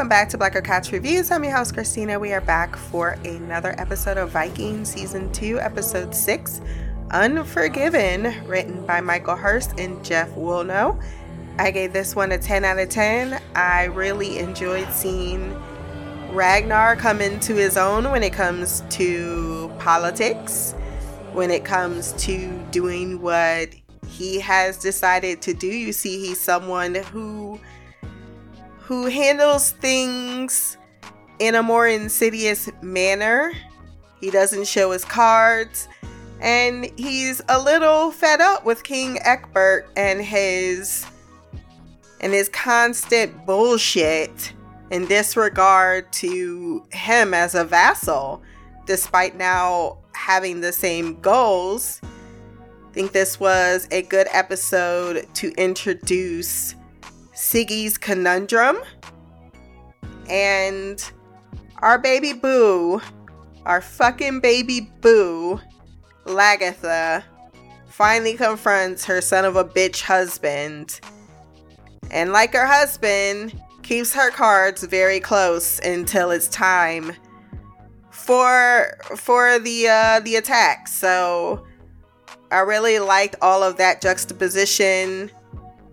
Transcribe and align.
welcome 0.00 0.08
back 0.08 0.30
to 0.30 0.38
Black 0.38 0.54
Girl 0.54 0.62
Couch 0.62 0.92
Reviews. 0.92 1.30
I'm 1.30 1.44
your 1.44 1.54
host, 1.54 1.74
Christina. 1.74 2.18
We 2.18 2.32
are 2.32 2.40
back 2.40 2.74
for 2.74 3.18
another 3.22 3.74
episode 3.76 4.16
of 4.16 4.30
Viking 4.30 4.82
Season 4.86 5.30
2, 5.30 5.60
Episode 5.60 6.14
6, 6.14 6.62
Unforgiven, 7.10 8.34
written 8.46 8.86
by 8.86 9.02
Michael 9.02 9.36
Hirst 9.36 9.78
and 9.78 10.02
Jeff 10.02 10.30
Woolnough. 10.30 11.04
I 11.58 11.70
gave 11.70 11.92
this 11.92 12.16
one 12.16 12.32
a 12.32 12.38
10 12.38 12.64
out 12.64 12.78
of 12.78 12.88
10. 12.88 13.42
I 13.54 13.84
really 13.84 14.38
enjoyed 14.38 14.90
seeing 14.90 15.54
Ragnar 16.32 16.96
come 16.96 17.20
into 17.20 17.54
his 17.54 17.76
own 17.76 18.10
when 18.10 18.22
it 18.22 18.32
comes 18.32 18.82
to 18.88 19.70
politics, 19.78 20.72
when 21.34 21.50
it 21.50 21.66
comes 21.66 22.14
to 22.24 22.58
doing 22.70 23.20
what 23.20 23.74
he 24.08 24.40
has 24.40 24.78
decided 24.78 25.42
to 25.42 25.52
do. 25.52 25.66
You 25.66 25.92
see, 25.92 26.26
he's 26.26 26.40
someone 26.40 26.94
who 26.94 27.60
who 28.90 29.06
handles 29.06 29.70
things 29.70 30.76
in 31.38 31.54
a 31.54 31.62
more 31.62 31.86
insidious 31.86 32.68
manner. 32.82 33.52
He 34.20 34.32
doesn't 34.32 34.66
show 34.66 34.90
his 34.90 35.04
cards, 35.04 35.86
and 36.40 36.90
he's 36.96 37.40
a 37.48 37.62
little 37.62 38.10
fed 38.10 38.40
up 38.40 38.64
with 38.64 38.82
King 38.82 39.20
Ecbert 39.22 39.88
and 39.96 40.20
his 40.20 41.06
and 42.20 42.32
his 42.32 42.48
constant 42.48 43.46
bullshit 43.46 44.54
in 44.90 45.06
disregard 45.06 46.12
to 46.14 46.84
him 46.90 47.32
as 47.32 47.54
a 47.54 47.64
vassal, 47.64 48.42
despite 48.86 49.36
now 49.36 49.98
having 50.14 50.60
the 50.60 50.72
same 50.72 51.20
goals. 51.20 52.00
I 52.02 52.92
think 52.92 53.12
this 53.12 53.38
was 53.38 53.86
a 53.92 54.02
good 54.02 54.26
episode 54.32 55.32
to 55.34 55.52
introduce 55.52 56.74
Siggy's 57.40 57.96
conundrum. 57.96 58.76
And 60.28 61.02
our 61.78 61.98
baby 61.98 62.34
boo, 62.34 63.00
our 63.64 63.80
fucking 63.80 64.40
baby 64.40 64.92
boo, 65.00 65.58
Lagertha, 66.26 67.24
finally 67.88 68.34
confronts 68.34 69.06
her 69.06 69.22
son 69.22 69.46
of 69.46 69.56
a 69.56 69.64
bitch 69.64 70.02
husband. 70.02 71.00
And 72.10 72.30
like 72.30 72.52
her 72.52 72.66
husband, 72.66 73.58
keeps 73.82 74.12
her 74.12 74.30
cards 74.30 74.84
very 74.84 75.18
close 75.18 75.80
until 75.80 76.30
it's 76.30 76.46
time 76.48 77.12
for 78.10 78.98
for 79.16 79.58
the 79.58 79.88
uh 79.88 80.20
the 80.20 80.36
attack. 80.36 80.88
So 80.88 81.64
I 82.52 82.58
really 82.58 82.98
liked 82.98 83.36
all 83.40 83.62
of 83.62 83.78
that 83.78 84.02
juxtaposition 84.02 85.30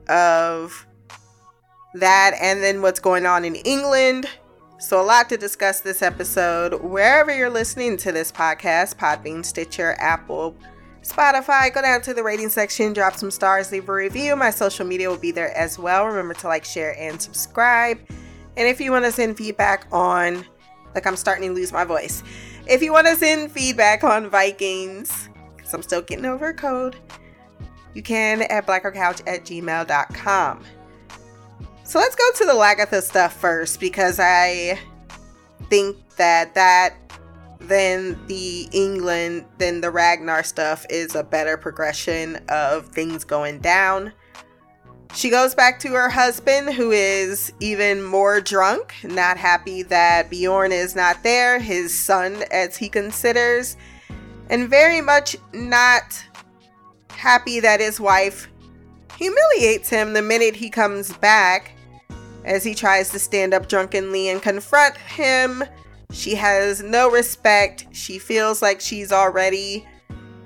of 0.10 0.87
that, 1.94 2.38
and 2.42 2.62
then 2.62 2.82
what's 2.82 3.00
going 3.00 3.26
on 3.26 3.46
in 3.46 3.56
England. 3.56 4.28
So, 4.80 5.02
a 5.02 5.04
lot 5.04 5.28
to 5.30 5.38
discuss 5.38 5.80
this 5.80 6.02
episode. 6.02 6.82
Wherever 6.84 7.36
you're 7.36 7.50
listening 7.50 7.98
to 7.98 8.12
this 8.12 8.32
podcast 8.32 8.96
Podbean, 8.96 9.44
Stitcher, 9.44 9.96
Apple, 9.98 10.56
Spotify, 11.02 11.74
go 11.74 11.82
down 11.82 12.02
to 12.02 12.14
the 12.14 12.24
rating 12.24 12.50
section, 12.50 12.94
drop 12.94 13.16
some 13.16 13.32
stars, 13.32 13.72
leave 13.72 13.90
a 13.90 13.94
review. 13.94 14.36
My 14.36 14.52
social 14.52 14.86
media 14.86 15.10
will 15.10 15.18
be 15.18 15.32
there 15.32 15.56
as 15.58 15.80
well. 15.80 16.06
Remember 16.06 16.34
to 16.36 16.48
like, 16.48 16.66
share, 16.66 16.96
and 17.00 17.20
subscribe. 17.20 17.98
And 18.58 18.68
if 18.68 18.80
you 18.80 18.92
want 18.92 19.06
to 19.06 19.12
send 19.12 19.38
feedback 19.38 19.88
on, 19.92 20.46
like, 20.94 21.08
I'm 21.08 21.16
starting 21.16 21.50
to 21.50 21.56
lose 21.56 21.72
my 21.72 21.86
voice. 21.86 22.24
If 22.68 22.82
you 22.82 22.92
want 22.92 23.08
to 23.08 23.16
send 23.16 23.52
feedback 23.52 24.04
on 24.04 24.30
Vikings, 24.30 25.30
because 25.56 25.74
I'm 25.74 25.82
still 25.82 26.02
getting 26.02 26.26
over 26.26 26.50
a 26.50 26.54
code, 26.54 26.98
you 27.94 28.02
can 28.02 28.44
at 28.44 28.68
blackgirlcouch 28.68 29.22
at 29.26 29.46
gmail.com. 29.46 30.64
So 31.88 32.00
let's 32.00 32.18
go 32.18 32.30
to 32.36 32.46
the 32.46 32.52
Lagertha 32.52 33.02
stuff 33.02 33.32
first 33.40 33.80
because 33.80 34.20
I 34.20 34.78
think 35.70 35.96
that 36.18 36.54
that 36.56 36.96
then 37.62 38.20
the 38.28 38.68
England 38.74 39.46
then 39.58 39.80
the 39.80 39.90
Ragnar 39.90 40.44
stuff 40.44 40.86
is 40.90 41.16
a 41.16 41.24
better 41.24 41.56
progression 41.56 42.42
of 42.50 42.88
things 42.88 43.24
going 43.24 43.60
down. 43.60 44.12
She 45.14 45.30
goes 45.30 45.56
back 45.56 45.80
to 45.80 45.94
her 45.94 46.10
husband 46.10 46.74
who 46.74 46.92
is 46.92 47.54
even 47.62 48.04
more 48.04 48.42
drunk, 48.42 48.94
not 49.06 49.38
happy 49.38 49.82
that 49.84 50.30
Bjorn 50.30 50.74
is 50.74 50.94
not 50.94 51.24
there, 51.24 51.58
his 51.58 51.98
son 51.98 52.44
as 52.52 52.76
he 52.76 52.90
considers, 52.90 53.78
and 54.50 54.70
very 54.70 55.00
much 55.00 55.38
not 55.54 56.22
happy 57.12 57.62
that 57.62 57.80
his 57.80 57.98
wife 57.98 58.50
humiliates 59.18 59.90
him 59.90 60.12
the 60.12 60.22
minute 60.22 60.58
he 60.58 60.70
comes 60.70 61.14
back 61.20 61.72
as 62.48 62.64
he 62.64 62.74
tries 62.74 63.10
to 63.10 63.20
stand 63.20 63.54
up 63.54 63.68
drunkenly 63.68 64.30
and 64.30 64.42
confront 64.42 64.98
him. 64.98 65.64
She 66.12 66.34
has 66.36 66.82
no 66.82 67.12
respect. 67.12 67.86
She 67.92 68.18
feels 68.18 68.62
like 68.62 68.80
she's 68.82 69.12
already 69.12 69.86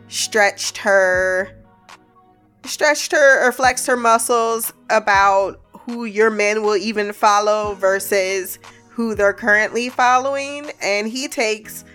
stretched 0.07 0.78
her 0.78 1.56
stretched 2.66 3.11
her 3.11 3.47
or 3.47 3.51
flexed 3.51 3.88
her 3.88 3.95
muscles 3.97 4.73
about 4.90 5.59
who 5.85 6.06
your 6.06 6.29
men 6.29 6.61
will 6.61 6.75
even 6.75 7.13
follow 7.13 7.73
versus 7.75 8.59
who 8.90 9.16
they're 9.16 9.34
currently 9.34 9.90
following 9.90 10.69
and 10.81 11.07
he 11.07 11.28
takes 11.28 11.85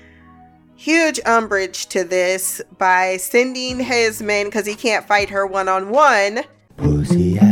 huge 0.74 1.20
umbrage 1.24 1.86
to 1.86 2.02
this 2.04 2.60
by 2.78 3.16
sending 3.16 3.78
his 3.78 4.22
men 4.22 4.46
because 4.46 4.66
he 4.66 4.74
can't 4.74 5.06
fight 5.06 5.28
her 5.28 5.46
one-on-one 5.46 6.40
pussy 6.76 7.38
ass 7.38 7.45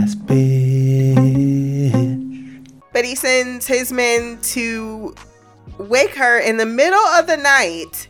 but 3.05 3.11
he 3.11 3.17
sends 3.17 3.67
his 3.67 3.93
men 3.93 4.39
to 4.41 5.15
wake 5.77 6.15
her 6.15 6.39
in 6.39 6.57
the 6.57 6.65
middle 6.65 7.05
of 7.19 7.27
the 7.27 7.37
night 7.37 8.09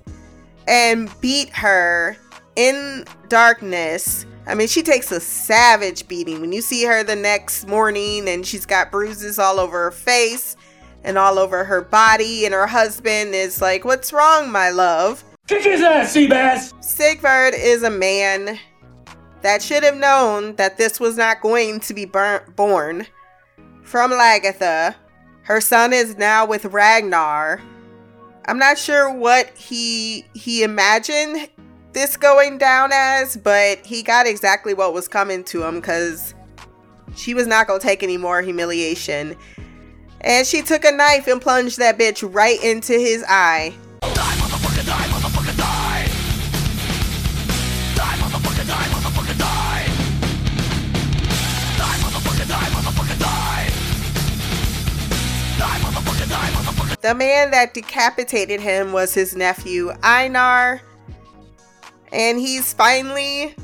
and 0.69 1.11
beat 1.21 1.49
her 1.49 2.17
in 2.55 3.05
darkness. 3.29 4.25
I 4.47 4.55
mean, 4.55 4.69
she 4.69 4.85
takes 4.85 5.11
a 5.11 5.19
savage 5.19 6.07
beating. 6.07 6.41
When 6.41 6.53
you 6.53 6.63
see 6.63 6.85
her 6.85 7.03
the 7.03 7.17
next 7.17 7.67
morning 7.67 8.29
and 8.29 8.47
she's 8.47 8.65
got 8.65 8.93
bruises 8.93 9.37
all 9.41 9.59
over 9.59 9.83
her 9.83 9.91
face 9.91 10.57
and 11.03 11.19
all 11.19 11.41
over 11.41 11.65
her 11.65 11.81
body, 11.81 12.45
and 12.45 12.55
her 12.55 12.69
husband 12.69 13.35
is 13.35 13.61
like, 13.61 13.85
What's 13.85 14.13
wrong, 14.13 14.53
my 14.53 14.71
love? 14.71 15.25
Kick 15.49 15.65
his 15.65 15.81
ass, 15.81 16.15
Seabass! 16.15 16.73
Sigvard 16.85 17.55
is 17.55 17.83
a 17.83 17.91
man 17.91 18.61
that 19.43 19.61
should 19.61 19.83
have 19.83 19.97
known 19.97 20.55
that 20.55 20.79
this 20.79 21.01
was 21.01 21.17
not 21.17 21.41
going 21.41 21.81
to 21.81 21.95
be 21.95 22.05
burnt, 22.05 22.55
born 22.55 23.09
from 23.85 24.11
Lagertha. 24.11 24.95
Her 25.43 25.61
son 25.61 25.93
is 25.93 26.17
now 26.17 26.47
with 26.47 26.65
Ragnar. 26.65 27.61
I'm 28.47 28.59
not 28.59 28.79
sure 28.79 29.11
what 29.13 29.57
he 29.57 30.27
he 30.35 30.63
imagined 30.63 31.49
this 31.93 32.17
going 32.17 32.59
down 32.59 32.91
as, 32.93 33.37
but 33.37 33.79
he 33.87 34.03
got 34.03 34.27
exactly 34.27 34.75
what 34.75 34.93
was 34.93 35.07
coming 35.07 35.45
to 35.45 35.63
him 35.63 35.77
because 35.77 36.35
she 37.15 37.35
was 37.35 37.47
not 37.47 37.67
gonna 37.67 37.79
take 37.79 38.03
any 38.03 38.17
more 38.17 38.43
humiliation. 38.43 39.37
And 40.23 40.47
she 40.47 40.63
took 40.63 40.85
a 40.85 40.91
knife 40.91 41.27
and 41.27 41.41
plunged 41.41 41.79
that 41.79 41.99
bitch 41.99 42.27
right 42.35 42.63
into 42.65 42.95
his 42.95 43.25
eye. 43.29 43.75
The 57.05 57.15
man 57.15 57.51
that 57.51 57.75
decapitated 57.75 58.63
him 58.63 58.91
was 58.91 59.13
his 59.13 59.37
nephew, 59.37 59.93
Einar. 60.03 60.81
And 62.11 62.41
he's 62.41 62.73
finally, 62.73 63.55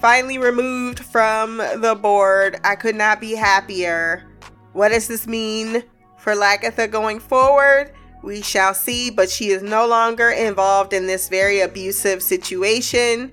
finally 0.00 0.38
removed 0.38 1.00
from 1.00 1.58
the 1.58 1.94
board. 2.00 2.58
I 2.64 2.76
could 2.76 2.94
not 2.94 3.20
be 3.20 3.32
happier. 3.34 4.24
What 4.72 4.88
does 4.88 5.06
this 5.06 5.26
mean 5.26 5.82
for 6.16 6.34
Lagertha 6.34 6.90
going 6.90 7.20
forward? 7.20 7.92
We 8.22 8.40
shall 8.40 8.72
see, 8.72 9.10
but 9.10 9.28
she 9.28 9.50
is 9.50 9.62
no 9.62 9.86
longer 9.86 10.30
involved 10.30 10.94
in 10.94 11.06
this 11.06 11.28
very 11.28 11.60
abusive 11.60 12.22
situation. 12.22 13.30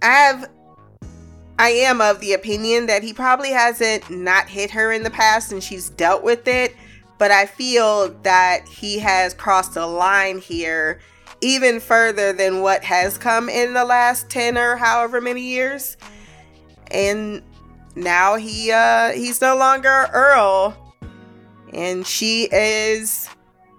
I 0.00 0.06
have 0.06 0.50
I 1.58 1.68
am 1.68 2.00
of 2.00 2.20
the 2.20 2.32
opinion 2.32 2.86
that 2.86 3.02
he 3.02 3.12
probably 3.12 3.50
hasn't 3.50 4.08
not 4.08 4.48
hit 4.48 4.70
her 4.70 4.90
in 4.90 5.02
the 5.02 5.10
past 5.10 5.52
and 5.52 5.62
she's 5.62 5.90
dealt 5.90 6.22
with 6.22 6.48
it 6.48 6.74
but 7.18 7.30
I 7.30 7.46
feel 7.46 8.10
that 8.22 8.66
he 8.68 9.00
has 9.00 9.34
crossed 9.34 9.76
a 9.76 9.86
line 9.86 10.38
here 10.38 11.00
even 11.40 11.80
further 11.80 12.32
than 12.32 12.62
what 12.62 12.84
has 12.84 13.18
come 13.18 13.48
in 13.48 13.74
the 13.74 13.84
last 13.84 14.30
10 14.30 14.56
or 14.56 14.76
however 14.76 15.20
many 15.20 15.42
years. 15.42 15.96
And 16.90 17.42
now 17.94 18.36
he 18.36 18.70
uh 18.72 19.10
he's 19.10 19.40
no 19.40 19.56
longer 19.56 20.08
Earl. 20.12 20.76
And 21.72 22.06
she 22.06 22.48
is 22.50 23.28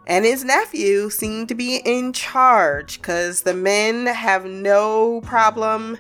and 0.08 0.26
his 0.26 0.44
nephew 0.44 1.10
seem 1.10 1.48
to 1.48 1.56
be 1.56 1.82
in 1.86 2.14
charge 2.14 3.02
cuz 3.02 3.42
the 3.42 3.54
men 3.54 4.06
have 4.06 4.46
no 4.46 5.22
problem 5.22 5.98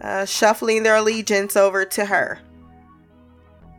uh, 0.00 0.24
shuffling 0.24 0.82
their 0.82 0.96
allegiance 0.96 1.56
over 1.56 1.84
to 1.84 2.04
her. 2.04 2.38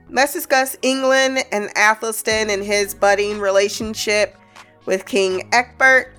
Let's 0.10 0.34
discuss 0.34 0.78
England 0.82 1.40
and 1.52 1.70
Athelstan 1.76 2.50
and 2.50 2.64
his 2.64 2.94
budding 2.94 3.40
relationship 3.40 4.36
with 4.86 5.06
King 5.06 5.48
Ecbert. 5.52 6.14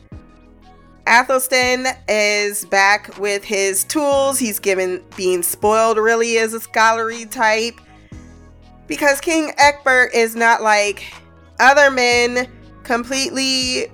Athelstan 1.06 1.86
is 2.06 2.66
back 2.66 3.16
with 3.18 3.42
his 3.42 3.84
tools. 3.84 4.38
He's 4.38 4.58
given 4.58 5.02
being 5.16 5.42
spoiled 5.42 5.96
really 5.96 6.38
as 6.38 6.52
a 6.52 6.60
scholarly 6.60 7.24
type. 7.24 7.80
Because 8.86 9.20
King 9.20 9.52
Ecbert 9.56 10.10
is 10.14 10.36
not 10.36 10.62
like 10.62 11.04
other 11.60 11.90
men 11.90 12.48
completely 12.82 13.90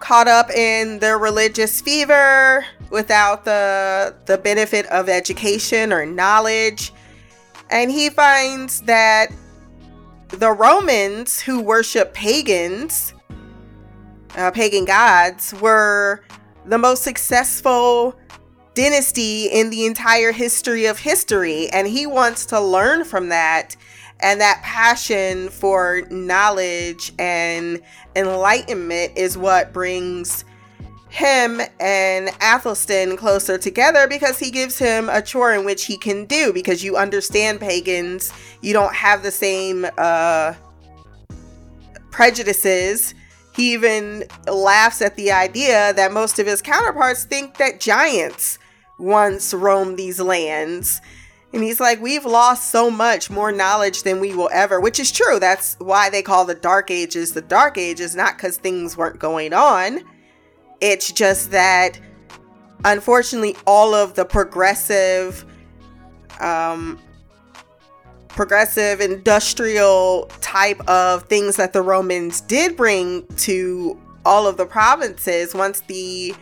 caught 0.00 0.28
up 0.28 0.50
in 0.50 0.98
their 0.98 1.18
religious 1.18 1.80
fever 1.80 2.64
without 2.90 3.44
the 3.44 4.14
the 4.26 4.38
benefit 4.38 4.86
of 4.86 5.08
education 5.08 5.92
or 5.92 6.04
knowledge. 6.06 6.92
And 7.70 7.90
he 7.90 8.10
finds 8.10 8.82
that 8.82 9.28
the 10.28 10.50
Romans 10.50 11.40
who 11.40 11.60
worship 11.60 12.14
pagans, 12.14 13.14
uh, 14.36 14.50
pagan 14.50 14.84
gods, 14.84 15.54
were 15.60 16.22
the 16.64 16.78
most 16.78 17.02
successful 17.02 18.18
dynasty 18.74 19.46
in 19.46 19.70
the 19.70 19.86
entire 19.86 20.32
history 20.32 20.86
of 20.86 20.98
history. 20.98 21.68
And 21.70 21.86
he 21.86 22.06
wants 22.06 22.46
to 22.46 22.60
learn 22.60 23.04
from 23.04 23.30
that 23.30 23.76
and 24.20 24.40
that 24.40 24.62
passion 24.62 25.48
for 25.48 26.02
knowledge 26.10 27.12
and 27.18 27.80
enlightenment 28.14 29.12
is 29.16 29.36
what 29.36 29.72
brings 29.72 30.44
him 31.16 31.62
and 31.80 32.28
Athelstan 32.42 33.16
closer 33.16 33.56
together 33.56 34.06
because 34.06 34.38
he 34.38 34.50
gives 34.50 34.78
him 34.78 35.08
a 35.08 35.22
chore 35.22 35.54
in 35.54 35.64
which 35.64 35.86
he 35.86 35.96
can 35.96 36.26
do 36.26 36.52
because 36.52 36.84
you 36.84 36.96
understand 36.96 37.58
pagans. 37.58 38.30
You 38.60 38.74
don't 38.74 38.94
have 38.94 39.22
the 39.22 39.30
same 39.30 39.86
uh, 39.96 40.52
prejudices. 42.10 43.14
He 43.54 43.72
even 43.72 44.24
laughs 44.46 45.00
at 45.00 45.16
the 45.16 45.32
idea 45.32 45.94
that 45.94 46.12
most 46.12 46.38
of 46.38 46.46
his 46.46 46.60
counterparts 46.60 47.24
think 47.24 47.56
that 47.56 47.80
giants 47.80 48.58
once 48.98 49.54
roamed 49.54 49.96
these 49.96 50.20
lands 50.20 51.00
and 51.54 51.64
he's 51.64 51.80
like, 51.80 52.02
We've 52.02 52.26
lost 52.26 52.70
so 52.70 52.90
much 52.90 53.30
more 53.30 53.50
knowledge 53.50 54.02
than 54.02 54.20
we 54.20 54.34
will 54.34 54.50
ever, 54.52 54.78
which 54.78 55.00
is 55.00 55.10
true. 55.10 55.40
That's 55.40 55.76
why 55.78 56.10
they 56.10 56.20
call 56.20 56.44
the 56.44 56.54
Dark 56.54 56.90
Ages 56.90 57.32
the 57.32 57.40
Dark 57.40 57.78
Ages, 57.78 58.14
not 58.14 58.36
because 58.36 58.58
things 58.58 58.98
weren't 58.98 59.18
going 59.18 59.54
on. 59.54 60.00
It's 60.80 61.10
just 61.10 61.50
that, 61.52 61.98
unfortunately, 62.84 63.56
all 63.66 63.94
of 63.94 64.14
the 64.14 64.24
progressive, 64.24 65.44
um, 66.40 67.00
progressive 68.28 69.00
industrial 69.00 70.30
type 70.40 70.80
of 70.88 71.24
things 71.24 71.56
that 71.56 71.72
the 71.72 71.82
Romans 71.82 72.40
did 72.42 72.76
bring 72.76 73.26
to 73.36 73.98
all 74.24 74.46
of 74.46 74.56
the 74.56 74.66
provinces 74.66 75.54
once 75.54 75.80
the 75.80 76.34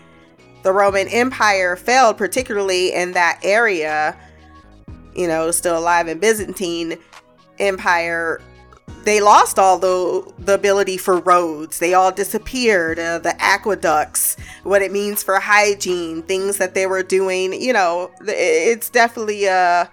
the 0.64 0.72
Roman 0.72 1.06
Empire 1.08 1.76
failed, 1.76 2.16
particularly 2.16 2.90
in 2.90 3.12
that 3.12 3.38
area, 3.42 4.18
you 5.14 5.28
know, 5.28 5.50
still 5.50 5.78
alive 5.78 6.08
in 6.08 6.18
Byzantine 6.18 6.96
Empire, 7.58 8.40
they 9.04 9.20
lost 9.20 9.58
all 9.58 9.78
the 9.78 10.32
the 10.38 10.54
ability 10.54 10.96
for 10.96 11.18
roads. 11.20 11.78
They 11.78 11.94
all 11.94 12.12
disappeared. 12.12 12.98
Uh, 12.98 13.18
the 13.18 13.34
aqueducts, 13.42 14.36
what 14.62 14.82
it 14.82 14.92
means 14.92 15.22
for 15.22 15.38
hygiene, 15.40 16.22
things 16.22 16.58
that 16.58 16.74
they 16.74 16.86
were 16.86 17.02
doing. 17.02 17.52
You 17.52 17.72
know, 17.72 18.10
it's 18.20 18.90
definitely 18.90 19.46
a 19.46 19.90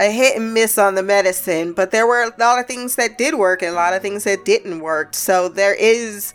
a 0.00 0.10
hit 0.10 0.36
and 0.36 0.54
miss 0.54 0.78
on 0.78 0.94
the 0.94 1.02
medicine. 1.02 1.72
But 1.72 1.90
there 1.90 2.06
were 2.06 2.22
a 2.22 2.32
lot 2.38 2.58
of 2.58 2.66
things 2.66 2.96
that 2.96 3.18
did 3.18 3.34
work 3.34 3.62
and 3.62 3.72
a 3.72 3.74
lot 3.74 3.94
of 3.94 4.02
things 4.02 4.24
that 4.24 4.44
didn't 4.44 4.80
work. 4.80 5.14
So 5.14 5.48
there 5.48 5.74
is 5.74 6.34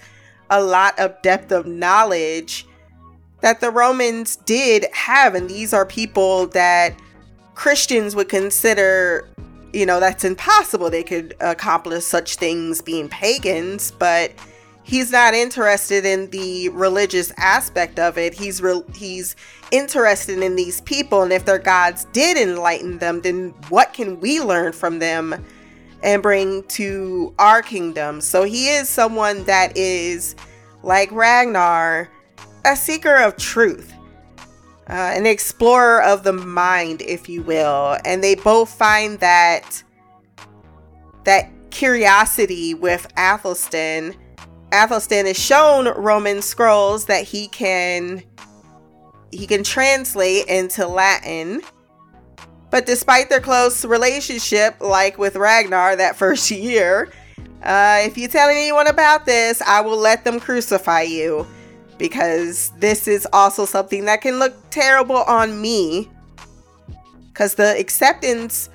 a 0.49 0.61
lot 0.61 0.97
of 0.99 1.21
depth 1.21 1.51
of 1.51 1.65
knowledge 1.65 2.67
that 3.41 3.59
the 3.59 3.71
Romans 3.71 4.37
did 4.37 4.85
have, 4.93 5.35
and 5.35 5.49
these 5.49 5.73
are 5.73 5.85
people 5.85 6.47
that 6.47 6.97
Christians 7.55 8.15
would 8.15 8.29
consider, 8.29 9.27
you 9.73 9.85
know, 9.87 9.99
that's 9.99 10.23
impossible. 10.23 10.89
They 10.89 11.03
could 11.03 11.35
accomplish 11.41 12.05
such 12.05 12.35
things 12.35 12.81
being 12.81 13.09
pagans, 13.09 13.91
but 13.91 14.31
he's 14.83 15.11
not 15.11 15.33
interested 15.33 16.05
in 16.05 16.29
the 16.29 16.69
religious 16.69 17.31
aspect 17.37 17.97
of 17.97 18.17
it. 18.17 18.33
He's 18.35 18.61
re- 18.61 18.83
he's 18.93 19.35
interested 19.71 20.41
in 20.41 20.55
these 20.55 20.81
people, 20.81 21.23
and 21.23 21.33
if 21.33 21.45
their 21.45 21.59
gods 21.59 22.05
did 22.13 22.37
enlighten 22.37 22.99
them, 22.99 23.21
then 23.21 23.49
what 23.69 23.93
can 23.93 24.19
we 24.19 24.39
learn 24.39 24.73
from 24.73 24.99
them 24.99 25.43
and 26.03 26.21
bring 26.21 26.63
to 26.63 27.33
our 27.39 27.61
kingdom? 27.61 28.21
So 28.21 28.43
he 28.43 28.69
is 28.69 28.87
someone 28.87 29.43
that 29.45 29.75
is 29.75 30.35
like 30.83 31.11
Ragnar, 31.11 32.09
a 32.65 32.75
seeker 32.75 33.15
of 33.15 33.37
truth 33.37 33.92
uh, 34.89 35.13
an 35.15 35.25
explorer 35.25 36.01
of 36.01 36.23
the 36.23 36.33
mind, 36.33 37.01
if 37.01 37.29
you 37.29 37.41
will, 37.41 37.97
and 38.03 38.23
they 38.23 38.35
both 38.35 38.69
find 38.69 39.19
that 39.19 39.81
that 41.23 41.49
curiosity 41.69 42.73
with 42.73 43.07
Athelstan. 43.15 44.13
Athelstan 44.73 45.25
is 45.25 45.39
shown 45.39 45.87
Roman 45.87 46.41
scrolls 46.41 47.05
that 47.05 47.23
he 47.23 47.47
can 47.47 48.23
he 49.31 49.47
can 49.47 49.63
translate 49.63 50.47
into 50.47 50.85
Latin. 50.87 51.61
But 52.69 52.85
despite 52.85 53.29
their 53.29 53.39
close 53.39 53.85
relationship, 53.85 54.81
like 54.81 55.17
with 55.17 55.35
Ragnar 55.35 55.95
that 55.95 56.15
first 56.17 56.51
year, 56.51 57.09
uh, 57.63 58.01
if 58.01 58.17
you 58.17 58.27
tell 58.27 58.49
anyone 58.49 58.87
about 58.87 59.25
this, 59.25 59.61
I 59.61 59.79
will 59.81 59.97
let 59.97 60.25
them 60.25 60.39
crucify 60.39 61.03
you 61.03 61.47
because 61.97 62.71
this 62.79 63.07
is 63.07 63.27
also 63.33 63.65
something 63.65 64.05
that 64.05 64.21
can 64.21 64.39
look 64.39 64.53
terrible 64.69 65.17
on 65.17 65.61
me 65.61 66.09
because 67.27 67.55
the 67.55 67.77
acceptance 67.79 68.69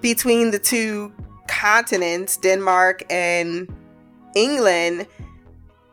between 0.00 0.50
the 0.50 0.58
two 0.58 1.12
continents, 1.48 2.36
Denmark 2.36 3.04
and 3.10 3.74
England, 4.34 5.06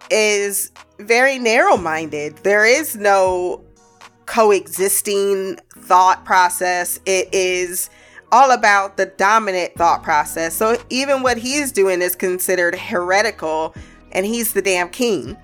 is 0.10 0.72
very 1.00 1.40
narrow 1.40 1.78
minded. 1.78 2.36
There 2.38 2.66
is 2.66 2.96
no 2.96 3.64
coexisting 4.26 5.58
thought 5.78 6.26
process. 6.26 7.00
It 7.06 7.34
is 7.34 7.90
all 8.32 8.52
about 8.52 8.98
the 8.98 9.06
dominant 9.06 9.74
thought 9.76 10.04
process. 10.04 10.56
So 10.56 10.78
even 10.90 11.22
what 11.24 11.38
he's 11.38 11.72
doing 11.72 12.02
is 12.02 12.16
considered 12.16 12.76
heretical, 12.76 13.74
and 14.12 14.26
he's 14.26 14.54
the 14.54 14.62
damn 14.62 14.90
king. 14.90 15.38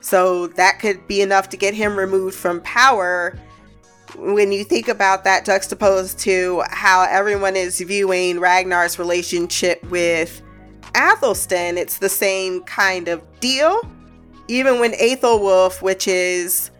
So 0.00 0.46
that 0.48 0.78
could 0.78 1.06
be 1.06 1.20
enough 1.20 1.48
to 1.50 1.56
get 1.56 1.74
him 1.74 1.96
removed 1.96 2.36
from 2.36 2.60
power. 2.62 3.38
When 4.16 4.52
you 4.52 4.64
think 4.64 4.88
about 4.88 5.24
that 5.24 5.44
juxtaposed 5.44 6.18
to 6.20 6.62
how 6.70 7.06
everyone 7.08 7.56
is 7.56 7.80
viewing 7.80 8.40
Ragnar's 8.40 8.98
relationship 8.98 9.82
with 9.90 10.40
Athelstan, 10.94 11.76
it's 11.76 11.98
the 11.98 12.08
same 12.08 12.62
kind 12.62 13.08
of 13.08 13.22
deal. 13.40 13.80
Even 14.48 14.80
when 14.80 14.92
Aethelwulf, 14.92 15.82
which 15.82 16.08
is 16.08 16.70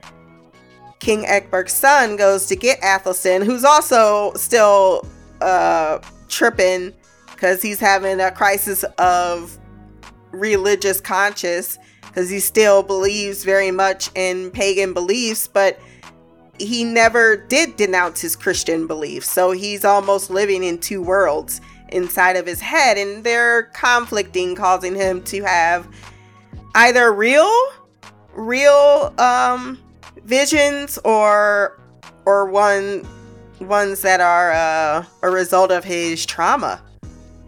King 1.01 1.25
Ecbert's 1.27 1.75
son, 1.75 2.17
goes 2.17 2.47
to 2.47 2.57
get 2.57 2.79
Athelstan, 2.83 3.43
who's 3.43 3.65
also 3.65 4.33
still 4.35 5.07
uh, 5.41 5.99
tripping 6.29 6.95
because 7.33 7.63
he's 7.63 7.79
having 7.79 8.21
a 8.21 8.31
crisis 8.31 8.85
of 8.99 9.59
religious 10.33 11.01
conscience 11.01 11.79
because 12.09 12.29
he 12.29 12.41
still 12.41 12.83
believes 12.83 13.45
very 13.45 13.71
much 13.71 14.11
in 14.17 14.51
pagan 14.51 14.93
beliefs, 14.93 15.47
but 15.47 15.79
he 16.59 16.83
never 16.83 17.37
did 17.37 17.77
denounce 17.77 18.21
his 18.21 18.35
Christian 18.35 18.89
beliefs. 18.89 19.31
So 19.31 19.53
he's 19.53 19.85
almost 19.85 20.29
living 20.29 20.65
in 20.65 20.79
two 20.79 21.01
worlds 21.01 21.61
inside 21.91 22.35
of 22.37 22.47
his 22.47 22.61
head, 22.61 22.99
and 22.99 23.23
they're 23.23 23.65
conflicting, 23.75 24.57
causing 24.57 24.95
him 24.95 25.23
to 25.25 25.43
have 25.45 25.87
either 26.75 27.13
real, 27.13 27.51
real 28.35 29.15
um, 29.19 29.79
visions 30.25 30.99
or 31.05 31.81
or 32.27 32.47
one 32.51 33.07
ones 33.61 34.03
that 34.03 34.21
are 34.21 34.53
uh, 34.53 35.05
a 35.23 35.31
result 35.31 35.71
of 35.71 35.85
his 35.85 36.27
trauma, 36.27 36.83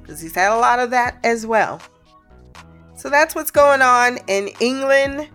because 0.00 0.21
he's 0.21 0.35
had 0.35 0.52
a 0.52 0.57
lot 0.57 0.79
of 0.79 0.90
that 0.90 1.19
as 1.23 1.47
well. 1.47 1.81
So 3.00 3.09
that's 3.09 3.35
what's 3.35 3.50
going 3.50 3.80
on 3.80 4.19
in 4.26 4.49
England. 4.61 5.30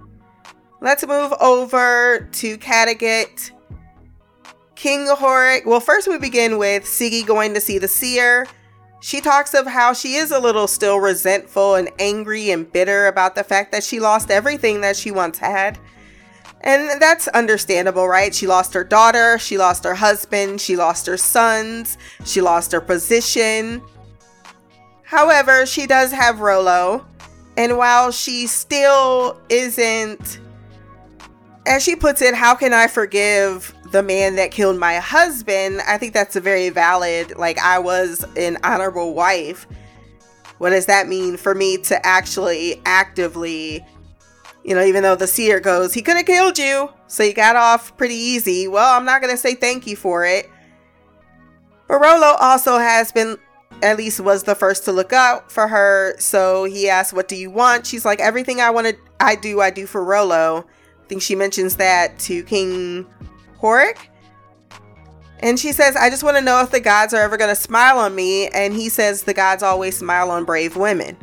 Let's 0.82 1.04
move 1.08 1.34
over 1.42 2.30
to 2.32 2.58
Kattegat. 2.60 3.50
King 4.76 5.08
Horik. 5.08 5.66
Well, 5.66 5.80
first 5.80 6.08
we 6.08 6.20
begin 6.20 6.60
with 6.60 6.84
Siggy 6.84 7.26
going 7.26 7.56
to 7.56 7.60
see 7.60 7.80
the 7.80 7.88
seer. 7.88 8.46
She 9.02 9.20
talks 9.20 9.56
of 9.56 9.66
how 9.66 9.94
she 9.94 10.14
is 10.14 10.30
a 10.30 10.38
little 10.38 10.68
still 10.68 11.00
resentful 11.00 11.74
and 11.74 11.90
angry 11.98 12.52
and 12.52 12.72
bitter 12.72 13.08
about 13.08 13.34
the 13.34 13.44
fact 13.44 13.72
that 13.72 13.84
she 13.84 14.00
lost 14.00 14.30
everything 14.30 14.82
that 14.82 14.96
she 14.96 15.10
once 15.10 15.40
had. 15.40 15.80
And 16.62 17.02
that's 17.02 17.28
understandable, 17.30 18.08
right? 18.08 18.36
She 18.36 18.46
lost 18.46 18.76
her 18.76 18.84
daughter, 18.84 19.40
she 19.40 19.58
lost 19.58 19.84
her 19.86 19.96
husband, 19.96 20.62
she 20.62 20.76
lost 20.76 21.08
her 21.08 21.18
sons, 21.18 21.98
she 22.26 22.42
lost 22.42 22.72
her 22.74 22.82
position. 22.82 23.82
However, 25.02 25.66
she 25.66 25.88
does 25.88 26.12
have 26.12 26.42
Rollo, 26.42 27.08
and 27.58 27.78
while 27.78 28.12
she 28.12 28.48
still 28.48 29.40
isn't, 29.50 30.40
as 31.66 31.84
she 31.84 31.96
puts 31.96 32.22
it, 32.22 32.36
how 32.36 32.54
can 32.56 32.74
I 32.74 32.88
forgive 32.88 33.74
the 33.92 34.04
man 34.04 34.36
that 34.36 34.52
killed 34.52 34.78
my 34.78 34.98
husband? 34.98 35.82
I 35.88 35.98
think 35.98 36.14
that's 36.14 36.36
a 36.36 36.42
very 36.42 36.70
valid, 36.70 37.38
like, 37.38 37.58
I 37.60 37.80
was 37.80 38.24
an 38.36 38.58
honorable 38.64 39.14
wife. 39.14 39.66
What 40.58 40.70
does 40.70 40.86
that 40.86 41.08
mean 41.08 41.38
for 41.38 41.56
me 41.56 41.78
to 41.78 42.06
actually 42.06 42.82
actively, 42.86 43.86
you 44.64 44.76
know, 44.76 44.84
even 44.84 45.04
though 45.04 45.16
the 45.16 45.28
seer 45.28 45.60
goes, 45.60 45.94
he 45.94 46.02
could 46.02 46.18
have 46.18 46.26
killed 46.26 46.58
you, 46.58 46.90
so 47.08 47.24
you 47.24 47.34
got 47.34 47.56
off 47.56 47.98
pretty 47.98 48.16
easy. 48.16 48.68
Well, 48.68 48.96
I'm 48.96 49.06
not 49.06 49.22
going 49.22 49.34
to 49.34 49.38
say 49.38 49.56
thank 49.56 49.88
you 49.88 49.96
for 49.96 50.26
it. 50.26 50.50
Barolo 51.90 52.36
also 52.40 52.78
has 52.78 53.12
been 53.12 53.38
least 53.98 54.20
was 54.20 54.44
the 54.44 54.56
first 54.56 54.86
to 54.86 54.92
look 54.92 55.14
out 55.14 55.52
for 55.52 55.68
her. 55.68 56.16
So 56.20 56.64
he 56.64 56.90
asked, 56.90 57.14
What 57.14 57.28
do 57.28 57.36
you 57.36 57.50
want? 57.52 57.86
She's 57.86 58.06
like, 58.06 58.20
Everything 58.20 58.62
I 58.62 58.70
want 58.70 58.88
to, 58.88 58.98
I 59.20 59.36
do, 59.36 59.62
I 59.62 59.70
do 59.70 59.86
for 59.86 60.04
Rollo. 60.04 60.66
I 61.04 61.08
think 61.08 61.22
she 61.22 61.36
mentions 61.36 61.76
that 61.76 62.18
to 62.20 62.44
King 62.44 63.06
Horik. 63.62 63.98
And 65.40 65.60
she 65.60 65.72
says, 65.72 65.96
I 65.96 66.10
just 66.10 66.24
want 66.24 66.38
to 66.38 66.42
know 66.42 66.62
if 66.62 66.72
the 66.72 66.80
gods 66.80 67.14
are 67.14 67.22
ever 67.22 67.38
going 67.38 67.50
to 67.54 67.56
smile 67.56 68.00
on 68.00 68.16
me. 68.16 68.48
And 68.48 68.74
he 68.74 68.90
says, 68.90 69.24
The 69.24 69.34
gods 69.34 69.62
always 69.62 69.98
smile 69.98 70.32
on 70.32 70.46
brave 70.46 70.76
women. 70.76 71.18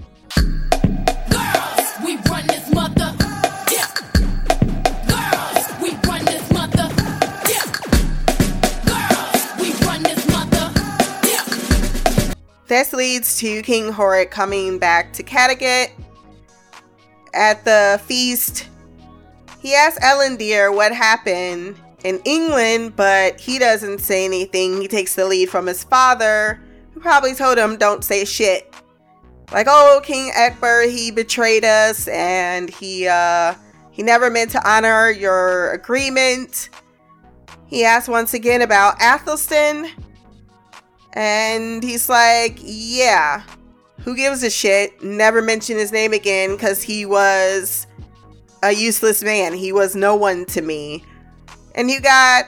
This 12.72 12.94
leads 12.94 13.36
to 13.40 13.60
King 13.60 13.92
Horik 13.92 14.30
coming 14.30 14.78
back 14.78 15.12
to 15.12 15.22
Kattegat. 15.22 15.90
At 17.34 17.62
the 17.66 18.00
feast, 18.06 18.70
he 19.60 19.74
asks 19.74 20.02
Erlendur 20.02 20.74
what 20.74 20.94
happened 20.94 21.76
in 22.02 22.18
England, 22.24 22.96
but 22.96 23.38
he 23.38 23.58
doesn't 23.58 23.98
say 23.98 24.24
anything. 24.24 24.80
He 24.80 24.88
takes 24.88 25.14
the 25.16 25.26
lead 25.26 25.50
from 25.50 25.66
his 25.66 25.84
father, 25.84 26.62
who 26.94 27.00
probably 27.00 27.34
told 27.34 27.58
him, 27.58 27.76
Don't 27.76 28.02
say 28.02 28.24
shit. 28.24 28.74
Like, 29.52 29.66
oh, 29.68 30.00
King 30.02 30.32
Ecbert, 30.34 30.88
he 30.88 31.10
betrayed 31.10 31.66
us 31.66 32.08
and 32.08 32.70
he 32.70 33.06
uh 33.06 33.52
he 33.90 34.02
never 34.02 34.30
meant 34.30 34.50
to 34.52 34.66
honor 34.66 35.10
your 35.10 35.72
agreement. 35.72 36.70
He 37.66 37.84
asks 37.84 38.08
once 38.08 38.32
again 38.32 38.62
about 38.62 38.98
Athelstan, 38.98 39.90
and 41.14 41.82
he's 41.82 42.08
like, 42.08 42.58
yeah, 42.62 43.42
who 44.00 44.16
gives 44.16 44.42
a 44.42 44.50
shit? 44.50 45.02
Never 45.02 45.42
mention 45.42 45.76
his 45.76 45.92
name 45.92 46.12
again 46.12 46.52
because 46.52 46.82
he 46.82 47.06
was 47.06 47.86
a 48.62 48.72
useless 48.72 49.22
man. 49.22 49.54
He 49.54 49.72
was 49.72 49.94
no 49.94 50.16
one 50.16 50.44
to 50.46 50.62
me. 50.62 51.04
And 51.74 51.90
you 51.90 52.00
got 52.00 52.46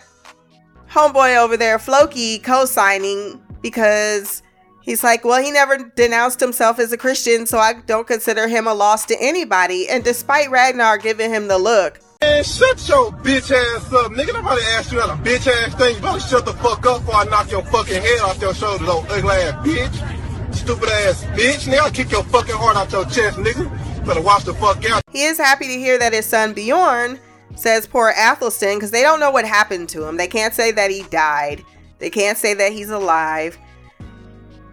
homeboy 0.90 1.36
over 1.36 1.56
there, 1.56 1.78
Floki, 1.78 2.38
co 2.38 2.64
signing 2.64 3.40
because 3.60 4.42
he's 4.82 5.02
like, 5.02 5.24
well, 5.24 5.42
he 5.42 5.50
never 5.50 5.90
denounced 5.96 6.40
himself 6.40 6.78
as 6.78 6.92
a 6.92 6.96
Christian, 6.96 7.46
so 7.46 7.58
I 7.58 7.74
don't 7.86 8.06
consider 8.06 8.48
him 8.48 8.66
a 8.66 8.74
loss 8.74 9.04
to 9.06 9.16
anybody. 9.20 9.88
And 9.88 10.04
despite 10.04 10.50
Ragnar 10.50 10.98
giving 10.98 11.30
him 11.30 11.48
the 11.48 11.58
look, 11.58 12.00
Man, 12.24 12.42
shut 12.42 12.88
your 12.88 13.12
bitch 13.12 13.50
ass 13.52 13.92
up, 13.92 14.12
nigga. 14.12 14.32
Nobody 14.32 14.62
asked 14.76 14.90
you 14.90 14.98
that 14.98 15.10
a 15.10 15.12
bitch 15.12 15.46
ass 15.46 15.74
thing. 15.74 15.96
You 15.96 16.00
better 16.00 16.18
shut 16.18 16.46
the 16.46 16.54
fuck 16.54 16.86
up 16.86 17.00
before 17.00 17.16
I 17.16 17.24
knock 17.24 17.50
your 17.50 17.62
fucking 17.64 18.00
head 18.00 18.20
off 18.20 18.40
your 18.40 18.54
shoulder, 18.54 18.82
little 18.82 19.04
ugly 19.10 19.30
ass 19.30 19.66
bitch. 19.66 20.54
Stupid 20.54 20.88
ass 20.88 21.22
bitch. 21.36 21.68
I'll 21.76 21.90
kick 21.90 22.10
your 22.10 22.24
fucking 22.24 22.54
heart 22.54 22.78
out 22.78 22.90
your 22.92 23.04
chest, 23.04 23.36
nigga. 23.36 23.68
Better 24.06 24.22
watch 24.22 24.44
the 24.44 24.54
fuck 24.54 24.82
out. 24.90 25.02
He 25.12 25.24
is 25.24 25.36
happy 25.36 25.66
to 25.66 25.74
hear 25.74 25.98
that 25.98 26.14
his 26.14 26.24
son 26.24 26.54
Bjorn 26.54 27.20
says 27.56 27.86
poor 27.86 28.14
Athelstan 28.16 28.76
because 28.76 28.90
they 28.90 29.02
don't 29.02 29.20
know 29.20 29.30
what 29.30 29.44
happened 29.44 29.90
to 29.90 30.08
him. 30.08 30.16
They 30.16 30.26
can't 30.26 30.54
say 30.54 30.70
that 30.72 30.90
he 30.90 31.02
died. 31.10 31.62
They 31.98 32.08
can't 32.08 32.38
say 32.38 32.54
that 32.54 32.72
he's 32.72 32.88
alive. 32.88 33.58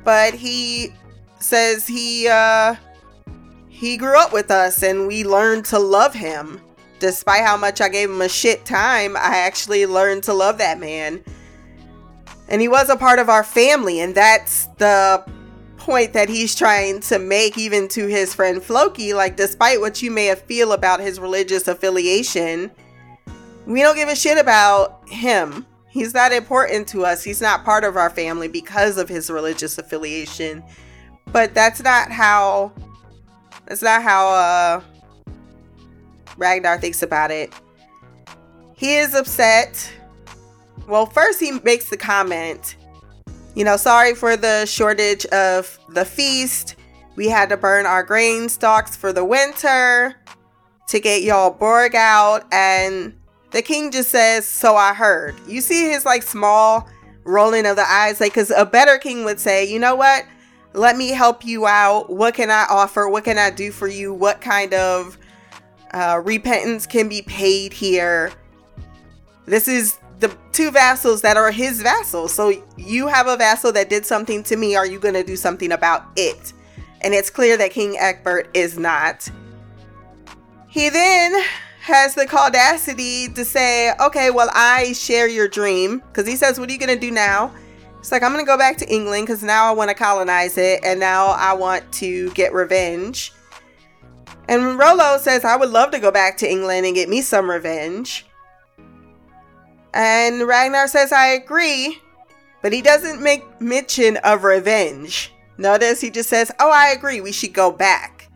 But 0.06 0.34
he 0.36 0.94
says 1.42 1.86
he 1.86 2.30
uh 2.30 2.76
he 3.68 3.98
grew 3.98 4.18
up 4.18 4.32
with 4.32 4.52
us 4.52 4.84
and 4.84 5.06
we 5.06 5.26
learned 5.26 5.66
to 5.66 5.80
love 5.80 6.14
him 6.14 6.62
despite 7.02 7.44
how 7.44 7.58
much 7.58 7.82
I 7.82 7.90
gave 7.90 8.10
him 8.10 8.22
a 8.22 8.30
shit 8.30 8.64
time, 8.64 9.18
I 9.18 9.40
actually 9.40 9.86
learned 9.86 10.24
to 10.24 10.34
love 10.34 10.60
that 10.60 10.80
man. 10.80 11.22
And 12.48 12.62
he 12.62 12.68
was 12.68 12.90
a 12.90 12.96
part 12.96 13.20
of 13.20 13.28
our 13.28 13.44
family, 13.44 14.00
and 14.00 14.16
that's 14.16 14.68
the 14.78 15.26
point 15.78 16.14
that 16.14 16.30
he's 16.30 16.54
trying 16.54 17.00
to 17.02 17.18
make 17.18 17.58
even 17.58 17.88
to 17.90 18.06
his 18.08 18.36
friend 18.36 18.62
Floki. 18.62 19.14
Like, 19.14 19.36
despite 19.36 19.82
what 19.82 20.02
you 20.02 20.12
may 20.12 20.28
have 20.28 20.42
feel 20.44 20.72
about 20.72 21.00
his 21.00 21.20
religious 21.20 21.68
affiliation, 21.68 22.72
we 23.66 23.82
don't 23.82 23.96
give 23.96 24.10
a 24.10 24.16
shit 24.16 24.38
about 24.38 25.10
him. 25.10 25.66
He's 25.90 26.14
not 26.14 26.32
important 26.32 26.88
to 26.90 27.04
us. 27.06 27.24
He's 27.24 27.42
not 27.42 27.66
part 27.66 27.84
of 27.84 27.98
our 27.98 28.10
family 28.10 28.48
because 28.48 28.98
of 28.98 29.10
his 29.10 29.30
religious 29.30 29.78
affiliation. 29.78 30.64
But 31.32 31.54
that's 31.54 31.82
not 31.82 32.12
how 32.12 32.74
that's 33.68 33.82
not 33.82 34.04
how 34.04 34.28
uh 34.28 34.82
Ragnar 36.38 36.80
thinks 36.80 37.04
about 37.04 37.32
it. 37.32 37.54
He 38.76 38.96
is 38.96 39.14
upset. 39.14 39.92
Well, 40.88 41.06
first 41.06 41.40
he 41.40 41.52
makes 41.60 41.90
the 41.90 41.98
comment, 41.98 42.76
you 43.56 43.64
know, 43.64 43.78
sorry 43.78 44.16
for 44.16 44.36
the 44.36 44.66
shortage 44.66 45.26
of 45.28 45.80
the 45.90 46.06
feast. 46.06 46.76
We 47.16 47.28
had 47.28 47.50
to 47.50 47.58
burn 47.58 47.86
our 47.86 48.04
grain 48.04 48.50
stocks 48.50 48.96
for 48.96 49.14
the 49.14 49.24
winter 49.24 50.16
to 50.88 51.00
get 51.00 51.24
y'all 51.24 51.52
Borg 51.52 51.96
out. 51.96 52.46
And 52.52 53.14
the 53.52 53.62
king 53.62 53.92
just 53.92 54.10
says, 54.10 54.46
So 54.46 54.76
I 54.76 54.94
heard. 54.94 55.36
You 55.48 55.62
see 55.62 55.90
his 55.90 56.06
like 56.06 56.24
small 56.24 56.88
rolling 57.24 57.66
of 57.66 57.76
the 57.76 57.88
eyes, 57.88 58.20
like, 58.20 58.32
because 58.32 58.52
a 58.52 58.66
better 58.66 58.98
king 58.98 59.24
would 59.26 59.40
say, 59.40 59.66
You 59.66 59.80
know 59.80 59.96
what? 59.96 60.26
Let 60.74 60.96
me 60.96 61.10
help 61.10 61.46
you 61.46 61.68
out. 61.68 62.10
What 62.10 62.34
can 62.34 62.50
I 62.50 62.66
offer? 62.70 63.10
What 63.10 63.26
can 63.26 63.38
I 63.38 63.50
do 63.50 63.72
for 63.72 63.88
you? 63.88 64.14
What 64.14 64.40
kind 64.40 64.74
of 64.74 65.18
uh, 65.94 66.22
repentance 66.24 66.86
can 66.86 67.10
be 67.10 67.22
paid 67.22 67.74
here. 67.74 68.32
This 69.46 69.68
is 69.68 69.98
the 70.20 70.36
two 70.52 70.72
vassals 70.72 71.22
that 71.22 71.36
are 71.36 71.52
his 71.52 71.82
vassals. 71.82 72.34
So 72.34 72.54
you 72.78 73.08
have 73.08 73.28
a 73.28 73.36
vassal 73.36 73.72
that 73.74 73.90
did 73.90 74.06
something 74.06 74.44
to 74.44 74.56
me. 74.56 74.76
Are 74.76 74.86
you 74.86 75.00
going 75.00 75.16
to 75.16 75.24
do 75.24 75.36
something 75.36 75.72
about 75.72 76.06
it? 76.16 76.54
And 77.02 77.14
it's 77.14 77.30
clear 77.30 77.58
that 77.58 77.72
King 77.72 77.98
Ecbert 78.00 78.50
is 78.54 78.78
not. 78.78 79.30
He 80.68 80.90
then 80.90 81.44
has 81.82 82.14
the 82.14 82.32
audacity 82.32 83.28
to 83.30 83.44
say, 83.44 83.92
okay, 84.00 84.30
well, 84.30 84.50
I 84.54 84.94
share 84.94 85.28
your 85.28 85.48
dream. 85.48 86.00
Because 86.00 86.28
he 86.28 86.36
says, 86.36 86.60
what 86.60 86.70
are 86.70 86.72
you 86.74 86.80
going 86.80 86.94
to 86.94 87.00
do 87.00 87.12
now? 87.12 87.52
It's 88.00 88.12
like, 88.12 88.24
I'm 88.24 88.32
going 88.32 88.46
to 88.46 88.50
go 88.50 88.58
back 88.58 88.78
to 88.78 88.90
England 88.92 89.26
because 89.26 89.44
now 89.44 89.66
I 89.66 89.72
want 89.72 89.90
to 89.90 89.96
colonize 89.96 90.58
it 90.58 90.82
and 90.84 91.00
now 91.00 91.28
I 91.28 91.54
want 91.54 91.92
to 91.94 92.32
get 92.32 92.54
revenge. 92.54 93.34
And 94.52 94.78
Rollo 94.78 95.18
says, 95.18 95.46
I 95.46 95.56
would 95.56 95.70
love 95.70 95.92
to 95.92 96.00
go 96.00 96.12
back 96.12 96.36
to 96.40 96.52
England 96.52 96.86
and 96.86 96.94
get 96.94 97.08
me 97.08 97.22
some 97.22 97.50
revenge. 97.50 98.26
And 99.94 100.46
Ragnar 100.46 100.90
says, 100.90 101.14
I 101.14 101.28
agree, 101.28 102.02
but 102.62 102.74
he 102.74 102.82
doesn't 102.82 103.24
make 103.24 103.62
mention 103.62 104.18
of 104.18 104.44
revenge. 104.44 105.32
Notice 105.58 106.02
he 106.02 106.10
just 106.10 106.28
says, 106.28 106.52
Oh, 106.60 106.70
I 106.70 106.90
agree, 106.90 107.22
we 107.22 107.32
should 107.32 107.54
go 107.54 107.72
back. 107.72 108.30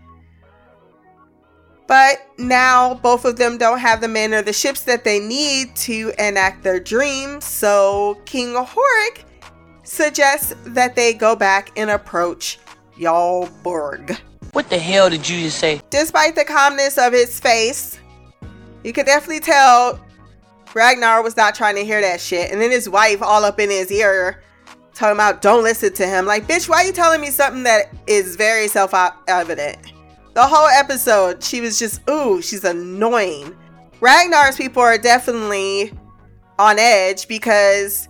But 1.85 2.25
now 2.37 2.93
both 2.93 3.25
of 3.25 3.35
them 3.35 3.57
don't 3.57 3.79
have 3.79 3.99
the 3.99 4.07
men 4.07 4.33
or 4.33 4.41
the 4.41 4.53
ships 4.53 4.83
that 4.83 5.03
they 5.03 5.19
need 5.19 5.75
to 5.75 6.13
enact 6.17 6.63
their 6.63 6.79
dreams, 6.79 7.43
so 7.43 8.21
King 8.23 8.53
Horik 8.53 9.25
suggests 9.83 10.55
that 10.63 10.95
they 10.95 11.13
go 11.13 11.35
back 11.35 11.73
and 11.75 11.89
approach 11.89 12.57
Jarl 12.97 13.49
Borg. 13.63 14.17
What 14.55 14.69
the 14.69 14.79
hell 14.79 15.09
did 15.09 15.27
you 15.27 15.41
just 15.41 15.59
say? 15.59 15.81
Despite 15.89 16.35
the 16.35 16.45
calmness 16.45 16.97
of 16.97 17.11
his 17.11 17.41
face, 17.41 17.99
you 18.85 18.93
could 18.93 19.05
definitely 19.05 19.41
tell 19.41 19.99
Ragnar 20.73 21.21
was 21.21 21.35
not 21.35 21.55
trying 21.55 21.75
to 21.75 21.83
hear 21.83 21.99
that 21.99 22.21
shit. 22.21 22.53
And 22.53 22.61
then 22.61 22.71
his 22.71 22.87
wife 22.87 23.21
all 23.21 23.43
up 23.43 23.59
in 23.59 23.69
his 23.69 23.91
ear 23.91 24.41
talking 24.93 25.17
about 25.17 25.41
don't 25.41 25.61
listen 25.61 25.91
to 25.95 26.07
him. 26.07 26.25
Like, 26.25 26.47
bitch, 26.47 26.69
why 26.69 26.83
are 26.83 26.85
you 26.85 26.93
telling 26.93 27.19
me 27.19 27.31
something 27.31 27.63
that 27.63 27.93
is 28.07 28.37
very 28.37 28.69
self 28.69 28.93
evident? 29.27 29.91
The 30.35 30.47
whole 30.47 30.69
episode, 30.69 31.43
she 31.43 31.59
was 31.59 31.77
just, 31.77 31.99
ooh, 32.09 32.41
she's 32.41 32.63
annoying. 32.63 33.53
Ragnar's 33.99 34.55
people 34.55 34.81
are 34.81 34.97
definitely 34.97 35.91
on 36.57 36.79
edge 36.79 37.27
because 37.27 38.07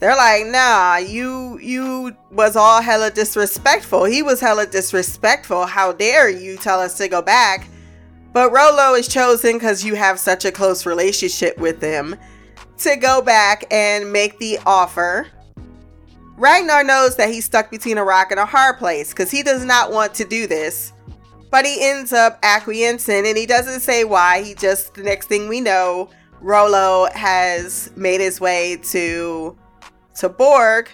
they're 0.00 0.16
like, 0.16 0.46
nah, 0.46 0.96
you 0.96 1.58
you 1.58 2.16
was 2.30 2.56
all 2.56 2.80
hella 2.80 3.10
disrespectful. 3.10 4.04
He 4.04 4.22
was 4.22 4.40
hella 4.40 4.66
disrespectful. 4.66 5.66
How 5.66 5.92
dare 5.92 6.30
you 6.30 6.56
tell 6.56 6.80
us 6.80 6.96
to 6.98 7.06
go 7.06 7.20
back? 7.20 7.68
But 8.32 8.50
Rollo 8.50 8.94
is 8.94 9.08
chosen 9.08 9.54
because 9.54 9.84
you 9.84 9.94
have 9.94 10.18
such 10.18 10.44
a 10.44 10.52
close 10.52 10.86
relationship 10.86 11.58
with 11.58 11.82
him 11.82 12.16
to 12.78 12.96
go 12.96 13.20
back 13.20 13.64
and 13.70 14.10
make 14.10 14.38
the 14.38 14.58
offer. 14.64 15.28
Ragnar 16.36 16.82
knows 16.82 17.16
that 17.16 17.28
he's 17.28 17.44
stuck 17.44 17.70
between 17.70 17.98
a 17.98 18.04
rock 18.04 18.30
and 18.30 18.40
a 18.40 18.46
hard 18.46 18.78
place 18.78 19.10
because 19.10 19.30
he 19.30 19.42
does 19.42 19.64
not 19.64 19.92
want 19.92 20.14
to 20.14 20.24
do 20.24 20.46
this. 20.46 20.94
But 21.50 21.66
he 21.66 21.84
ends 21.84 22.14
up 22.14 22.38
acquiescing 22.42 23.26
and 23.26 23.36
he 23.36 23.44
doesn't 23.44 23.80
say 23.80 24.04
why. 24.04 24.42
He 24.42 24.54
just, 24.54 24.94
the 24.94 25.02
next 25.02 25.26
thing 25.26 25.48
we 25.48 25.60
know, 25.60 26.08
Rollo 26.40 27.08
has 27.12 27.90
made 27.96 28.20
his 28.20 28.40
way 28.40 28.78
to 28.84 29.58
to 30.16 30.28
Borg. 30.28 30.88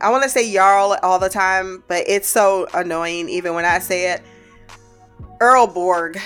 I 0.00 0.10
want 0.10 0.24
to 0.24 0.28
say 0.28 0.52
Jarl 0.52 0.98
all 1.02 1.18
the 1.18 1.28
time, 1.28 1.84
but 1.86 2.04
it's 2.08 2.28
so 2.28 2.66
annoying 2.74 3.28
even 3.28 3.54
when 3.54 3.64
I 3.64 3.78
say 3.78 4.12
it. 4.12 4.22
Earl 5.40 5.66
Borg. 5.66 6.20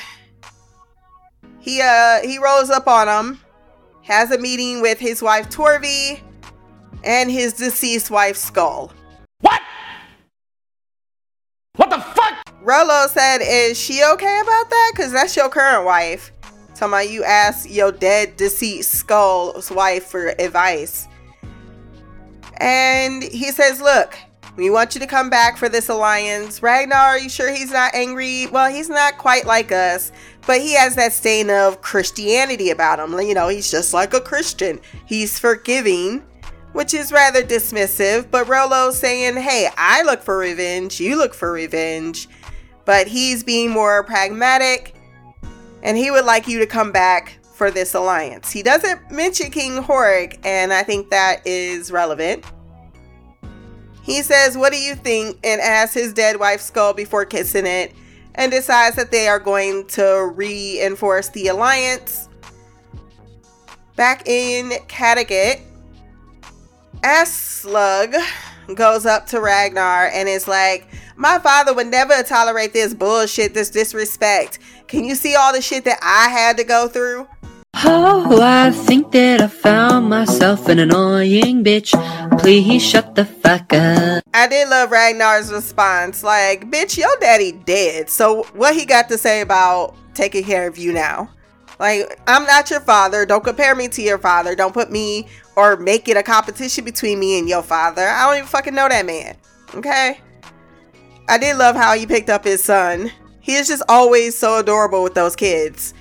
He 1.60 1.80
uh 1.82 2.20
he 2.22 2.38
rolls 2.38 2.70
up 2.70 2.86
on 2.86 3.08
him, 3.08 3.40
has 4.02 4.30
a 4.30 4.38
meeting 4.38 4.80
with 4.80 4.98
his 4.98 5.20
wife 5.20 5.50
Torvi 5.50 6.20
and 7.04 7.30
his 7.30 7.52
deceased 7.54 8.10
wife 8.10 8.36
Skull. 8.36 8.92
What? 9.40 9.60
What 11.76 11.90
the 11.90 11.98
fuck? 11.98 12.34
Rollo 12.62 13.06
said, 13.08 13.38
"Is 13.42 13.78
she 13.78 14.02
okay 14.04 14.40
about 14.42 14.70
that? 14.70 14.92
Cause 14.96 15.12
that's 15.12 15.36
your 15.36 15.48
current 15.48 15.84
wife." 15.84 16.32
Talking 16.74 16.92
about 16.92 17.10
you 17.10 17.24
ask 17.24 17.70
your 17.70 17.90
dead 17.90 18.36
deceased 18.36 18.92
Skull's 18.92 19.70
wife 19.70 20.04
for 20.04 20.34
advice. 20.38 21.08
And 22.58 23.22
he 23.22 23.50
says, 23.50 23.80
Look, 23.80 24.18
we 24.56 24.70
want 24.70 24.94
you 24.94 25.00
to 25.00 25.06
come 25.06 25.28
back 25.28 25.56
for 25.56 25.68
this 25.68 25.88
alliance. 25.88 26.62
Ragnar, 26.62 26.96
are 26.96 27.18
you 27.18 27.28
sure 27.28 27.52
he's 27.52 27.72
not 27.72 27.94
angry? 27.94 28.46
Well, 28.46 28.70
he's 28.72 28.88
not 28.88 29.18
quite 29.18 29.44
like 29.44 29.70
us, 29.70 30.12
but 30.46 30.60
he 30.60 30.72
has 30.74 30.96
that 30.96 31.12
stain 31.12 31.50
of 31.50 31.82
Christianity 31.82 32.70
about 32.70 32.98
him. 32.98 33.18
You 33.20 33.34
know, 33.34 33.48
he's 33.48 33.70
just 33.70 33.92
like 33.92 34.14
a 34.14 34.20
Christian. 34.20 34.80
He's 35.04 35.38
forgiving, 35.38 36.24
which 36.72 36.94
is 36.94 37.12
rather 37.12 37.42
dismissive. 37.42 38.30
But 38.30 38.46
Rollo's 38.46 38.98
saying, 38.98 39.36
Hey, 39.36 39.68
I 39.76 40.02
look 40.02 40.22
for 40.22 40.38
revenge. 40.38 41.00
You 41.00 41.16
look 41.16 41.34
for 41.34 41.52
revenge. 41.52 42.28
But 42.86 43.08
he's 43.08 43.42
being 43.42 43.70
more 43.70 44.04
pragmatic 44.04 44.94
and 45.82 45.96
he 45.96 46.10
would 46.10 46.24
like 46.24 46.48
you 46.48 46.58
to 46.58 46.66
come 46.66 46.92
back 46.92 47.38
for 47.56 47.70
this 47.70 47.94
alliance. 47.94 48.50
He 48.52 48.62
doesn't 48.62 49.10
mention 49.10 49.50
King 49.50 49.82
Horik, 49.82 50.38
and 50.44 50.74
I 50.74 50.82
think 50.82 51.08
that 51.08 51.40
is 51.46 51.90
relevant. 51.90 52.44
He 54.02 54.22
says, 54.22 54.58
What 54.58 54.72
do 54.72 54.78
you 54.78 54.94
think? 54.94 55.38
and 55.42 55.60
asks 55.60 55.94
his 55.94 56.12
dead 56.12 56.38
wife's 56.38 56.64
skull 56.64 56.92
before 56.92 57.24
kissing 57.24 57.66
it, 57.66 57.94
and 58.34 58.52
decides 58.52 58.94
that 58.96 59.10
they 59.10 59.26
are 59.26 59.40
going 59.40 59.86
to 59.88 60.30
reinforce 60.34 61.30
the 61.30 61.48
alliance. 61.48 62.28
Back 63.96 64.28
in 64.28 64.70
Kattegat, 64.86 65.62
Slug 67.24 68.14
goes 68.74 69.06
up 69.06 69.26
to 69.28 69.40
Ragnar 69.40 70.08
and 70.12 70.28
is 70.28 70.46
like, 70.46 70.88
My 71.16 71.38
father 71.38 71.72
would 71.72 71.86
never 71.86 72.22
tolerate 72.22 72.74
this 72.74 72.92
bullshit, 72.92 73.54
this 73.54 73.70
disrespect. 73.70 74.58
Can 74.88 75.04
you 75.04 75.14
see 75.14 75.34
all 75.34 75.52
the 75.52 75.60
shit 75.60 75.84
that 75.84 75.98
I 76.02 76.28
had 76.28 76.56
to 76.58 76.64
go 76.64 76.88
through? 76.88 77.26
Oh, 77.84 78.40
I 78.40 78.70
think 78.70 79.12
that 79.12 79.40
I 79.40 79.48
found 79.48 80.08
myself 80.08 80.68
an 80.68 80.78
annoying 80.78 81.62
bitch. 81.62 81.92
Please 82.38 82.82
shut 82.82 83.14
the 83.14 83.24
fuck 83.24 83.72
up. 83.72 84.24
I 84.32 84.46
did 84.48 84.68
love 84.68 84.90
Ragnar's 84.90 85.52
response. 85.52 86.22
Like, 86.22 86.70
bitch, 86.70 86.96
your 86.96 87.14
daddy 87.20 87.52
dead. 87.52 88.08
So 88.08 88.44
what 88.54 88.74
he 88.74 88.86
got 88.86 89.08
to 89.10 89.18
say 89.18 89.40
about 89.40 89.94
taking 90.14 90.44
care 90.44 90.66
of 90.66 90.78
you 90.78 90.92
now? 90.92 91.30
Like, 91.78 92.18
I'm 92.26 92.44
not 92.44 92.70
your 92.70 92.80
father. 92.80 93.26
Don't 93.26 93.44
compare 93.44 93.74
me 93.74 93.88
to 93.88 94.02
your 94.02 94.18
father. 94.18 94.54
Don't 94.54 94.72
put 94.72 94.90
me 94.90 95.26
or 95.56 95.76
make 95.76 96.08
it 96.08 96.16
a 96.16 96.22
competition 96.22 96.84
between 96.84 97.18
me 97.18 97.38
and 97.38 97.48
your 97.48 97.62
father. 97.62 98.06
I 98.08 98.26
don't 98.26 98.36
even 98.36 98.48
fucking 98.48 98.74
know 98.74 98.88
that 98.88 99.04
man. 99.04 99.36
Okay? 99.74 100.18
I 101.28 101.38
did 101.38 101.56
love 101.56 101.76
how 101.76 101.94
he 101.94 102.06
picked 102.06 102.30
up 102.30 102.44
his 102.44 102.64
son. 102.64 103.10
He 103.46 103.54
is 103.54 103.68
just 103.68 103.84
always 103.88 104.36
so 104.36 104.58
adorable 104.58 105.04
with 105.04 105.14
those 105.14 105.36
kids. 105.36 105.94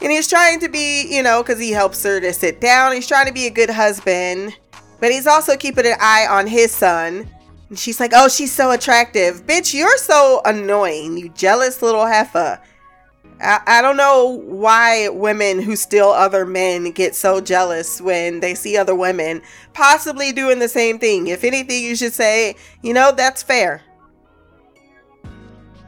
And 0.00 0.10
he's 0.10 0.26
trying 0.26 0.58
to 0.60 0.70
be, 0.70 1.06
you 1.14 1.22
know, 1.22 1.42
because 1.42 1.60
he 1.60 1.70
helps 1.70 2.02
her 2.02 2.18
to 2.18 2.32
sit 2.32 2.62
down. 2.62 2.94
He's 2.94 3.06
trying 3.06 3.26
to 3.26 3.32
be 3.32 3.46
a 3.46 3.50
good 3.50 3.68
husband, 3.68 4.56
but 5.00 5.12
he's 5.12 5.26
also 5.26 5.54
keeping 5.54 5.84
an 5.84 5.98
eye 6.00 6.26
on 6.30 6.46
his 6.46 6.72
son. 6.72 7.28
And 7.68 7.78
she's 7.78 8.00
like, 8.00 8.12
oh, 8.14 8.28
she's 8.28 8.52
so 8.52 8.70
attractive. 8.70 9.46
Bitch, 9.46 9.74
you're 9.74 9.98
so 9.98 10.40
annoying, 10.46 11.18
you 11.18 11.28
jealous 11.28 11.82
little 11.82 12.06
heifer. 12.06 12.58
I, 13.42 13.60
I 13.66 13.82
don't 13.82 13.98
know 13.98 14.40
why 14.46 15.10
women 15.10 15.60
who 15.60 15.76
steal 15.76 16.08
other 16.08 16.46
men 16.46 16.90
get 16.92 17.14
so 17.14 17.38
jealous 17.38 18.00
when 18.00 18.40
they 18.40 18.54
see 18.54 18.78
other 18.78 18.94
women 18.94 19.42
possibly 19.74 20.32
doing 20.32 20.58
the 20.58 20.70
same 20.70 20.98
thing. 20.98 21.26
If 21.26 21.44
anything, 21.44 21.84
you 21.84 21.96
should 21.96 22.14
say, 22.14 22.56
you 22.80 22.94
know, 22.94 23.12
that's 23.12 23.42
fair 23.42 23.82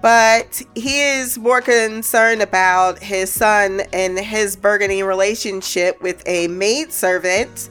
but 0.01 0.63
he 0.75 1.01
is 1.01 1.39
more 1.39 1.61
concerned 1.61 2.43
about 2.43 2.99
his 2.99 3.33
son 3.33 3.83
and 3.93 4.19
his 4.19 4.55
burgeoning 4.57 5.05
relationship 5.05 6.01
with 6.01 6.23
a 6.27 6.47
maid 6.49 6.93
servant 6.93 7.71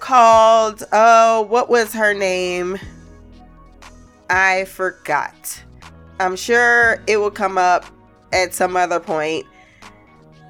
called 0.00 0.84
oh 0.92 1.42
what 1.42 1.68
was 1.68 1.92
her 1.92 2.14
name? 2.14 2.78
I 4.30 4.64
forgot. 4.64 5.62
I'm 6.18 6.36
sure 6.36 7.02
it 7.06 7.18
will 7.18 7.30
come 7.30 7.58
up 7.58 7.84
at 8.32 8.54
some 8.54 8.76
other 8.76 9.00
point. 9.00 9.46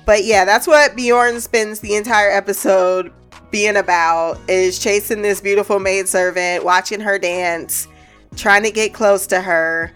But 0.07 0.25
yeah 0.25 0.45
that's 0.45 0.67
what 0.67 0.95
bjorn 0.95 1.41
spends 1.41 1.81
the 1.81 1.97
entire 1.97 2.31
episode 2.31 3.13
being 3.51 3.77
about 3.77 4.39
is 4.49 4.79
chasing 4.79 5.23
this 5.23 5.41
beautiful 5.41 5.79
maid 5.79 6.09
servant 6.09 6.65
watching 6.65 7.01
her 7.01 7.19
dance 7.19 7.87
trying 8.37 8.65
to 8.65 8.71
get 8.71 8.93
close 8.93 9.29
to 9.29 9.41
her 9.41 9.93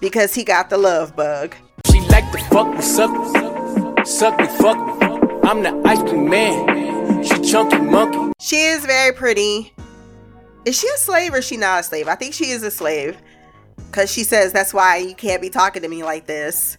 because 0.00 0.34
he 0.34 0.44
got 0.44 0.70
the 0.70 0.78
love 0.78 1.14
bug. 1.14 1.54
She 1.86 2.00
like 2.00 2.30
to 2.32 2.38
fuck 2.44 2.68
me, 2.74 2.80
suck 2.80 3.10
me, 3.10 4.04
suck 4.04 4.38
me, 4.38 4.46
fuck 4.46 4.76
me. 4.76 5.28
I'm 5.42 5.62
the 5.62 5.82
ice 5.86 6.00
cream 6.00 6.28
man. 6.28 7.24
She 7.24 7.40
chunky 7.40 7.78
monkey. 7.78 8.32
She 8.40 8.62
is 8.62 8.84
very 8.84 9.12
pretty. 9.12 9.72
Is 10.64 10.78
she 10.78 10.88
a 10.88 10.98
slave 10.98 11.34
or 11.34 11.38
is 11.38 11.46
she 11.46 11.56
not 11.56 11.80
a 11.80 11.82
slave? 11.82 12.08
I 12.08 12.14
think 12.14 12.34
she 12.34 12.50
is 12.50 12.62
a 12.62 12.70
slave. 12.70 13.16
Because 13.76 14.10
she 14.10 14.24
says 14.24 14.52
that's 14.52 14.72
why 14.72 14.98
you 14.98 15.14
can't 15.14 15.42
be 15.42 15.50
talking 15.50 15.82
to 15.82 15.88
me 15.88 16.04
like 16.04 16.26
this. 16.26 16.76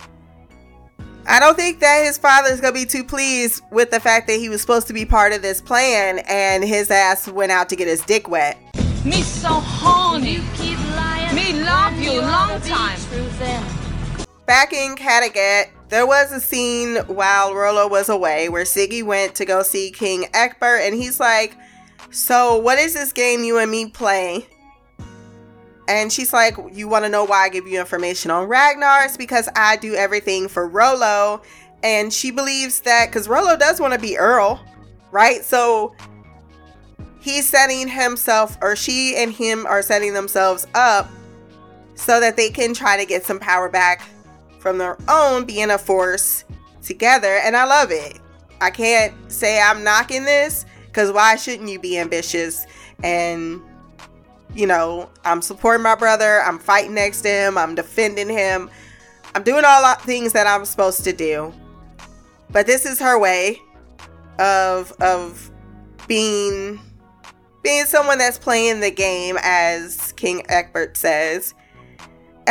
I 1.27 1.39
don't 1.39 1.55
think 1.55 1.79
that 1.81 2.03
his 2.05 2.17
father 2.17 2.49
is 2.49 2.61
going 2.61 2.73
to 2.73 2.79
be 2.79 2.85
too 2.85 3.03
pleased 3.03 3.61
with 3.71 3.91
the 3.91 3.99
fact 3.99 4.27
that 4.27 4.39
he 4.39 4.49
was 4.49 4.61
supposed 4.61 4.87
to 4.87 4.93
be 4.93 5.05
part 5.05 5.33
of 5.33 5.41
this 5.41 5.61
plan 5.61 6.19
and 6.27 6.63
his 6.63 6.89
ass 6.89 7.27
went 7.27 7.51
out 7.51 7.69
to 7.69 7.75
get 7.75 7.87
his 7.87 8.01
dick 8.01 8.27
wet. 8.27 8.57
Me 9.05 9.21
so 9.21 9.49
horny. 9.49 10.39
Me 11.51 11.63
love 11.63 11.99
you 11.99 12.21
long 12.21 12.61
time. 12.61 12.97
Back 14.45 14.71
in 14.71 14.95
Kattegat, 14.95 15.65
there 15.89 16.07
was 16.07 16.31
a 16.31 16.39
scene 16.39 16.95
while 17.07 17.53
Rollo 17.53 17.89
was 17.89 18.07
away 18.07 18.47
where 18.47 18.63
Siggy 18.63 19.03
went 19.03 19.35
to 19.35 19.43
go 19.43 19.61
see 19.61 19.91
King 19.91 20.27
Ecbert, 20.33 20.79
and 20.79 20.95
he's 20.95 21.19
like, 21.19 21.57
So, 22.09 22.55
what 22.55 22.79
is 22.79 22.93
this 22.93 23.11
game 23.11 23.43
you 23.43 23.57
and 23.57 23.69
me 23.69 23.89
play? 23.89 24.47
And 25.89 26.09
she's 26.09 26.31
like, 26.31 26.55
You 26.71 26.87
want 26.87 27.03
to 27.03 27.09
know 27.09 27.25
why 27.25 27.43
I 27.43 27.49
give 27.49 27.67
you 27.67 27.81
information 27.81 28.31
on 28.31 28.47
Ragnar? 28.47 29.03
It's 29.03 29.17
because 29.17 29.49
I 29.53 29.75
do 29.75 29.93
everything 29.93 30.47
for 30.47 30.69
Rollo. 30.69 31.41
And 31.83 32.13
she 32.13 32.31
believes 32.31 32.79
that 32.81 33.07
because 33.07 33.27
Rollo 33.27 33.57
does 33.57 33.81
want 33.81 33.93
to 33.93 33.99
be 33.99 34.17
Earl, 34.17 34.63
right? 35.11 35.43
So 35.43 35.95
he's 37.19 37.45
setting 37.49 37.89
himself, 37.89 38.57
or 38.61 38.77
she 38.77 39.17
and 39.17 39.33
him 39.33 39.65
are 39.65 39.81
setting 39.81 40.13
themselves 40.13 40.65
up 40.75 41.09
so 42.01 42.19
that 42.19 42.35
they 42.35 42.49
can 42.49 42.73
try 42.73 42.97
to 42.97 43.05
get 43.05 43.23
some 43.23 43.39
power 43.39 43.69
back 43.69 44.01
from 44.57 44.79
their 44.79 44.97
own 45.07 45.45
being 45.45 45.69
a 45.69 45.77
force 45.77 46.43
together. 46.81 47.39
And 47.43 47.55
I 47.55 47.65
love 47.65 47.91
it. 47.91 48.19
I 48.59 48.71
can't 48.71 49.13
say 49.31 49.61
I'm 49.61 49.83
knocking 49.83 50.25
this 50.25 50.65
because 50.87 51.11
why 51.11 51.35
shouldn't 51.35 51.69
you 51.69 51.79
be 51.79 51.99
ambitious? 51.99 52.65
And, 53.03 53.61
you 54.55 54.65
know, 54.65 55.09
I'm 55.23 55.43
supporting 55.43 55.83
my 55.83 55.95
brother, 55.95 56.41
I'm 56.41 56.57
fighting 56.57 56.95
next 56.95 57.21
to 57.21 57.29
him, 57.29 57.57
I'm 57.57 57.75
defending 57.75 58.29
him, 58.29 58.69
I'm 59.35 59.43
doing 59.43 59.63
all 59.65 59.95
the 59.95 60.01
things 60.03 60.33
that 60.33 60.47
I'm 60.47 60.65
supposed 60.65 61.03
to 61.03 61.13
do. 61.13 61.53
But 62.49 62.65
this 62.65 62.85
is 62.85 62.99
her 62.99 63.17
way 63.19 63.61
of 64.39 64.91
of 65.01 65.51
being 66.07 66.79
being 67.63 67.85
someone 67.85 68.17
that's 68.17 68.39
playing 68.39 68.79
the 68.79 68.91
game 68.91 69.37
as 69.41 70.13
King 70.13 70.43
Ecbert 70.49 70.97
says 70.97 71.53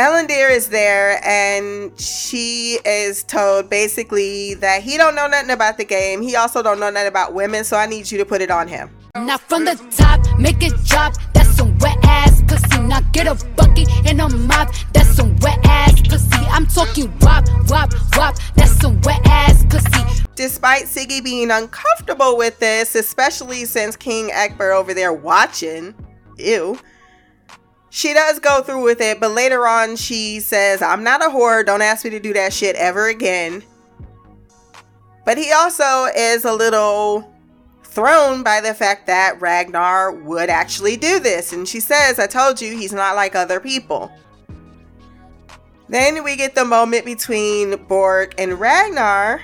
Erlendur 0.01 0.49
is 0.49 0.69
there 0.69 1.23
and 1.23 1.91
she 1.99 2.79
is 2.83 3.21
told 3.21 3.69
basically 3.69 4.55
that 4.55 4.81
he 4.81 4.97
don't 4.97 5.13
know 5.13 5.27
nothing 5.27 5.51
about 5.51 5.77
the 5.77 5.85
game. 5.85 6.23
He 6.23 6.35
also 6.35 6.63
don't 6.63 6.79
know 6.79 6.89
nothing 6.89 7.07
about 7.07 7.35
women, 7.35 7.63
so 7.63 7.77
I 7.77 7.85
need 7.85 8.09
you 8.09 8.17
to 8.17 8.25
put 8.25 8.41
it 8.41 8.49
on 8.49 8.67
him. 8.67 8.89
Now 9.15 9.37
from 9.37 9.63
the 9.63 9.75
top, 9.95 10.19
make 10.39 10.63
it 10.63 10.73
drop. 10.85 11.13
That's 11.35 11.55
some 11.55 11.77
wet 11.77 11.99
ass 12.01 12.41
pussy. 12.47 12.81
Now 12.81 13.01
get 13.11 13.27
a 13.27 13.35
bucket 13.49 13.89
and 14.07 14.19
a 14.21 14.27
mop. 14.27 14.73
That's 14.91 15.09
some 15.09 15.35
wet 15.37 15.59
ass 15.65 16.01
pussy. 16.01 16.47
I'm 16.49 16.65
talking 16.65 17.13
wop, 17.19 17.45
wop, 17.69 17.93
wop. 18.17 18.37
That's 18.55 18.71
some 18.81 18.99
wet 19.01 19.21
ass 19.25 19.63
pussy. 19.69 20.23
despite 20.33 20.85
Siggy 20.85 21.23
being 21.23 21.51
uncomfortable 21.51 22.37
with 22.37 22.57
this, 22.57 22.95
especially 22.95 23.65
since 23.65 23.95
King 23.95 24.31
Ekber 24.31 24.73
over 24.75 24.95
there 24.95 25.13
watching, 25.13 25.93
ew, 26.39 26.79
she 27.91 28.13
does 28.13 28.39
go 28.39 28.61
through 28.63 28.83
with 28.83 29.01
it, 29.01 29.19
but 29.19 29.31
later 29.31 29.67
on 29.67 29.97
she 29.97 30.39
says, 30.39 30.81
I'm 30.81 31.03
not 31.03 31.21
a 31.21 31.27
whore, 31.27 31.65
don't 31.65 31.81
ask 31.81 32.05
me 32.05 32.09
to 32.11 32.21
do 32.21 32.31
that 32.33 32.53
shit 32.53 32.77
ever 32.77 33.09
again. 33.09 33.61
But 35.25 35.37
he 35.37 35.51
also 35.51 36.05
is 36.15 36.45
a 36.45 36.53
little 36.53 37.29
thrown 37.83 38.43
by 38.43 38.61
the 38.61 38.73
fact 38.73 39.07
that 39.07 39.41
Ragnar 39.41 40.13
would 40.13 40.49
actually 40.49 40.95
do 40.95 41.19
this. 41.19 41.51
And 41.51 41.67
she 41.67 41.81
says, 41.81 42.17
I 42.17 42.27
told 42.27 42.61
you 42.61 42.75
he's 42.75 42.93
not 42.93 43.17
like 43.17 43.35
other 43.35 43.59
people. 43.59 44.09
Then 45.89 46.23
we 46.23 46.37
get 46.37 46.55
the 46.55 46.63
moment 46.63 47.03
between 47.03 47.75
Borg 47.87 48.33
and 48.37 48.57
Ragnar. 48.57 49.41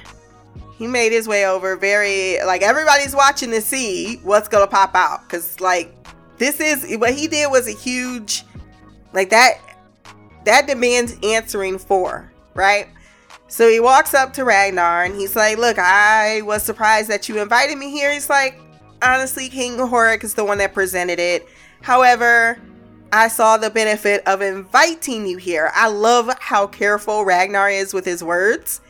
He 0.78 0.88
made 0.88 1.12
his 1.12 1.28
way 1.28 1.46
over 1.46 1.76
very, 1.76 2.42
like, 2.46 2.62
everybody's 2.62 3.14
watching 3.14 3.52
to 3.52 3.60
see 3.60 4.22
what's 4.24 4.48
gonna 4.48 4.68
pop 4.68 4.96
out. 4.96 5.28
Because, 5.28 5.60
like, 5.60 5.97
this 6.38 6.60
is 6.60 6.98
what 6.98 7.14
he 7.14 7.28
did 7.28 7.50
was 7.52 7.68
a 7.68 7.72
huge, 7.72 8.44
like, 9.14 9.30
that, 9.30 9.60
that 10.46 10.68
demands 10.68 11.16
answering 11.24 11.78
for, 11.78 12.32
right? 12.54 12.88
So 13.48 13.70
he 13.70 13.80
walks 13.80 14.14
up 14.14 14.34
to 14.34 14.44
Ragnar 14.44 15.04
and 15.04 15.16
he's 15.16 15.36
like, 15.36 15.58
Look, 15.58 15.80
I 15.80 16.42
was 16.42 16.64
surprised 16.64 17.10
that 17.10 17.30
you 17.30 17.42
invited 17.42 17.78
me 17.78 17.92
here. 17.92 18.12
He's 18.12 18.30
like, 18.30 18.60
Honestly, 19.02 19.48
King 19.48 19.78
Horik 19.78 20.24
is 20.24 20.34
the 20.34 20.44
one 20.44 20.58
that 20.58 20.74
presented 20.74 21.20
it. 21.20 21.48
However, 21.82 22.60
I 23.14 23.30
saw 23.30 23.58
the 23.58 23.70
benefit 23.70 24.22
of 24.28 24.42
inviting 24.42 25.26
you 25.28 25.38
here. 25.38 25.72
I 25.74 25.88
love 25.88 26.30
how 26.40 26.68
careful 26.68 27.24
Ragnar 27.24 27.70
is 27.70 27.94
with 27.94 28.06
his 28.06 28.24
words. 28.24 28.82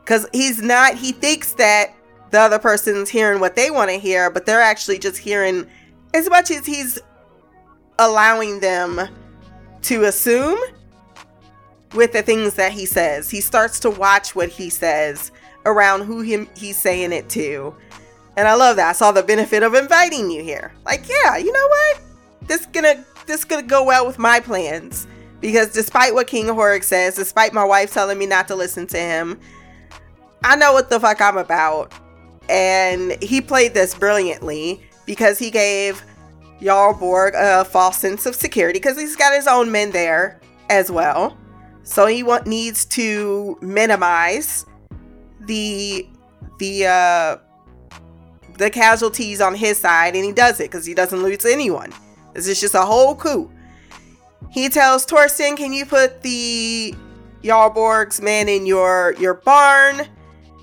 Because 0.00 0.28
he's 0.32 0.60
not, 0.60 0.96
he 0.96 1.12
thinks 1.12 1.54
that 1.54 1.94
the 2.30 2.40
other 2.40 2.58
person's 2.58 3.08
hearing 3.08 3.40
what 3.40 3.56
they 3.56 3.70
want 3.70 3.90
to 3.90 3.98
hear, 3.98 4.30
but 4.30 4.46
they're 4.46 4.60
actually 4.60 4.98
just 4.98 5.16
hearing 5.16 5.66
as 6.14 6.28
much 6.28 6.50
as 6.50 6.66
he's 6.66 6.98
allowing 7.98 8.60
them 8.60 9.08
to 9.82 10.04
assume 10.04 10.58
with 11.94 12.12
the 12.12 12.22
things 12.22 12.54
that 12.54 12.72
he 12.72 12.86
says. 12.86 13.30
He 13.30 13.40
starts 13.40 13.80
to 13.80 13.90
watch 13.90 14.34
what 14.34 14.48
he 14.48 14.70
says 14.70 15.30
around 15.66 16.02
who 16.02 16.20
him 16.20 16.48
he's 16.56 16.76
saying 16.76 17.12
it 17.12 17.28
to. 17.30 17.74
And 18.36 18.48
I 18.48 18.54
love 18.54 18.76
that. 18.76 18.90
I 18.90 18.92
saw 18.92 19.12
the 19.12 19.22
benefit 19.22 19.62
of 19.62 19.74
inviting 19.74 20.30
you 20.30 20.42
here. 20.42 20.72
Like, 20.84 21.06
yeah, 21.08 21.36
you 21.36 21.52
know 21.52 21.66
what? 21.68 22.00
This 22.46 22.66
gonna 22.66 23.04
this 23.26 23.44
gonna 23.44 23.62
go 23.62 23.84
well 23.84 24.06
with 24.06 24.18
my 24.18 24.40
plans. 24.40 25.06
Because 25.40 25.72
despite 25.72 26.14
what 26.14 26.28
King 26.28 26.46
Horik 26.46 26.84
says, 26.84 27.16
despite 27.16 27.52
my 27.52 27.64
wife 27.64 27.92
telling 27.92 28.16
me 28.16 28.26
not 28.26 28.48
to 28.48 28.54
listen 28.54 28.86
to 28.88 28.96
him, 28.96 29.40
I 30.44 30.56
know 30.56 30.72
what 30.72 30.88
the 30.88 31.00
fuck 31.00 31.20
I'm 31.20 31.36
about. 31.36 31.92
And 32.48 33.20
he 33.22 33.40
played 33.40 33.74
this 33.74 33.94
brilliantly 33.94 34.82
because 35.06 35.38
he 35.38 35.50
gave 35.50 36.02
Jarl 36.62 36.94
Borg 36.94 37.34
a 37.36 37.64
false 37.64 37.98
sense 37.98 38.26
of 38.26 38.34
security 38.34 38.78
because 38.78 38.98
he's 38.98 39.16
got 39.16 39.34
his 39.34 39.46
own 39.46 39.70
men 39.70 39.90
there 39.90 40.40
as 40.70 40.90
well. 40.90 41.36
So 41.82 42.06
he 42.06 42.22
want, 42.22 42.46
needs 42.46 42.84
to 42.86 43.58
minimize 43.60 44.64
the 45.40 46.06
the 46.58 46.86
uh, 46.86 47.36
the 48.58 48.70
casualties 48.70 49.40
on 49.40 49.54
his 49.54 49.78
side, 49.78 50.14
and 50.14 50.24
he 50.24 50.32
does 50.32 50.60
it 50.60 50.70
because 50.70 50.86
he 50.86 50.94
doesn't 50.94 51.22
lose 51.22 51.44
anyone. 51.44 51.92
This 52.34 52.46
is 52.46 52.60
just 52.60 52.74
a 52.74 52.82
whole 52.82 53.16
coup. 53.16 53.50
He 54.50 54.68
tells 54.68 55.04
Torsten, 55.04 55.56
"Can 55.56 55.72
you 55.72 55.84
put 55.84 56.22
the 56.22 56.94
Jarl 57.42 57.70
Borg's 57.70 58.20
men 58.20 58.48
in 58.48 58.66
your 58.66 59.14
your 59.18 59.34
barn 59.34 60.06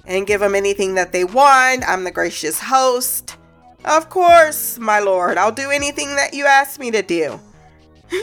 and 0.06 0.26
give 0.26 0.40
them 0.40 0.56
anything 0.56 0.96
that 0.96 1.12
they 1.12 1.26
want? 1.26 1.84
I'm 1.88 2.06
the 2.06 2.12
gracious 2.12 2.60
host." 2.60 3.36
Of 3.86 4.10
course, 4.10 4.78
my 4.78 5.00
lord. 5.00 5.38
I'll 5.38 5.52
do 5.52 5.72
anything 5.72 6.16
that 6.16 6.34
you 6.34 6.46
ask 6.46 6.80
me 6.80 6.92
to 6.92 7.02
do. 7.02 7.40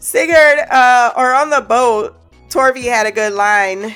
Sigurd, 0.00 0.60
uh, 0.70 1.12
or 1.16 1.34
on 1.34 1.50
the 1.50 1.60
boat, 1.60 2.16
Torvi 2.48 2.84
had 2.84 3.06
a 3.06 3.12
good 3.12 3.32
line 3.32 3.94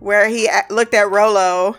where 0.00 0.28
he 0.28 0.48
looked 0.70 0.94
at 0.94 1.10
Rollo, 1.10 1.76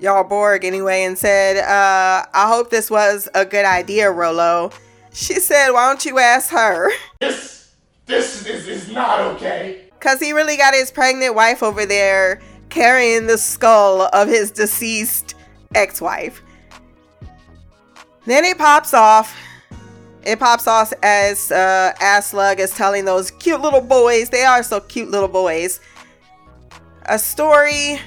Jarl 0.00 0.24
Borg 0.24 0.64
anyway, 0.64 1.04
and 1.04 1.16
said, 1.16 1.58
uh, 1.58 2.26
I 2.32 2.48
hope 2.48 2.70
this 2.70 2.90
was 2.90 3.28
a 3.34 3.44
good 3.44 3.64
idea, 3.64 4.10
Rollo. 4.10 4.70
She 5.12 5.34
said, 5.34 5.70
Why 5.70 5.88
don't 5.88 6.04
you 6.04 6.18
ask 6.18 6.50
her? 6.50 6.90
This, 7.20 7.72
this 8.44 8.46
is, 8.46 8.66
is 8.66 8.90
not 8.90 9.20
okay. 9.20 9.84
Because 9.98 10.18
he 10.18 10.32
really 10.32 10.56
got 10.56 10.74
his 10.74 10.90
pregnant 10.90 11.36
wife 11.36 11.62
over 11.62 11.86
there 11.86 12.40
carrying 12.68 13.28
the 13.28 13.38
skull 13.38 14.02
of 14.12 14.26
his 14.26 14.50
deceased 14.50 15.34
ex 15.74 16.00
wife. 16.00 16.42
Then 18.24 18.44
it 18.44 18.58
pops 18.58 18.94
off 18.94 19.36
it 20.24 20.38
pops 20.38 20.66
off 20.66 20.92
as 21.02 21.50
uh, 21.50 21.92
Aslaug 22.00 22.58
is 22.58 22.70
telling 22.70 23.04
those 23.04 23.30
cute 23.32 23.60
little 23.60 23.80
boys, 23.80 24.30
they 24.30 24.44
are 24.44 24.62
so 24.62 24.80
cute 24.80 25.10
little 25.10 25.28
boys, 25.28 25.80
a 27.06 27.18
story 27.18 28.00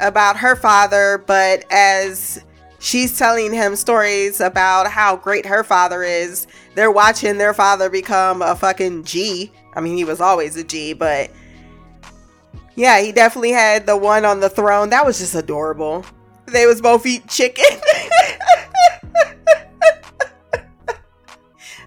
about 0.00 0.36
her 0.36 0.56
father, 0.56 1.22
but 1.26 1.64
as 1.70 2.42
she's 2.80 3.16
telling 3.16 3.52
him 3.52 3.76
stories 3.76 4.40
about 4.40 4.90
how 4.90 5.16
great 5.16 5.46
her 5.46 5.62
father 5.62 6.02
is, 6.02 6.46
they're 6.74 6.90
watching 6.90 7.38
their 7.38 7.54
father 7.54 7.88
become 7.88 8.42
a 8.42 8.56
fucking 8.56 9.04
G. 9.04 9.52
I 9.74 9.80
mean, 9.80 9.96
he 9.96 10.04
was 10.04 10.20
always 10.20 10.56
a 10.56 10.64
G, 10.64 10.92
but 10.92 11.30
yeah, 12.74 13.00
he 13.00 13.12
definitely 13.12 13.52
had 13.52 13.86
the 13.86 13.96
one 13.96 14.24
on 14.24 14.40
the 14.40 14.50
throne. 14.50 14.90
That 14.90 15.06
was 15.06 15.20
just 15.20 15.36
adorable. 15.36 16.04
They 16.46 16.66
was 16.66 16.82
both 16.82 17.06
eat 17.06 17.28
chicken. 17.28 17.64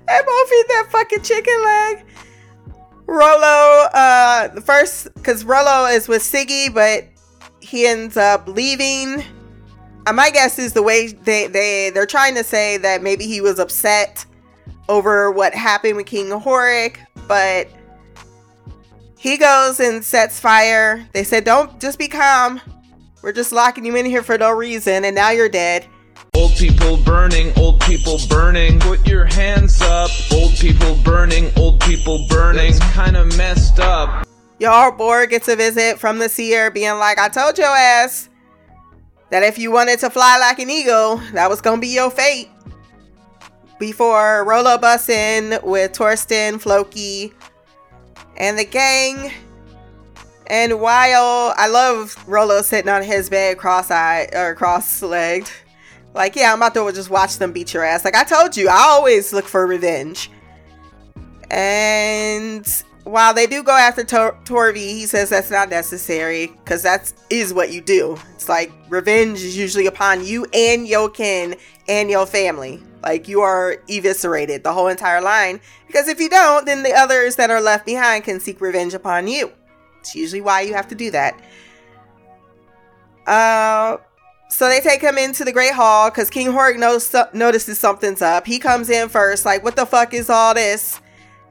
I 0.10 0.22
both 0.22 0.52
eat 0.54 0.68
that 0.68 0.88
fucking 0.90 1.24
chicken 1.24 1.64
leg. 1.64 2.06
Rollo, 3.08 3.88
uh, 3.94 4.48
the 4.50 4.62
first, 4.62 5.14
because 5.16 5.46
Rollo 5.46 5.86
is 5.86 6.08
with 6.08 6.22
Siggy, 6.22 6.74
but 6.74 7.06
he 7.62 7.88
ends 7.88 8.18
up 8.18 8.48
leaving. 8.48 9.24
Uh, 10.06 10.14
my 10.14 10.30
guess 10.30 10.60
is 10.60 10.74
the 10.74 10.84
way 10.84 11.08
they, 11.08 11.48
they, 11.48 11.90
they're 11.90 12.06
trying 12.06 12.36
to 12.36 12.44
say 12.44 12.78
that 12.78 13.02
maybe 13.02 13.26
he 13.26 13.42
was 13.42 13.60
upset 13.60 14.26
over 14.90 15.32
what 15.32 15.54
happened 15.54 15.98
with 15.98 16.06
King 16.06 16.28
Horik, 16.28 16.98
but 17.28 17.68
he 19.18 19.38
goes 19.38 19.80
and 19.80 20.04
sets 20.04 20.40
fire. 20.40 21.06
They 21.14 21.24
said, 21.24 21.44
don't 21.44 21.80
just 21.80 22.00
be 22.00 22.08
calm. 22.08 22.62
We're 23.22 23.34
just 23.34 23.52
locking 23.52 23.84
you 23.84 23.96
in 23.96 24.06
here 24.06 24.24
for 24.24 24.38
no 24.38 24.52
reason, 24.52 25.04
and 25.04 25.16
now 25.16 25.32
you're 25.32 25.50
dead. 25.50 25.86
Old 26.38 26.56
people 26.56 26.98
burning, 26.98 27.52
old 27.58 27.80
people 27.82 28.20
burning. 28.30 28.80
Put 28.80 29.08
your 29.08 29.26
hands 29.26 29.82
up. 29.82 30.12
Old 30.32 30.54
people 30.54 30.96
burning, 31.04 31.52
old 31.58 31.80
people 31.80 32.28
burning. 32.30 32.76
It's 32.76 32.80
kind 32.92 33.18
of 33.18 33.36
messed 33.36 33.80
up. 33.80 34.28
Jarl 34.62 34.92
Borg 34.92 35.32
gets 35.32 35.48
a 35.48 35.56
visit 35.56 35.98
from 35.98 36.20
the 36.20 36.30
seer 36.30 36.70
being 36.70 36.94
like, 37.00 37.18
I 37.18 37.28
told 37.28 37.58
your 37.58 37.76
ass 37.76 38.30
that 39.32 39.42
if 39.42 39.58
you 39.58 39.72
wanted 39.72 39.98
to 40.02 40.12
fly 40.12 40.38
like 40.38 40.60
an 40.60 40.70
eagle, 40.70 41.18
that 41.34 41.50
was 41.50 41.60
gonna 41.60 41.82
be 41.82 41.88
your 41.88 42.12
fate. 42.12 42.50
Before 43.80 44.46
Rollo 44.46 44.78
busts 44.78 45.10
in 45.10 45.60
with 45.64 45.94
Torsten, 45.94 46.62
Floki, 46.62 47.34
and 48.38 48.60
the 48.60 48.66
gang. 48.66 49.32
And 50.46 50.80
while 50.80 51.56
I 51.58 51.68
love 51.68 52.16
Rollo 52.28 52.62
sitting 52.62 52.90
on 52.90 53.02
his 53.02 53.28
bed 53.28 53.58
cross-eyed 53.58 54.36
or 54.36 54.54
cross-legged 54.54 55.50
like, 56.18 56.36
yeah, 56.36 56.52
I'm 56.52 56.60
about 56.60 56.74
to 56.74 56.92
just 56.92 57.10
watch 57.10 57.38
them 57.38 57.52
beat 57.52 57.74
your 57.74 57.84
ass. 57.84 58.04
Like 58.04 58.16
I 58.16 58.24
told 58.24 58.58
you, 58.58 58.70
I 58.70 58.78
always 58.78 59.32
look 59.34 59.46
for 59.46 59.66
revenge. 59.66 60.30
And 61.50 62.68
while 63.04 63.34
they 63.34 63.48
do 63.48 63.64
go 63.64 63.72
after 63.72 64.04
Tor- 64.04 64.38
Torvi, 64.44 64.78
he 64.78 65.06
says 65.06 65.30
that's 65.30 65.50
not 65.50 65.70
necessary 65.70 66.48
because 66.48 66.84
that 66.84 67.14
is 67.30 67.54
what 67.54 67.72
you 67.72 67.82
do. 67.82 68.18
It's 68.36 68.50
like 68.50 68.72
revenge 68.90 69.42
is 69.42 69.58
usually 69.58 69.88
upon 69.88 70.26
you 70.26 70.46
and 70.54 70.88
your 70.88 71.10
kin 71.10 71.56
and 71.88 72.10
your 72.10 72.26
family. 72.26 72.84
Like 73.02 73.28
you 73.28 73.42
are 73.42 73.78
eviscerated 73.88 74.64
the 74.64 74.74
whole 74.74 74.88
entire 74.88 75.22
line 75.22 75.62
because 75.88 76.10
if 76.10 76.20
you 76.20 76.30
don't, 76.30 76.66
then 76.66 76.84
the 76.84 76.94
others 76.94 77.38
that 77.38 77.50
are 77.50 77.62
left 77.62 77.86
behind 77.86 78.26
can 78.26 78.40
seek 78.40 78.60
revenge 78.60 78.94
upon 78.94 79.28
you. 79.28 79.52
It's 80.02 80.16
usually 80.16 80.42
why 80.42 80.62
you 80.62 80.74
have 80.74 80.88
to 80.90 80.96
do 80.96 81.12
that. 81.12 81.40
Uh, 83.26 83.98
so 84.50 84.68
they 84.70 84.80
take 84.80 85.02
him 85.02 85.18
into 85.18 85.44
the 85.44 85.52
Great 85.52 85.74
Hall 85.74 86.10
because 86.10 86.30
King 86.30 86.48
Horik 86.48 86.78
knows, 86.78 87.14
notices 87.34 87.78
something's 87.80 88.22
up. 88.22 88.46
He 88.48 88.60
comes 88.60 88.90
in 88.90 89.10
first, 89.10 89.46
like, 89.46 89.64
what 89.64 89.76
the 89.76 89.86
fuck 89.86 90.14
is 90.14 90.30
all 90.30 90.54
this? 90.54 91.02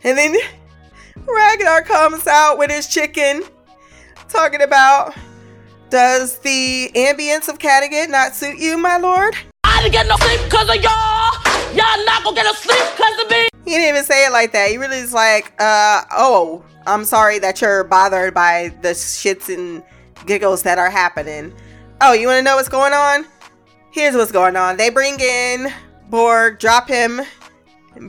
And 0.03 0.17
then 0.17 0.35
Ragnar 1.27 1.83
comes 1.83 2.27
out 2.27 2.59
with 2.59 2.71
his 2.71 2.89
chicken, 2.89 3.43
talking 4.29 4.63
about, 4.63 5.15
does 5.91 6.39
the 6.39 6.91
ambience 6.95 7.49
of 7.49 7.59
Kattegat 7.59 8.09
not 8.09 8.35
suit 8.35 8.59
you, 8.59 8.77
my 8.77 8.97
lord? 8.97 9.35
I 9.65 9.83
didn't 9.83 9.93
get 9.93 10.07
no 10.07 10.17
sleep 10.17 10.41
because 10.45 10.69
of 10.69 10.77
y'all. 10.77 11.57
Y'all 11.75 12.05
not 12.07 12.25
gonna 12.25 12.37
get 12.37 12.45
no 12.45 12.53
sleep 12.53 12.83
because 12.97 13.25
of 13.25 13.31
me. 13.31 13.49
He 13.65 13.73
didn't 13.73 13.89
even 13.89 14.05
say 14.05 14.27
it 14.27 14.33
like 14.33 14.53
that. 14.53 14.71
He 14.71 14.79
really 14.79 14.99
is 14.99 15.13
like, 15.13 15.53
uh, 15.59 16.03
oh, 16.13 16.65
I'm 16.87 17.05
sorry 17.05 17.39
that 17.41 17.61
you're 17.61 17.85
bothered 17.85 18.33
by 18.33 18.73
the 18.83 18.91
shits 18.91 19.53
and 19.53 19.83
giggles 20.25 20.63
that 20.63 20.79
are 20.79 20.91
happening. 20.91 21.53
Oh, 22.01 22.13
you 22.13 22.27
want 22.27 22.39
to 22.39 22.43
know 22.43 22.57
what's 22.57 22.69
going 22.69 22.93
on? 22.93 23.27
Here's 23.91 24.15
what's 24.15 24.33
going 24.33 24.57
on. 24.57 24.77
They 24.77 24.91
bring 24.91 25.19
in 25.19 25.73
Borg, 26.11 26.59
drop 26.59 26.89
him 26.89 27.23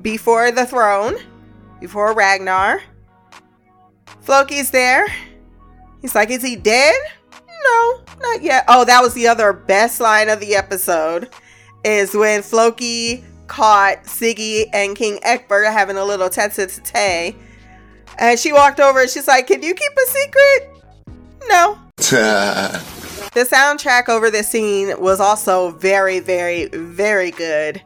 before 0.02 0.52
the 0.52 0.66
throne, 0.66 1.16
before 1.80 2.14
Ragnar. 2.14 2.82
Floki's 4.22 4.72
there. 4.72 5.08
He's 6.02 6.14
like, 6.16 6.30
Is 6.30 6.44
he 6.44 6.58
dead? 6.58 6.96
No, 7.32 8.02
not 8.20 8.42
yet. 8.42 8.66
Oh, 8.68 8.84
that 8.84 9.02
was 9.02 9.14
the 9.14 9.28
other 9.28 9.54
best 9.54 10.02
line 10.02 10.28
of 10.30 10.40
the 10.42 10.56
episode 10.56 11.30
is 11.86 12.14
when 12.14 12.42
Floki 12.42 13.24
caught 13.48 14.04
Siggy 14.04 14.66
and 14.74 14.96
King 14.96 15.20
Ecbert 15.24 15.72
having 15.72 15.96
a 15.96 16.04
little 16.04 16.30
tete-a-tete. 16.30 17.36
And 18.20 18.38
she 18.38 18.52
walked 18.52 18.82
over 18.82 19.00
and 19.00 19.10
she's 19.10 19.28
like, 19.28 19.48
Can 19.48 19.64
you 19.64 19.74
keep 19.74 19.92
a 19.92 20.10
secret? 20.10 20.84
No. 21.48 21.80
the 23.34 23.42
soundtrack 23.42 24.10
over 24.10 24.30
this 24.30 24.50
scene 24.50 25.00
was 25.00 25.20
also 25.20 25.72
very, 25.72 26.20
very, 26.20 26.66
very 26.66 27.32
good. 27.32 27.82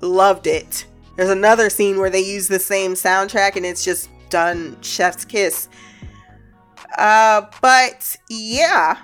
Loved 0.00 0.46
it. 0.46 0.86
There's 1.16 1.30
another 1.30 1.70
scene 1.70 1.98
where 1.98 2.10
they 2.10 2.20
use 2.20 2.48
the 2.48 2.58
same 2.58 2.94
soundtrack 2.94 3.56
and 3.56 3.66
it's 3.66 3.84
just 3.84 4.08
done 4.30 4.80
chef's 4.82 5.24
kiss. 5.24 5.68
Uh, 6.98 7.42
but 7.60 8.16
yeah. 8.28 8.98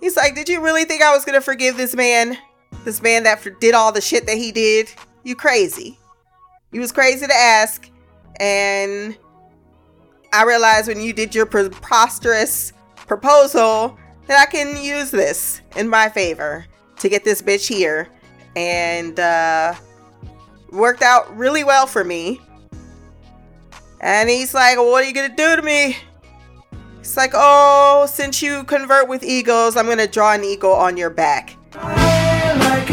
He's 0.00 0.16
like, 0.16 0.34
Did 0.34 0.48
you 0.48 0.60
really 0.60 0.84
think 0.84 1.02
I 1.02 1.14
was 1.14 1.24
gonna 1.24 1.40
forgive 1.40 1.76
this 1.76 1.94
man? 1.94 2.36
This 2.84 3.02
man 3.02 3.22
that 3.24 3.44
did 3.60 3.74
all 3.74 3.92
the 3.92 4.00
shit 4.00 4.26
that 4.26 4.36
he 4.36 4.52
did? 4.52 4.90
You 5.24 5.36
crazy. 5.36 5.98
You 6.72 6.80
was 6.80 6.92
crazy 6.92 7.26
to 7.26 7.34
ask. 7.34 7.88
And 8.40 9.16
I 10.32 10.44
realized 10.44 10.88
when 10.88 11.00
you 11.00 11.12
did 11.12 11.34
your 11.34 11.46
preposterous 11.46 12.72
proposal 12.96 13.98
that 14.26 14.46
I 14.46 14.50
can 14.50 14.82
use 14.82 15.10
this 15.10 15.60
in 15.76 15.88
my 15.88 16.08
favor 16.08 16.66
to 16.98 17.08
get 17.08 17.24
this 17.24 17.42
bitch 17.42 17.66
here. 17.66 18.08
And 18.54 19.18
uh, 19.18 19.74
worked 20.70 21.02
out 21.02 21.34
really 21.36 21.64
well 21.64 21.86
for 21.86 22.04
me. 22.04 22.40
And 24.00 24.28
he's 24.28 24.52
like, 24.54 24.76
well, 24.76 24.90
What 24.90 25.04
are 25.04 25.06
you 25.06 25.14
going 25.14 25.30
to 25.30 25.36
do 25.36 25.56
to 25.56 25.62
me? 25.62 25.96
He's 26.98 27.16
like, 27.16 27.32
Oh, 27.34 28.06
since 28.08 28.42
you 28.42 28.64
convert 28.64 29.08
with 29.08 29.22
eagles, 29.22 29.76
I'm 29.76 29.86
going 29.86 29.98
to 29.98 30.06
draw 30.06 30.34
an 30.34 30.44
eagle 30.44 30.72
on 30.72 30.96
your 30.96 31.10
back. 31.10 31.56
Like 31.74 32.88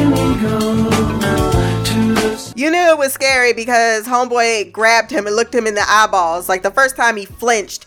you 2.60 2.70
knew 2.70 2.92
it 2.92 2.98
was 2.98 3.14
scary 3.14 3.54
because 3.54 4.06
Homeboy 4.06 4.72
grabbed 4.74 5.10
him 5.10 5.28
and 5.28 5.36
looked 5.36 5.56
him 5.56 5.66
in 5.66 5.76
the 5.76 5.84
eyeballs. 5.88 6.50
Like 6.50 6.62
the 6.62 6.72
first 6.72 6.98
time 6.98 7.16
he 7.16 7.26
flinched, 7.26 7.86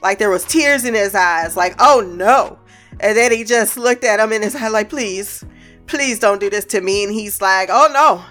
like 0.00 0.18
there 0.18 0.30
was 0.30 0.44
tears 0.44 0.84
in 0.84 0.94
his 0.94 1.14
eyes. 1.14 1.56
Like, 1.56 1.74
oh 1.80 2.00
no. 2.00 2.58
And 3.00 3.16
then 3.16 3.32
he 3.32 3.44
just 3.44 3.76
looked 3.76 4.04
at 4.04 4.20
him 4.20 4.32
in 4.32 4.42
his 4.42 4.54
eye, 4.54 4.68
like, 4.68 4.88
please, 4.88 5.44
please 5.86 6.18
don't 6.18 6.40
do 6.40 6.50
this 6.50 6.64
to 6.66 6.80
me. 6.80 7.04
And 7.04 7.12
he's 7.12 7.40
like, 7.40 7.68
oh 7.70 7.90
no. 7.92 8.24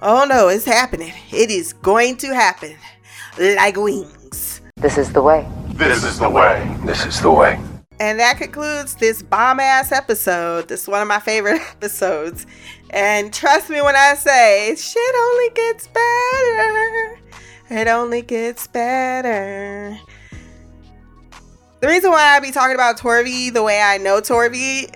Oh 0.00 0.24
no, 0.24 0.48
it's 0.48 0.64
happening. 0.64 1.12
It 1.30 1.50
is 1.50 1.72
going 1.74 2.16
to 2.18 2.34
happen. 2.34 2.76
Like 3.38 3.76
wings. 3.76 4.60
This 4.76 4.98
is 4.98 5.12
the 5.12 5.22
way. 5.22 5.46
This 5.74 6.04
is 6.04 6.18
the 6.18 6.28
way. 6.28 6.76
This 6.84 7.06
is 7.06 7.20
the 7.20 7.30
way. 7.30 7.60
And 8.00 8.18
that 8.18 8.38
concludes 8.38 8.96
this 8.96 9.22
bomb 9.22 9.60
ass 9.60 9.92
episode. 9.92 10.66
This 10.66 10.82
is 10.82 10.88
one 10.88 11.02
of 11.02 11.08
my 11.08 11.20
favorite 11.20 11.60
episodes. 11.70 12.46
And 12.90 13.32
trust 13.32 13.70
me 13.70 13.80
when 13.80 13.94
I 13.94 14.14
say, 14.14 14.74
shit 14.76 15.14
only 15.16 15.50
gets 15.50 15.86
better. 15.86 17.18
It 17.70 17.86
only 17.86 18.22
gets 18.22 18.66
better. 18.66 19.96
The 21.82 21.88
reason 21.88 22.12
why 22.12 22.36
I 22.36 22.38
be 22.38 22.52
talking 22.52 22.76
about 22.76 22.96
Torvi 22.96 23.52
the 23.52 23.64
way 23.64 23.80
I 23.80 23.98
know 23.98 24.20
Torvi 24.20 24.94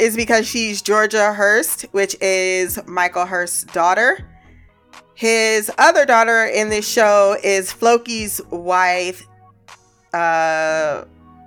is 0.00 0.16
because 0.16 0.48
she's 0.48 0.82
Georgia 0.82 1.32
Hirst, 1.32 1.82
which 1.92 2.16
is 2.20 2.84
Michael 2.88 3.24
Hirst's 3.24 3.62
daughter. 3.72 4.28
His 5.14 5.70
other 5.78 6.04
daughter 6.04 6.46
in 6.46 6.70
this 6.70 6.88
show 6.88 7.36
is 7.44 7.72
Floki's 7.72 8.40
wife. 8.50 9.28
Uh, 10.12 11.04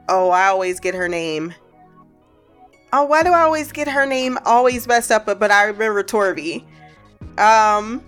oh, 0.07 0.29
I 0.29 0.47
always 0.47 0.79
get 0.79 0.95
her 0.95 1.10
name. 1.10 1.53
Oh, 2.93 3.03
why 3.03 3.23
do 3.23 3.31
I 3.31 3.41
always 3.41 3.73
get 3.73 3.89
her 3.89 4.05
name 4.05 4.38
always 4.45 4.88
messed 4.88 5.12
up? 5.12 5.25
But, 5.25 5.38
but 5.38 5.51
I 5.51 5.65
remember 5.65 6.01
Torvi. 6.01 6.63
Um, 7.38 8.01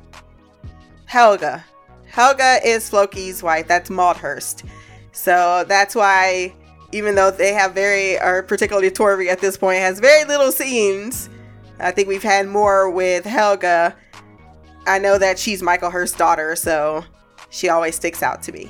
Helga. 1.07 1.65
Helga 2.05 2.59
is 2.63 2.89
Floki's 2.89 3.43
wife. 3.43 3.67
That's 3.67 3.89
Maude 3.89 4.15
Hirst. 4.15 4.63
So 5.13 5.63
that's 5.67 5.95
why, 5.95 6.53
even 6.91 7.15
though 7.15 7.31
they 7.31 7.53
have 7.53 7.73
very, 7.73 8.19
or 8.19 8.43
particularly 8.43 8.89
Torvi 8.89 9.27
at 9.27 9.39
this 9.39 9.55
point, 9.55 9.79
has 9.79 9.99
very 9.99 10.25
little 10.25 10.51
scenes. 10.51 11.29
I 11.79 11.91
think 11.91 12.07
we've 12.07 12.23
had 12.23 12.47
more 12.47 12.89
with 12.89 13.23
Helga. 13.23 13.95
I 14.85 14.99
know 14.99 15.17
that 15.17 15.39
she's 15.39 15.63
Michael 15.63 15.91
Hirst's 15.91 16.17
daughter, 16.17 16.55
so 16.55 17.05
she 17.49 17.69
always 17.69 17.95
sticks 17.95 18.21
out 18.21 18.41
to 18.43 18.51
me. 18.51 18.69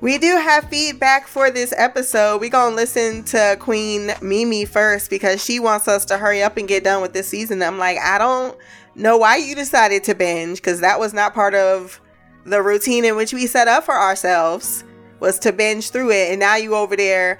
We 0.00 0.18
do 0.18 0.36
have 0.36 0.68
feedback 0.68 1.28
for 1.28 1.50
this 1.50 1.72
episode. 1.76 2.40
we 2.40 2.48
going 2.48 2.70
to 2.70 2.76
listen 2.76 3.22
to 3.24 3.56
Queen 3.60 4.10
Mimi 4.20 4.64
first 4.64 5.10
because 5.10 5.44
she 5.44 5.60
wants 5.60 5.86
us 5.86 6.04
to 6.06 6.18
hurry 6.18 6.42
up 6.42 6.56
and 6.56 6.66
get 6.66 6.82
done 6.82 7.02
with 7.02 7.12
this 7.12 7.28
season. 7.28 7.62
I'm 7.62 7.78
like, 7.78 7.98
I 7.98 8.18
don't 8.18 8.56
know 8.96 9.18
why 9.18 9.36
you 9.36 9.54
decided 9.54 10.02
to 10.04 10.14
binge 10.14 10.56
because 10.58 10.80
that 10.80 10.98
was 10.98 11.14
not 11.14 11.34
part 11.34 11.54
of 11.54 12.00
the 12.44 12.62
routine 12.62 13.04
in 13.04 13.14
which 13.14 13.32
we 13.32 13.46
set 13.46 13.68
up 13.68 13.84
for 13.84 13.94
ourselves 13.94 14.82
was 15.22 15.38
to 15.38 15.52
binge 15.52 15.90
through 15.90 16.10
it. 16.10 16.30
And 16.30 16.40
now 16.40 16.56
you 16.56 16.74
over 16.74 16.96
there 16.96 17.38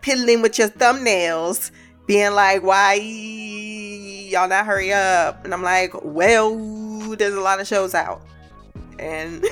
piddling 0.00 0.40
with 0.40 0.58
your 0.58 0.68
thumbnails, 0.68 1.70
being 2.06 2.32
like, 2.32 2.62
why 2.62 2.94
y'all 2.94 4.48
not 4.48 4.64
hurry 4.64 4.92
up? 4.92 5.44
And 5.44 5.52
I'm 5.52 5.62
like, 5.62 5.92
well, 6.02 6.56
there's 7.16 7.34
a 7.34 7.40
lot 7.40 7.60
of 7.60 7.66
shows 7.66 7.94
out. 7.94 8.22
And 8.98 9.44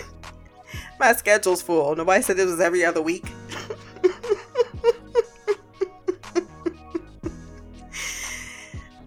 My 1.01 1.13
schedule's 1.13 1.61
full. 1.61 1.97
Nobody 1.97 2.23
said 2.23 2.39
it 2.39 2.47
was 2.47 2.61
every 2.61 2.85
other 2.85 3.03
week. 3.03 3.27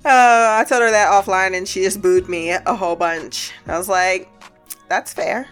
Uh, 0.08 0.62
I 0.62 0.66
told 0.70 0.84
her 0.84 0.92
that 0.92 1.10
offline 1.12 1.58
and 1.58 1.68
she 1.68 1.82
just 1.82 2.00
booed 2.00 2.30
me 2.30 2.52
a 2.52 2.76
whole 2.76 2.96
bunch. 2.96 3.52
I 3.66 3.76
was 3.76 3.90
like, 3.90 4.30
that's 4.88 5.12
fair. 5.12 5.48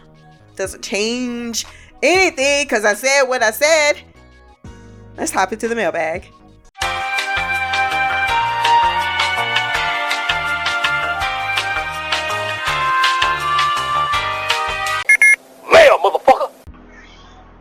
Doesn't 0.56 0.84
change 0.84 1.66
anything 2.04 2.66
because 2.66 2.86
I 2.86 2.94
said 2.94 3.24
what 3.24 3.42
I 3.42 3.52
said. 3.52 3.94
Let's 5.18 5.32
hop 5.32 5.54
into 5.54 5.68
the 5.68 5.76
mailbag. 5.76 6.28
Mail, 15.72 15.98
motherfucker. 16.00 16.52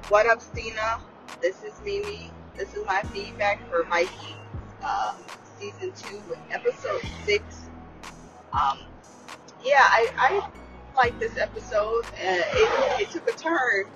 What 0.09 0.26
up, 0.26 0.40
Stina? 0.40 0.98
This 1.40 1.62
is 1.62 1.72
Mimi. 1.85 2.31
This 2.57 2.74
is 2.74 2.85
my 2.87 3.02
feedback 3.12 3.66
for 3.70 3.85
Vikings 3.85 4.37
um, 4.83 5.16
season 5.59 5.92
two, 5.92 6.20
episode 6.50 7.00
six. 7.24 7.44
Um, 8.52 8.81
yeah, 9.64 9.81
I, 9.81 10.09
I 10.18 10.50
like 10.96 11.18
this 11.18 11.37
episode. 11.38 12.05
Uh, 12.07 12.42
it, 12.55 13.02
it 13.02 13.11
took 13.11 13.28
a 13.28 13.37
turn. 13.37 13.87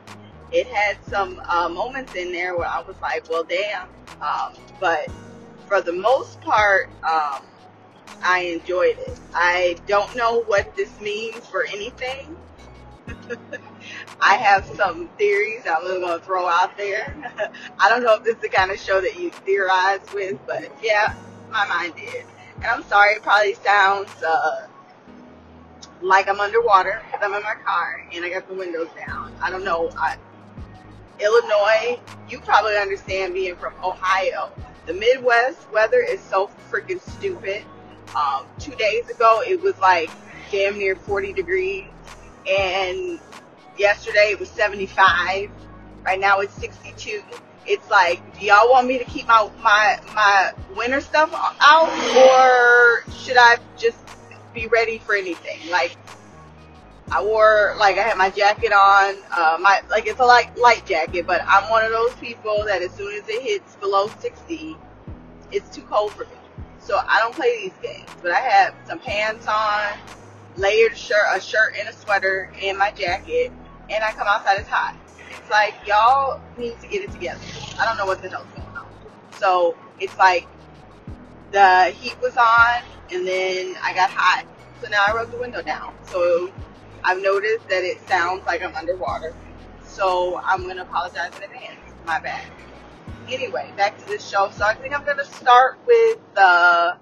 It 0.52 0.66
had 0.68 0.98
some 1.06 1.40
uh, 1.48 1.68
moments 1.68 2.14
in 2.14 2.32
there 2.32 2.56
where 2.56 2.68
I 2.68 2.80
was 2.82 2.96
like, 3.02 3.28
well, 3.28 3.44
damn. 3.44 3.88
Um, 4.20 4.54
but 4.80 5.10
for 5.66 5.80
the 5.80 5.92
most 5.92 6.40
part, 6.40 6.88
um, 7.02 7.42
I 8.22 8.40
enjoyed 8.60 8.98
it. 8.98 9.18
I 9.34 9.76
don't 9.86 10.14
know 10.16 10.42
what 10.42 10.74
this 10.76 11.00
means 11.00 11.46
for 11.46 11.66
anything. 11.66 12.36
I 14.20 14.34
have 14.34 14.66
some 14.66 15.08
theories 15.18 15.62
I'm 15.66 15.82
going 15.82 16.18
to 16.18 16.24
throw 16.24 16.46
out 16.46 16.76
there. 16.76 17.14
I 17.78 17.88
don't 17.88 18.02
know 18.02 18.14
if 18.14 18.24
this 18.24 18.36
is 18.36 18.42
the 18.42 18.48
kind 18.48 18.70
of 18.70 18.78
show 18.78 19.00
that 19.00 19.18
you 19.18 19.30
theorize 19.30 20.00
with, 20.14 20.38
but 20.46 20.70
yeah, 20.82 21.14
my 21.50 21.66
mind 21.66 21.94
did. 21.96 22.24
And 22.56 22.66
I'm 22.66 22.82
sorry, 22.84 23.14
it 23.16 23.22
probably 23.22 23.54
sounds 23.54 24.10
uh, 24.22 24.66
like 26.00 26.28
I'm 26.28 26.40
underwater 26.40 27.02
because 27.06 27.20
I'm 27.22 27.34
in 27.34 27.42
my 27.42 27.54
car 27.64 28.06
and 28.12 28.24
I 28.24 28.30
got 28.30 28.48
the 28.48 28.54
windows 28.54 28.88
down. 29.06 29.34
I 29.42 29.50
don't 29.50 29.64
know. 29.64 29.90
I, 29.96 30.16
Illinois, 31.20 32.00
you 32.28 32.40
probably 32.40 32.76
understand 32.76 33.34
being 33.34 33.56
from 33.56 33.74
Ohio. 33.82 34.52
The 34.86 34.94
Midwest 34.94 35.70
weather 35.72 36.00
is 36.00 36.20
so 36.20 36.50
freaking 36.70 37.00
stupid. 37.00 37.64
Um, 38.16 38.46
two 38.58 38.72
days 38.72 39.08
ago, 39.08 39.42
it 39.46 39.60
was 39.60 39.78
like 39.78 40.10
damn 40.50 40.78
near 40.78 40.94
40 40.94 41.32
degrees 41.32 41.84
and 42.48 43.18
yesterday 43.76 44.30
it 44.30 44.40
was 44.40 44.50
75. 44.50 45.50
Right 46.04 46.20
now 46.20 46.40
it's 46.40 46.54
62. 46.54 47.22
It's 47.66 47.90
like, 47.90 48.38
do 48.38 48.46
y'all 48.46 48.70
want 48.70 48.86
me 48.86 48.98
to 48.98 49.04
keep 49.04 49.26
my 49.26 49.50
my 49.60 49.98
my 50.14 50.52
winter 50.76 51.00
stuff 51.00 51.30
out, 51.34 51.88
or 51.88 53.10
should 53.12 53.36
I 53.36 53.58
just 53.76 53.98
be 54.54 54.68
ready 54.68 54.98
for 54.98 55.16
anything? 55.16 55.58
Like, 55.68 55.96
I 57.10 57.22
wore 57.22 57.76
like 57.78 57.98
I 57.98 58.02
had 58.02 58.18
my 58.18 58.30
jacket 58.30 58.72
on, 58.72 59.16
uh, 59.30 59.58
my 59.60 59.80
like 59.90 60.06
it's 60.06 60.18
a 60.18 60.24
light 60.24 60.56
light 60.58 60.84
jacket, 60.86 61.26
but 61.26 61.40
I'm 61.46 61.70
one 61.70 61.84
of 61.84 61.92
those 61.92 62.14
people 62.14 62.64
that 62.66 62.82
as 62.82 62.92
soon 62.92 63.14
as 63.14 63.28
it 63.28 63.42
hits 63.42 63.76
below 63.76 64.08
60, 64.18 64.76
it's 65.52 65.74
too 65.74 65.82
cold 65.82 66.12
for 66.12 66.24
me. 66.24 66.36
So 66.80 66.98
I 67.06 67.20
don't 67.20 67.34
play 67.34 67.62
these 67.62 67.74
games. 67.82 68.10
But 68.22 68.32
I 68.32 68.40
have 68.40 68.74
some 68.86 68.98
pants 68.98 69.46
on, 69.46 69.98
layered 70.56 70.96
shirt, 70.96 71.26
a 71.32 71.40
shirt 71.40 71.76
and 71.78 71.88
a 71.88 71.92
sweater, 71.92 72.50
and 72.62 72.76
my 72.76 72.90
jacket, 72.90 73.52
and 73.88 74.04
I 74.04 74.10
come 74.12 74.26
outside 74.26 74.58
it's 74.58 74.68
hot. 74.68 74.96
It's 75.30 75.50
like 75.50 75.74
y'all 75.86 76.40
need 76.58 76.80
to 76.80 76.88
get 76.88 77.02
it 77.04 77.12
together. 77.12 77.40
I 77.78 77.84
don't 77.84 77.96
know 77.98 78.06
what 78.06 78.20
the 78.20 78.28
hell's 78.28 78.46
going 78.56 78.76
on. 78.76 78.86
So 79.38 79.76
it's 80.00 80.16
like 80.18 80.48
the 81.52 81.94
heat 81.96 82.20
was 82.20 82.36
on, 82.36 82.82
and 83.12 83.26
then 83.26 83.76
I 83.80 83.94
got 83.94 84.10
hot. 84.10 84.44
So 84.82 84.88
now 84.88 85.04
I 85.06 85.14
wrote 85.14 85.30
the 85.30 85.38
window 85.38 85.62
down. 85.62 85.94
So 86.02 86.52
I've 87.04 87.22
noticed 87.22 87.68
that 87.68 87.84
it 87.84 88.06
sounds 88.08 88.44
like 88.46 88.62
I'm 88.62 88.74
underwater. 88.74 89.34
So 89.84 90.40
I'm 90.44 90.66
gonna 90.66 90.82
apologize 90.82 91.36
in 91.36 91.44
advance. 91.44 91.80
My 92.06 92.20
bad. 92.20 92.44
Anyway, 93.28 93.72
back 93.76 93.98
to 93.98 94.06
this 94.06 94.26
show. 94.26 94.50
So 94.50 94.64
I 94.64 94.74
think 94.74 94.94
I'm 94.94 95.04
gonna 95.04 95.24
start 95.24 95.78
with 95.86 96.18
the 96.34 96.96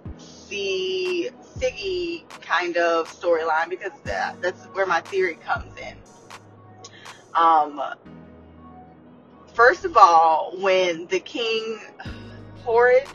the 0.48 1.30
Siggy 1.58 2.28
kind 2.40 2.76
of 2.76 3.08
storyline 3.08 3.68
because 3.68 3.92
that, 4.04 4.40
that's 4.42 4.64
where 4.66 4.86
my 4.86 5.00
theory 5.00 5.36
comes 5.44 5.72
in. 5.78 5.96
Um, 7.34 7.80
first 9.54 9.84
of 9.84 9.96
all, 9.96 10.54
when 10.60 11.06
the 11.06 11.18
king 11.20 11.78
Horrid, 12.64 13.08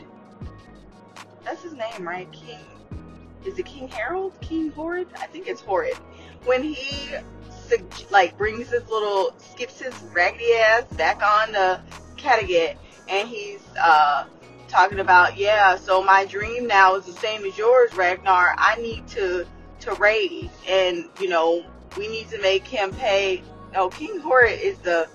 that's 1.44 1.62
his 1.62 1.72
name, 1.72 2.06
right? 2.06 2.30
King, 2.32 2.58
is 3.46 3.58
it 3.58 3.66
King 3.66 3.88
Harold? 3.88 4.38
King 4.40 4.70
Horrid? 4.70 5.08
I 5.16 5.26
think 5.26 5.48
it's 5.48 5.60
Horrid. 5.60 5.96
When 6.44 6.62
he 6.62 7.10
like 8.10 8.36
brings 8.36 8.68
his 8.70 8.88
little 8.88 9.34
skips 9.38 9.80
his 9.80 9.94
raggedy 10.12 10.52
ass 10.54 10.84
back 10.96 11.22
on 11.22 11.52
the 11.52 11.80
Kattegat, 12.16 12.76
and 13.08 13.28
he's 13.28 13.60
uh 13.80 14.26
talking 14.68 15.00
about 15.00 15.36
yeah. 15.36 15.76
So 15.76 16.02
my 16.02 16.24
dream 16.24 16.66
now 16.66 16.94
is 16.96 17.06
the 17.06 17.12
same 17.12 17.44
as 17.44 17.56
yours, 17.56 17.94
Ragnar. 17.94 18.54
I 18.56 18.76
need 18.76 19.06
to 19.08 19.46
to 19.80 19.94
raid, 19.94 20.50
and 20.68 21.04
you 21.20 21.28
know 21.28 21.64
we 21.96 22.08
need 22.08 22.28
to 22.30 22.40
make 22.40 22.66
him 22.66 22.92
pay. 22.92 23.42
No, 23.72 23.88
King 23.88 24.18
Horrid 24.18 24.60
is 24.60 24.78
the 24.78 25.08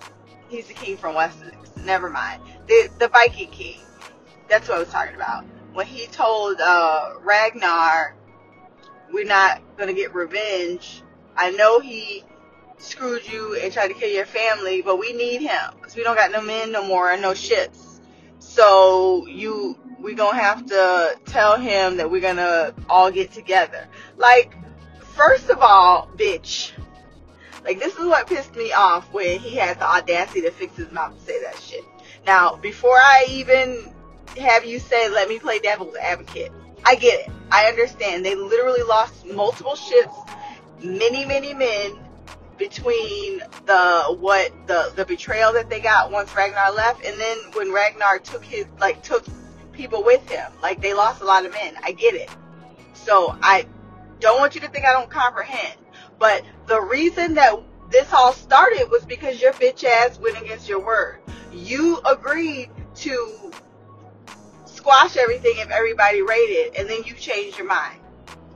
he's 0.49 0.67
the 0.67 0.73
king 0.73 0.97
from 0.97 1.15
Wessex. 1.15 1.55
Never 1.77 2.09
mind. 2.09 2.41
The 2.67 2.89
the 2.99 3.07
Viking 3.07 3.49
king. 3.49 3.79
That's 4.47 4.67
what 4.67 4.77
I 4.77 4.79
was 4.79 4.89
talking 4.89 5.15
about. 5.15 5.45
When 5.73 5.85
he 5.85 6.07
told 6.07 6.61
uh, 6.61 7.15
Ragnar, 7.21 8.15
we're 9.11 9.25
not 9.25 9.61
gonna 9.77 9.93
get 9.93 10.13
revenge. 10.13 11.01
I 11.37 11.51
know 11.51 11.79
he 11.79 12.23
screwed 12.77 13.27
you 13.27 13.59
and 13.61 13.71
tried 13.71 13.87
to 13.89 13.93
kill 13.93 14.09
your 14.09 14.25
family, 14.25 14.81
but 14.81 14.99
we 14.99 15.13
need 15.13 15.41
him 15.41 15.73
because 15.75 15.95
we 15.95 16.03
don't 16.03 16.15
got 16.15 16.31
no 16.31 16.41
men 16.41 16.71
no 16.71 16.85
more 16.85 17.11
and 17.11 17.21
no 17.21 17.33
ships. 17.33 18.01
So 18.39 19.25
you, 19.27 19.77
we 19.99 20.13
gonna 20.13 20.37
have 20.37 20.65
to 20.67 21.17
tell 21.25 21.57
him 21.57 21.97
that 21.97 22.09
we're 22.09 22.21
gonna 22.21 22.73
all 22.89 23.11
get 23.11 23.31
together. 23.31 23.87
Like, 24.17 24.55
first 25.15 25.49
of 25.49 25.59
all, 25.59 26.09
bitch. 26.15 26.71
Like 27.63 27.79
this 27.79 27.95
is 27.95 28.05
what 28.05 28.27
pissed 28.27 28.55
me 28.55 28.71
off 28.73 29.11
when 29.11 29.39
he 29.39 29.55
had 29.55 29.79
the 29.79 29.89
audacity 29.89 30.41
to 30.41 30.51
fix 30.51 30.77
his 30.77 30.91
mouth 30.91 31.17
to 31.17 31.25
say 31.25 31.41
that 31.41 31.57
shit. 31.57 31.83
Now, 32.25 32.55
before 32.57 32.97
I 32.97 33.25
even 33.29 33.91
have 34.39 34.65
you 34.65 34.79
say, 34.79 35.09
let 35.09 35.29
me 35.29 35.39
play 35.39 35.59
devil's 35.59 35.95
advocate, 35.95 36.51
I 36.83 36.95
get 36.95 37.27
it. 37.27 37.31
I 37.51 37.65
understand. 37.65 38.25
They 38.25 38.35
literally 38.35 38.83
lost 38.83 39.25
multiple 39.25 39.75
ships, 39.75 40.15
many, 40.83 41.25
many 41.25 41.53
men, 41.53 41.97
between 42.57 43.39
the 43.65 44.15
what 44.19 44.51
the 44.67 44.91
the 44.95 45.05
betrayal 45.05 45.53
that 45.53 45.69
they 45.69 45.79
got 45.79 46.11
once 46.11 46.33
Ragnar 46.35 46.71
left, 46.71 47.05
and 47.05 47.19
then 47.19 47.37
when 47.53 47.71
Ragnar 47.71 48.19
took 48.19 48.43
his 48.43 48.65
like 48.79 49.01
took 49.03 49.25
people 49.71 50.03
with 50.03 50.27
him, 50.29 50.51
like 50.61 50.81
they 50.81 50.93
lost 50.93 51.21
a 51.21 51.25
lot 51.25 51.45
of 51.45 51.51
men. 51.51 51.75
I 51.83 51.91
get 51.91 52.13
it. 52.15 52.29
So 52.93 53.37
I 53.41 53.65
don't 54.19 54.39
want 54.39 54.55
you 54.55 54.61
to 54.61 54.67
think 54.69 54.85
I 54.85 54.93
don't 54.93 55.09
comprehend. 55.09 55.79
But 56.17 56.43
the 56.67 56.81
reason 56.81 57.35
that 57.35 57.59
this 57.91 58.11
all 58.13 58.33
started 58.33 58.87
was 58.89 59.05
because 59.05 59.41
your 59.41 59.53
bitch 59.53 59.83
ass 59.83 60.17
went 60.19 60.41
against 60.41 60.69
your 60.69 60.83
word. 60.83 61.19
You 61.51 61.99
agreed 62.09 62.69
to 62.95 63.51
squash 64.65 65.17
everything 65.17 65.53
if 65.57 65.69
everybody 65.69 66.21
rated, 66.21 66.75
and 66.77 66.89
then 66.89 67.03
you 67.03 67.13
changed 67.13 67.57
your 67.57 67.67
mind. 67.67 67.99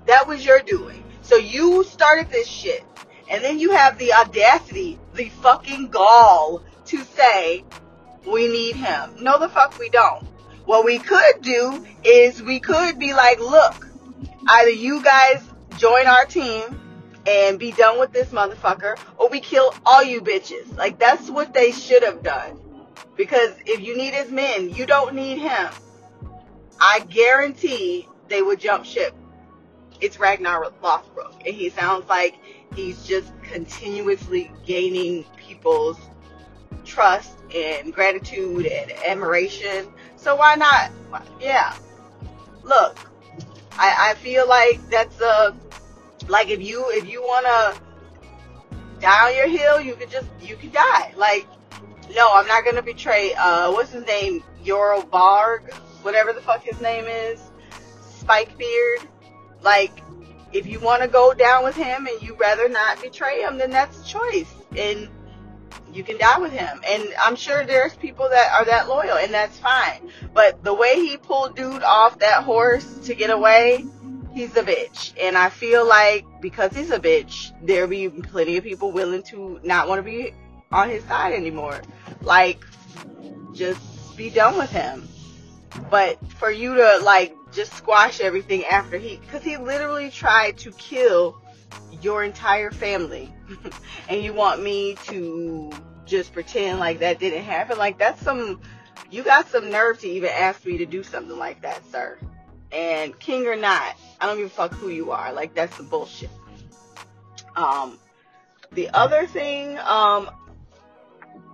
That 0.06 0.28
was 0.28 0.46
your 0.46 0.60
doing. 0.62 1.04
So 1.30 1.36
you 1.36 1.84
started 1.84 2.32
this 2.32 2.48
shit. 2.48 2.84
And 3.30 3.44
then 3.44 3.60
you 3.60 3.70
have 3.70 4.00
the 4.00 4.14
audacity, 4.14 5.00
the 5.14 5.30
fucking 5.30 5.90
gall 5.90 6.64
to 6.86 7.04
say, 7.04 7.64
we 8.26 8.48
need 8.48 8.76
him. 8.76 9.18
No, 9.22 9.38
the 9.38 9.48
fuck 9.48 9.78
we 9.78 9.90
don't. 9.90 10.24
What 10.66 10.86
we 10.86 10.98
could 10.98 11.44
do 11.44 11.86
is 12.04 12.42
we 12.42 12.60
could 12.60 12.98
be 12.98 13.14
like, 13.14 13.40
look, 13.40 13.88
either 14.48 14.72
you 14.72 15.04
guys 15.04 15.44
join 15.78 16.08
our 16.08 16.26
team 16.26 16.64
and 17.28 17.60
be 17.60 17.74
done 17.74 18.00
with 18.00 18.12
this 18.12 18.30
motherfucker, 18.30 18.98
or 19.20 19.30
we 19.30 19.40
kill 19.40 19.72
all 19.86 20.04
you 20.04 20.22
bitches. 20.22 20.76
Like, 20.76 20.98
that's 20.98 21.30
what 21.30 21.54
they 21.54 21.72
should 21.72 22.02
have 22.02 22.24
done. 22.24 22.60
Because 23.16 23.52
if 23.68 23.82
you 23.82 23.96
need 23.96 24.16
his 24.16 24.32
men, 24.32 24.72
you 24.72 24.88
don't 24.88 25.14
need 25.14 25.38
him. 25.38 25.70
I 26.82 27.02
guarantee 27.08 28.08
they 28.30 28.42
would 28.42 28.60
jump 28.60 28.86
ship. 28.86 29.14
It's 30.02 30.20
Ragnar 30.20 30.72
Lothbrok, 30.82 31.34
and 31.46 31.56
he 31.56 31.70
sounds 31.70 32.08
like 32.08 32.36
he's 32.76 33.06
just 33.06 33.32
continuously 33.44 34.52
gaining 34.66 35.26
people's 35.36 36.00
trust 36.86 37.38
and 37.54 37.94
gratitude 37.94 38.66
and 38.66 38.92
admiration. 38.92 39.88
So 40.16 40.36
why 40.36 40.56
not? 40.56 40.92
Yeah. 41.42 41.76
Look, 42.64 42.98
I, 43.74 44.12
I 44.12 44.14
feel 44.16 44.48
like 44.48 44.90
that's 44.90 45.20
a 45.22 45.56
like 46.28 46.50
if 46.50 46.62
you 46.62 46.90
if 46.92 47.08
you 47.08 47.22
wanna 47.22 47.80
die 49.00 49.30
on 49.30 49.36
your 49.36 49.48
hill, 49.48 49.82
you 49.82 49.96
could 49.96 50.10
just 50.10 50.28
you 50.42 50.56
could 50.56 50.74
die. 50.74 51.14
Like, 51.16 51.48
no, 52.14 52.30
I'm 52.34 52.48
not 52.48 52.66
gonna 52.66 52.82
betray 52.82 53.34
uh 53.34 53.72
what's 53.72 53.92
his 53.92 54.06
name? 54.06 54.44
Yoro 54.64 55.10
Barg, 55.10 55.74
whatever 56.04 56.34
the 56.34 56.42
fuck 56.42 56.64
his 56.64 56.80
name 56.82 57.06
is. 57.06 57.42
Spikebeard. 58.20 59.08
Like 59.62 59.92
if 60.52 60.66
you 60.66 60.80
want 60.80 61.02
to 61.02 61.08
go 61.08 61.34
down 61.34 61.64
with 61.64 61.76
him 61.76 62.08
and 62.08 62.22
you 62.22 62.36
rather 62.36 62.70
not 62.70 63.02
betray 63.02 63.42
him, 63.42 63.58
then 63.58 63.72
that's 63.72 64.02
a 64.02 64.06
choice. 64.06 64.52
And 64.76 65.10
you 65.94 66.04
can 66.04 66.18
die 66.18 66.40
with 66.40 66.52
him. 66.52 66.82
And 66.88 67.04
I'm 67.22 67.36
sure 67.36 67.66
there's 67.66 67.96
people 67.96 68.30
that 68.30 68.52
are 68.54 68.66
that 68.66 68.88
loyal, 68.88 69.18
and 69.18 69.34
that's 69.34 69.58
fine. 69.60 70.12
But 70.34 70.64
the 70.64 70.74
way 70.74 70.96
he 70.96 71.18
pulled 71.18 71.56
dude 71.56 71.84
off 71.84 72.20
that 72.20 72.44
horse 72.44 72.86
to 73.06 73.16
get 73.16 73.30
away, 73.30 73.86
he's 74.34 74.56
a 74.56 74.64
bitch. 74.64 75.14
And 75.22 75.38
I 75.38 75.50
feel 75.50 75.88
like 75.88 76.26
because 76.42 76.76
he's 76.76 76.92
a 76.92 77.00
bitch, 77.00 77.52
there'll 77.66 77.90
be 77.90 78.10
plenty 78.10 78.58
of 78.58 78.64
people 78.64 78.92
willing 78.92 79.24
to 79.24 79.60
not 79.64 79.88
want 79.88 80.00
to 80.00 80.04
be 80.04 80.34
on 80.72 80.90
his 80.90 81.04
side 81.06 81.34
anymore. 81.34 81.82
Like, 82.22 82.64
just 83.54 84.16
be 84.18 84.30
done 84.30 84.58
with 84.58 84.72
him. 84.72 85.08
But 85.90 86.20
for 86.34 86.52
you 86.52 86.76
to 86.76 87.00
like 87.00 87.36
just 87.52 87.74
squash 87.74 88.20
everything 88.20 88.66
after 88.66 88.98
he, 88.98 89.18
because 89.18 89.44
he 89.44 89.58
literally 89.58 90.10
tried 90.10 90.58
to 90.60 90.72
kill 90.74 91.42
your 92.02 92.24
entire 92.24 92.72
family, 92.72 93.34
and 94.10 94.24
you 94.24 94.34
want 94.34 94.62
me 94.64 94.96
to 95.06 95.72
just 96.06 96.34
pretend 96.34 96.80
like 96.80 97.00
that 97.00 97.20
didn't 97.20 97.44
happen? 97.44 97.78
Like 97.78 97.98
that's 97.98 98.22
some, 98.22 98.62
you 99.10 99.24
got 99.24 99.50
some 99.50 99.70
nerve 99.70 100.00
to 100.00 100.08
even 100.08 100.30
ask 100.30 100.66
me 100.66 100.78
to 100.78 100.86
do 100.86 101.04
something 101.04 101.38
like 101.38 101.62
that, 101.62 101.86
sir. 101.92 102.18
And 102.72 103.18
king 103.20 103.48
or 103.48 103.56
not, 103.56 103.96
I 104.20 104.28
don't 104.28 104.38
give 104.38 104.48
a 104.48 104.50
fuck 104.50 104.74
who 104.74 104.90
you 104.90 105.12
are. 105.12 105.34
Like 105.34 105.56
that's 105.56 105.76
some 105.76 105.88
bullshit. 105.88 106.30
Um, 107.56 107.98
the 108.72 108.90
other 108.90 109.26
thing, 109.26 109.78
um, 109.80 110.30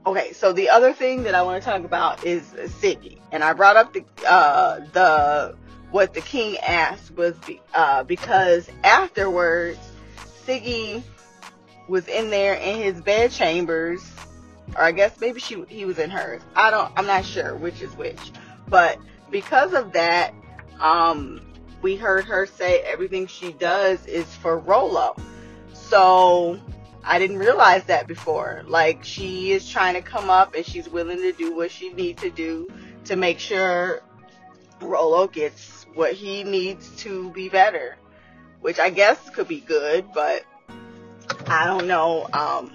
okay, 0.06 0.34
so 0.34 0.52
the 0.54 0.70
other 0.70 0.94
thing 0.94 1.24
that 1.24 1.36
I 1.36 1.44
want 1.44 1.62
to 1.64 1.70
talk 1.70 1.84
about 1.84 2.26
is 2.26 2.44
Siggy, 2.82 3.20
and 3.32 3.44
I 3.44 3.54
brought 3.54 3.78
up 3.78 3.94
the 3.94 4.04
uh, 4.28 4.82
the 4.92 5.56
what 5.96 6.14
the 6.14 6.20
king 6.20 6.58
asked 6.58 7.16
was 7.16 7.38
be, 7.48 7.62
uh, 7.74 8.04
because 8.04 8.70
afterwards 8.84 9.80
Siggy 10.46 11.02
was 11.88 12.10
in 12.10 12.30
there 12.30 12.56
in 12.56 12.82
his 12.82 13.00
bed 13.00 13.32
chambers, 13.32 14.06
or 14.76 14.82
I 14.82 14.92
guess 14.92 15.18
maybe 15.22 15.40
she 15.40 15.64
he 15.70 15.86
was 15.86 15.98
in 15.98 16.10
hers. 16.10 16.42
I 16.54 16.70
don't, 16.70 16.92
I'm 16.98 17.06
not 17.06 17.24
sure 17.24 17.56
which 17.56 17.82
is 17.82 17.96
which, 17.96 18.34
but 18.68 19.00
because 19.32 19.74
of 19.74 19.94
that, 19.94 20.34
um, 20.82 21.40
we 21.82 21.96
heard 21.96 22.26
her 22.26 22.46
say 22.46 22.82
everything 22.82 23.28
she 23.28 23.54
does 23.54 24.06
is 24.06 24.26
for 24.26 24.60
Rollo. 24.60 25.16
So 25.72 26.60
I 27.06 27.20
didn't 27.20 27.38
realize 27.38 27.86
that 27.86 28.06
before. 28.06 28.66
Like 28.68 29.06
she 29.06 29.54
is 29.54 29.70
trying 29.70 29.94
to 29.94 30.02
come 30.02 30.30
up 30.30 30.56
and 30.56 30.66
she's 30.66 30.90
willing 30.90 31.20
to 31.20 31.32
do 31.32 31.56
what 31.56 31.72
she 31.72 31.94
needs 31.94 32.22
to 32.22 32.30
do 32.30 32.68
to 33.06 33.16
make 33.16 33.40
sure 33.40 34.02
Rollo 34.82 35.28
gets 35.28 35.85
what 35.96 36.14
he 36.14 36.44
needs 36.44 36.90
to 36.98 37.32
be 37.32 37.50
better. 37.50 37.98
Which 38.62 38.80
I 38.80 38.90
guess 38.90 39.30
could 39.32 39.48
be 39.48 39.60
good, 39.60 40.06
but 40.14 40.44
I 41.48 41.66
don't 41.66 41.88
know. 41.88 42.28
Um 42.32 42.72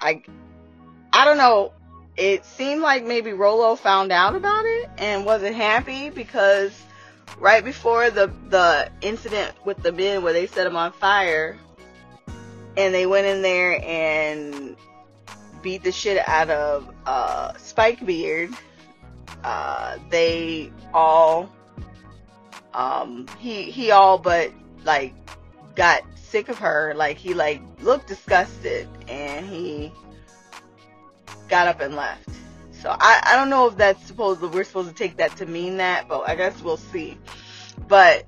I 0.00 0.22
I 1.12 1.24
don't 1.24 1.38
know. 1.38 1.72
it 2.16 2.44
seemed 2.44 2.80
like 2.82 3.04
maybe 3.04 3.32
Rollo 3.32 3.76
found 3.76 4.12
out 4.12 4.36
about 4.36 4.64
it 4.66 4.90
and 4.98 5.24
wasn't 5.24 5.56
happy 5.56 6.10
because 6.10 6.72
right 7.38 7.64
before 7.64 8.10
the 8.10 8.30
the 8.48 8.90
incident 9.00 9.52
with 9.64 9.82
the 9.82 9.92
men 9.92 10.22
where 10.22 10.32
they 10.32 10.46
set 10.46 10.66
him 10.66 10.76
on 10.76 10.92
fire 10.92 11.58
and 12.76 12.94
they 12.94 13.06
went 13.06 13.26
in 13.26 13.42
there 13.42 13.80
and 13.84 14.76
beat 15.62 15.82
the 15.82 15.92
shit 15.92 16.22
out 16.28 16.50
of 16.50 16.92
uh, 17.06 17.56
Spike 17.56 18.04
Beard. 18.04 18.50
Uh, 19.42 19.98
they 20.10 20.72
all 20.92 21.50
um, 22.74 23.26
he 23.38 23.70
he 23.70 23.90
all 23.90 24.18
but 24.18 24.52
like 24.84 25.14
got 25.74 26.02
sick 26.16 26.48
of 26.48 26.58
her. 26.58 26.92
Like 26.96 27.16
he 27.16 27.34
like 27.34 27.62
looked 27.80 28.08
disgusted 28.08 28.88
and 29.08 29.46
he 29.46 29.92
got 31.48 31.68
up 31.68 31.80
and 31.80 31.94
left. 31.94 32.28
So 32.72 32.90
I, 32.90 33.22
I 33.24 33.36
don't 33.36 33.48
know 33.48 33.68
if 33.68 33.76
that's 33.76 34.04
supposed 34.06 34.42
we're 34.42 34.64
supposed 34.64 34.88
to 34.88 34.94
take 34.94 35.16
that 35.16 35.36
to 35.36 35.46
mean 35.46 35.78
that, 35.78 36.08
but 36.08 36.28
I 36.28 36.34
guess 36.34 36.60
we'll 36.60 36.76
see. 36.76 37.16
But 37.88 38.26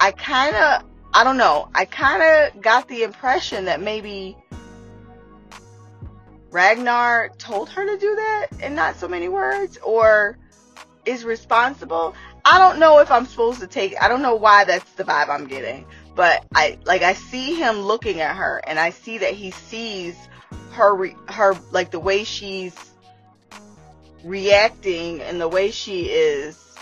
I 0.00 0.12
kind 0.12 0.54
of 0.54 0.84
I 1.14 1.24
don't 1.24 1.38
know. 1.38 1.68
I 1.74 1.84
kind 1.84 2.22
of 2.22 2.60
got 2.60 2.88
the 2.88 3.02
impression 3.02 3.64
that 3.66 3.80
maybe 3.80 4.36
Ragnar 6.50 7.30
told 7.38 7.68
her 7.70 7.84
to 7.84 7.98
do 7.98 8.16
that 8.16 8.46
in 8.62 8.74
not 8.74 8.96
so 8.96 9.08
many 9.08 9.28
words 9.28 9.78
or 9.78 10.38
is 11.04 11.24
responsible. 11.24 12.14
I 12.44 12.58
don't 12.58 12.78
know 12.78 13.00
if 13.00 13.10
I'm 13.10 13.26
supposed 13.26 13.60
to 13.60 13.66
take 13.66 13.94
I 14.00 14.08
don't 14.08 14.22
know 14.22 14.36
why 14.36 14.64
that's 14.64 14.90
the 14.92 15.04
vibe 15.04 15.28
I'm 15.28 15.46
getting. 15.46 15.86
But 16.14 16.44
I 16.54 16.78
like 16.84 17.02
I 17.02 17.12
see 17.12 17.54
him 17.54 17.80
looking 17.80 18.20
at 18.20 18.36
her 18.36 18.60
and 18.66 18.78
I 18.78 18.90
see 18.90 19.18
that 19.18 19.34
he 19.34 19.50
sees 19.50 20.16
her 20.72 21.10
her 21.28 21.54
like 21.70 21.90
the 21.90 22.00
way 22.00 22.24
she's 22.24 22.74
reacting 24.24 25.20
and 25.22 25.40
the 25.40 25.48
way 25.48 25.70
she 25.70 26.06
is 26.06 26.74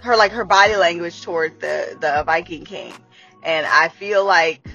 her 0.00 0.16
like 0.16 0.32
her 0.32 0.44
body 0.44 0.76
language 0.76 1.22
toward 1.22 1.60
the 1.60 1.96
the 2.00 2.22
Viking 2.24 2.64
King 2.64 2.92
and 3.42 3.66
I 3.66 3.88
feel 3.88 4.24
like 4.24 4.66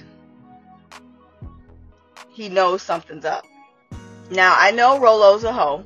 he 2.30 2.48
knows 2.48 2.82
something's 2.82 3.24
up. 3.24 3.44
Now 4.30 4.54
I 4.56 4.70
know 4.72 5.00
Rollo's 5.00 5.44
a 5.44 5.52
hoe. 5.52 5.84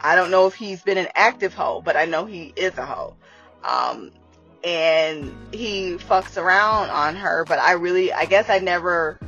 I 0.00 0.14
don't 0.14 0.30
know 0.30 0.46
if 0.46 0.54
he's 0.54 0.82
been 0.82 0.98
an 0.98 1.08
active 1.14 1.54
hoe, 1.54 1.82
but 1.84 1.96
I 1.96 2.04
know 2.04 2.24
he 2.24 2.52
is 2.54 2.76
a 2.78 2.86
hoe. 2.86 3.16
Um, 3.64 4.12
and 4.62 5.34
he 5.52 5.96
fucks 5.96 6.36
around 6.36 6.90
on 6.90 7.16
her, 7.16 7.44
but 7.44 7.58
I 7.58 7.72
really, 7.72 8.12
I 8.12 8.24
guess 8.24 8.48
I 8.48 8.58
never 8.58 9.18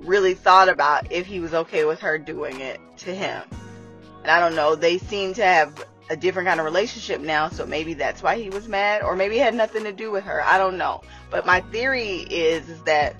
really 0.00 0.34
thought 0.34 0.68
about 0.68 1.10
if 1.12 1.26
he 1.26 1.40
was 1.40 1.54
okay 1.54 1.84
with 1.84 2.00
her 2.00 2.18
doing 2.18 2.60
it 2.60 2.80
to 2.98 3.14
him. 3.14 3.42
And 4.22 4.30
I 4.30 4.40
don't 4.40 4.54
know, 4.54 4.74
they 4.74 4.98
seem 4.98 5.34
to 5.34 5.44
have 5.44 5.84
a 6.10 6.16
different 6.16 6.48
kind 6.48 6.60
of 6.60 6.66
relationship 6.66 7.20
now, 7.20 7.48
so 7.48 7.66
maybe 7.66 7.94
that's 7.94 8.22
why 8.22 8.36
he 8.36 8.50
was 8.50 8.68
mad, 8.68 9.02
or 9.02 9.16
maybe 9.16 9.38
it 9.38 9.44
had 9.44 9.54
nothing 9.54 9.84
to 9.84 9.92
do 9.92 10.10
with 10.10 10.24
her. 10.24 10.42
I 10.44 10.58
don't 10.58 10.78
know. 10.78 11.02
But 11.30 11.46
my 11.46 11.60
theory 11.60 12.20
is, 12.30 12.68
is 12.68 12.82
that 12.82 13.16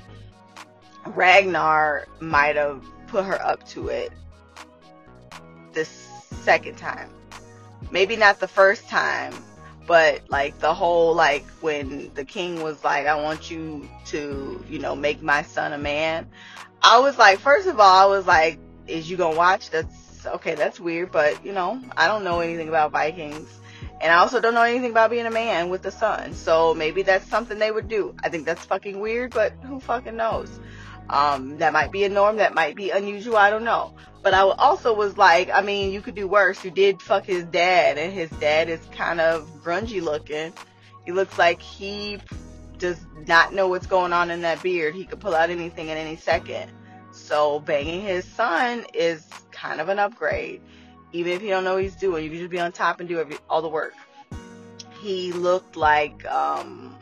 Ragnar 1.07 2.07
might 2.21 2.57
have 2.57 2.83
put 3.09 3.25
her 3.25 3.41
up 3.43 3.67
to 3.69 3.89
it 3.89 4.13
second 5.85 6.77
time. 6.77 7.11
Maybe 7.91 8.17
not 8.17 8.41
the 8.41 8.49
first 8.49 8.89
time, 8.89 9.35
but 9.87 10.29
like 10.29 10.59
the 10.59 10.75
whole 10.75 11.15
like 11.15 11.47
when 11.61 12.13
the 12.15 12.25
king 12.25 12.63
was 12.63 12.83
like, 12.85 13.07
I 13.07 13.23
want 13.23 13.51
you 13.51 13.89
to, 14.07 14.65
you 14.69 14.79
know, 14.79 14.95
make 14.95 15.23
my 15.23 15.43
son 15.43 15.73
a 15.73 15.79
man. 15.79 16.29
I 16.83 17.01
was 17.01 17.19
like, 17.19 17.39
first 17.39 17.67
of 17.67 17.81
all, 17.81 18.03
I 18.03 18.07
was 18.07 18.27
like, 18.27 18.59
is 18.87 19.11
you 19.11 19.17
gonna 19.17 19.37
watch? 19.37 19.71
That's 19.71 20.27
okay, 20.27 20.55
that's 20.55 20.79
weird, 20.79 21.13
but 21.13 21.45
you 21.45 21.53
know, 21.53 21.81
I 21.97 22.07
don't 22.07 22.25
know 22.25 22.41
anything 22.41 22.69
about 22.69 22.93
Vikings. 22.93 23.49
And 24.01 24.13
I 24.13 24.19
also 24.19 24.41
don't 24.41 24.55
know 24.55 24.63
anything 24.63 24.93
about 24.93 25.11
being 25.11 25.27
a 25.27 25.31
man 25.31 25.71
with 25.71 25.85
a 25.87 25.91
son. 25.91 26.35
So 26.35 26.73
maybe 26.73 27.03
that's 27.03 27.29
something 27.29 27.59
they 27.59 27.71
would 27.71 27.89
do. 27.89 28.15
I 28.23 28.29
think 28.29 28.47
that's 28.47 28.65
fucking 28.65 29.01
weird, 29.01 29.33
but 29.33 29.53
who 29.65 29.81
fucking 29.81 30.17
knows? 30.17 30.61
Um, 31.11 31.59
that 31.59 31.73
might 31.73 31.91
be 31.91 32.05
a 32.05 32.09
norm, 32.09 32.37
that 32.37 32.55
might 32.55 32.77
be 32.77 32.91
unusual, 32.91 33.37
I 33.37 33.51
don't 33.51 33.65
know. 33.65 33.95
But 34.23 34.35
I 34.35 34.41
also 34.41 34.95
was 34.95 35.17
like, 35.17 35.49
I 35.51 35.63
mean, 35.63 35.93
you 35.93 36.01
could 36.01 36.15
do 36.15 36.29
worse. 36.29 36.63
You 36.65 36.71
did 36.71 37.01
fuck 37.01 37.25
his 37.25 37.45
dad, 37.45 37.97
and 37.99 38.13
his 38.13 38.31
dad 38.31 38.69
is 38.69 38.81
kind 38.93 39.21
of 39.21 39.49
grungy 39.63 40.03
looking. 40.03 40.53
He 41.07 41.13
looks 41.13 41.39
like 41.39 41.63
he 41.63 42.19
does 42.79 42.99
not 43.27 43.55
know 43.55 43.69
what's 43.69 43.87
going 43.87 44.13
on 44.13 44.31
in 44.31 44.43
that 44.43 44.63
beard. 44.63 44.95
He 44.95 45.05
could 45.05 45.21
pull 45.21 45.35
out 45.35 45.51
anything 45.51 45.91
at 45.91 45.97
any 45.97 46.17
second. 46.17 46.71
So 47.13 47.61
banging 47.61 48.03
his 48.03 48.25
son 48.25 48.85
is 48.93 49.27
kind 49.51 49.81
of 49.81 49.89
an 49.89 49.99
upgrade. 49.99 50.61
Even 51.13 51.33
if 51.33 51.43
you 51.43 51.49
don't 51.49 51.65
know 51.65 51.75
what 51.75 51.83
he's 51.83 51.97
doing, 51.97 52.25
you 52.25 52.31
can 52.31 52.39
just 52.39 52.51
be 52.51 52.61
on 52.61 52.71
top 52.73 53.01
and 53.01 53.09
do 53.09 53.19
every, 53.19 53.39
all 53.49 53.63
the 53.63 53.69
work. 53.69 53.95
He 55.01 55.33
looked 55.33 55.77
like 55.77 56.27
um, 56.27 56.97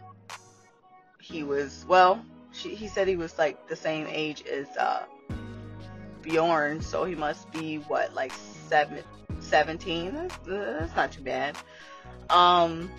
he 1.21 1.43
was 1.43 1.85
well. 1.89 2.25
She, 2.57 2.75
he 2.75 2.89
said 2.89 3.09
he 3.09 3.17
was 3.17 3.39
like 3.39 3.69
the 3.69 3.77
same 3.77 4.07
age 4.09 4.45
as 4.47 4.67
uh, 4.77 5.05
Bjorn, 6.23 6.81
so 6.81 7.05
he 7.05 7.15
must 7.15 7.51
be 7.53 7.77
what 7.77 8.15
like 8.15 8.33
seven, 8.69 9.03
17. 9.41 10.15
That's, 10.15 10.37
that's 10.47 10.97
not 10.97 11.13
too 11.13 11.23
bad. 11.23 11.57
Um, 12.31 12.91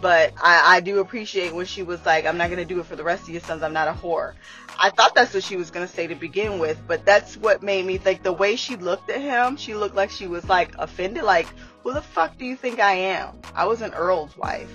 but 0.00 0.32
I, 0.42 0.76
I 0.76 0.80
do 0.80 0.98
appreciate 0.98 1.54
when 1.54 1.66
she 1.66 1.82
was 1.82 2.04
like, 2.06 2.26
I'm 2.26 2.38
not 2.38 2.50
gonna 2.50 2.64
do 2.64 2.80
it 2.80 2.86
for 2.86 2.96
the 2.96 3.04
rest 3.04 3.24
of 3.24 3.30
your 3.30 3.40
sons. 3.40 3.62
I'm 3.62 3.72
not 3.72 3.88
a 3.88 3.92
whore. 3.92 4.34
I 4.78 4.90
thought 4.90 5.14
that's 5.14 5.34
what 5.34 5.44
she 5.44 5.56
was 5.56 5.70
gonna 5.70 5.88
say 5.88 6.06
to 6.06 6.14
begin 6.14 6.58
with, 6.58 6.80
but 6.86 7.04
that's 7.04 7.36
what 7.36 7.62
made 7.62 7.84
me 7.84 7.98
think 7.98 8.22
the 8.22 8.32
way 8.32 8.56
she 8.56 8.76
looked 8.76 9.10
at 9.10 9.20
him, 9.20 9.56
she 9.56 9.74
looked 9.74 9.94
like 9.94 10.10
she 10.10 10.26
was 10.26 10.48
like 10.48 10.74
offended, 10.78 11.22
like, 11.24 11.46
who 11.82 11.92
the 11.92 12.02
fuck 12.02 12.38
do 12.38 12.44
you 12.44 12.56
think 12.56 12.80
I 12.80 12.94
am? 12.94 13.38
I 13.54 13.66
was 13.66 13.82
an 13.82 13.92
Earl's 13.92 14.36
wife. 14.36 14.70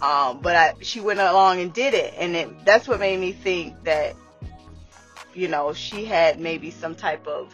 Um, 0.00 0.40
but 0.40 0.56
I, 0.56 0.74
she 0.80 1.00
went 1.00 1.18
along 1.18 1.60
and 1.60 1.72
did 1.72 1.94
it, 1.94 2.14
and 2.16 2.36
it, 2.36 2.64
that's 2.64 2.86
what 2.86 3.00
made 3.00 3.18
me 3.18 3.32
think 3.32 3.84
that, 3.84 4.14
you 5.34 5.48
know, 5.48 5.72
she 5.72 6.04
had 6.04 6.38
maybe 6.38 6.70
some 6.70 6.94
type 6.94 7.26
of 7.26 7.52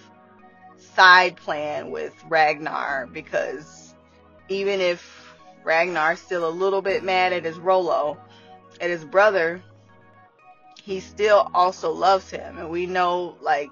side 0.95 1.37
plan 1.37 1.91
with 1.91 2.14
Ragnar 2.28 3.09
because 3.12 3.95
even 4.49 4.80
if 4.80 5.35
Ragnar's 5.64 6.20
still 6.20 6.47
a 6.47 6.51
little 6.51 6.82
bit 6.82 7.03
mad 7.03 7.32
at 7.32 7.45
his 7.45 7.59
Rollo, 7.59 8.18
at 8.80 8.91
his 8.91 9.05
brother, 9.05 9.62
he 10.82 11.01
still 11.01 11.51
also 11.55 11.93
loves 11.93 12.30
him, 12.30 12.59
and 12.59 12.68
we 12.68 12.85
know 12.85 13.37
like 13.41 13.70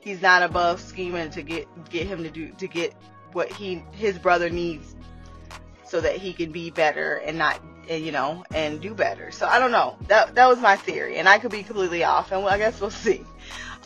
he's 0.00 0.22
not 0.22 0.42
above 0.44 0.80
scheming 0.80 1.30
to 1.30 1.42
get 1.42 1.66
get 1.90 2.06
him 2.06 2.22
to 2.22 2.30
do 2.30 2.52
to 2.52 2.68
get 2.68 2.94
what 3.32 3.52
he 3.52 3.82
his 3.92 4.16
brother 4.18 4.48
needs 4.48 4.94
so 5.84 6.00
that 6.00 6.16
he 6.16 6.32
can 6.32 6.52
be 6.52 6.70
better 6.70 7.16
and 7.16 7.36
not 7.36 7.60
you 7.88 8.12
know 8.12 8.44
and 8.54 8.80
do 8.80 8.94
better. 8.94 9.30
So 9.30 9.46
i 9.46 9.58
don't 9.58 9.72
know. 9.72 9.96
That 10.08 10.34
that 10.34 10.46
was 10.46 10.58
my 10.58 10.76
theory 10.76 11.16
and 11.16 11.28
i 11.28 11.38
could 11.38 11.50
be 11.50 11.62
completely 11.62 12.04
off 12.04 12.32
and 12.32 12.44
i 12.46 12.58
guess 12.58 12.80
we'll 12.80 12.90
see. 13.06 13.24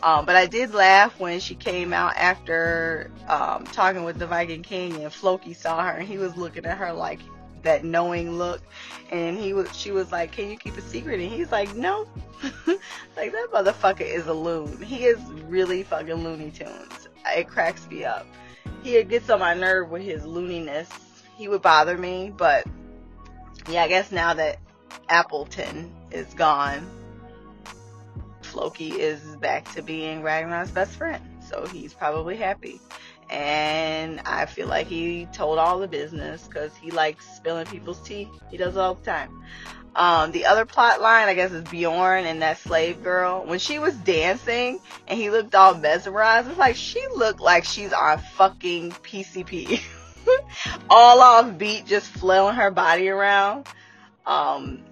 Um, 0.03 0.25
but 0.25 0.35
i 0.35 0.47
did 0.47 0.73
laugh 0.73 1.19
when 1.19 1.39
she 1.39 1.55
came 1.55 1.93
out 1.93 2.15
after 2.15 3.11
um, 3.27 3.65
talking 3.65 4.03
with 4.03 4.17
the 4.17 4.27
viking 4.27 4.63
king 4.63 5.03
and 5.03 5.13
floki 5.13 5.53
saw 5.53 5.83
her 5.83 5.91
and 5.91 6.07
he 6.07 6.17
was 6.17 6.35
looking 6.35 6.65
at 6.65 6.77
her 6.77 6.91
like 6.91 7.19
that 7.63 7.83
knowing 7.83 8.37
look 8.37 8.61
and 9.11 9.37
he 9.37 9.53
was 9.53 9.75
she 9.75 9.91
was 9.91 10.11
like 10.11 10.31
can 10.31 10.49
you 10.49 10.57
keep 10.57 10.77
a 10.77 10.81
secret? 10.81 11.19
And 11.19 11.31
he's 11.31 11.51
like 11.51 11.75
no. 11.75 12.07
Like 13.17 13.33
that 13.33 13.49
motherfucker 13.53 14.01
is 14.01 14.27
a 14.27 14.33
loon. 14.33 14.81
He 14.81 15.05
is 15.05 15.21
really 15.47 15.83
fucking 15.83 16.23
looney 16.23 16.49
tunes. 16.49 17.07
It 17.27 17.47
cracks 17.47 17.87
me 17.87 18.05
up. 18.05 18.25
He 18.83 19.03
gets 19.03 19.29
on 19.29 19.39
my 19.39 19.53
nerve 19.53 19.89
with 19.89 20.01
his 20.01 20.23
looniness. 20.23 20.87
He 21.37 21.47
would 21.47 21.61
bother 21.61 21.97
me 21.97 22.33
but 22.35 22.65
yeah 23.71 23.83
i 23.83 23.87
guess 23.87 24.11
now 24.11 24.33
that 24.33 24.57
Athelstan 25.09 25.89
is 26.11 26.33
gone 26.33 26.87
floki 28.41 28.89
is 28.89 29.19
back 29.37 29.71
to 29.73 29.81
being 29.81 30.21
ragnar's 30.21 30.71
best 30.71 30.91
friend 30.93 31.23
so 31.47 31.65
he's 31.67 31.93
probably 31.93 32.37
happy 32.37 32.79
and 33.31 34.19
I 34.25 34.45
feel 34.45 34.67
like 34.67 34.87
he 34.87 35.25
told 35.31 35.57
all 35.57 35.79
the 35.79 35.87
business 35.87 36.45
because 36.47 36.75
he 36.75 36.91
likes 36.91 37.25
spilling 37.33 37.65
people's 37.65 37.99
tea. 38.01 38.27
He 38.49 38.57
does 38.57 38.75
it 38.75 38.79
all 38.79 38.95
the 38.95 39.05
time. 39.05 39.41
Um, 39.95 40.31
the 40.31 40.45
other 40.45 40.65
plot 40.65 41.01
line, 41.01 41.27
I 41.27 41.33
guess, 41.33 41.51
is 41.51 41.63
Bjorn 41.63 42.25
and 42.25 42.41
that 42.41 42.57
slave 42.57 43.03
girl. 43.03 43.43
When 43.45 43.59
she 43.59 43.79
was 43.79 43.93
dancing 43.95 44.79
and 45.07 45.19
he 45.19 45.29
looked 45.29 45.55
all 45.55 45.75
mesmerized, 45.75 46.49
it's 46.49 46.57
like 46.57 46.75
she 46.75 47.05
looked 47.15 47.39
like 47.39 47.63
she's 47.63 47.93
on 47.93 48.19
fucking 48.19 48.91
PCP. 48.91 49.81
all 50.89 51.21
off 51.21 51.57
beat, 51.57 51.85
just 51.85 52.07
flailing 52.07 52.55
her 52.55 52.71
body 52.71 53.09
around. 53.09 53.67
Um, 54.25 54.83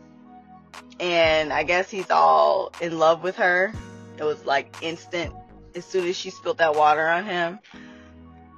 and 1.00 1.54
I 1.54 1.64
guess 1.64 1.90
he's 1.90 2.10
all 2.12 2.72
in 2.82 3.00
love 3.00 3.24
with 3.24 3.38
her. 3.38 3.74
It 4.18 4.24
was 4.24 4.46
like 4.46 4.76
instant 4.82 5.34
as 5.76 5.86
soon 5.86 6.08
as 6.08 6.16
she 6.16 6.30
spilled 6.30 6.58
that 6.58 6.76
water 6.76 7.08
on 7.08 7.26
him. 7.26 7.60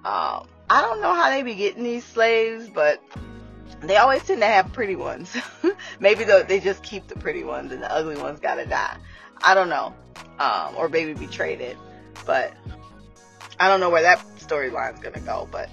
Um, 0.04 0.48
I 0.70 0.82
don't 0.82 1.02
know 1.02 1.14
how 1.14 1.30
they 1.30 1.44
be 1.44 1.56
getting 1.56 1.84
these 1.84 2.06
slaves, 2.06 2.68
but 2.70 3.02
they 3.82 3.98
always 3.98 4.24
tend 4.24 4.42
to 4.42 4.48
have 4.48 4.74
pretty 4.74 4.96
ones. 4.96 5.36
maybe 6.00 6.24
they 6.24 6.60
just 6.60 6.84
keep 6.84 7.08
the 7.08 7.16
pretty 7.16 7.44
ones 7.44 7.72
and 7.72 7.84
the 7.84 7.92
ugly 7.92 8.18
ones 8.18 8.40
gotta 8.40 8.66
die. 8.66 8.98
I 9.44 9.54
don't 9.54 9.70
know. 9.70 9.94
Um, 10.40 10.76
or 10.78 10.90
maybe 10.90 11.14
be 11.14 11.28
traded. 11.28 11.78
But 12.26 12.54
I 13.60 13.68
don't 13.68 13.80
know 13.80 13.90
where 13.90 14.04
that 14.04 14.20
storyline's 14.40 15.00
gonna 15.00 15.20
go, 15.20 15.48
but 15.52 15.70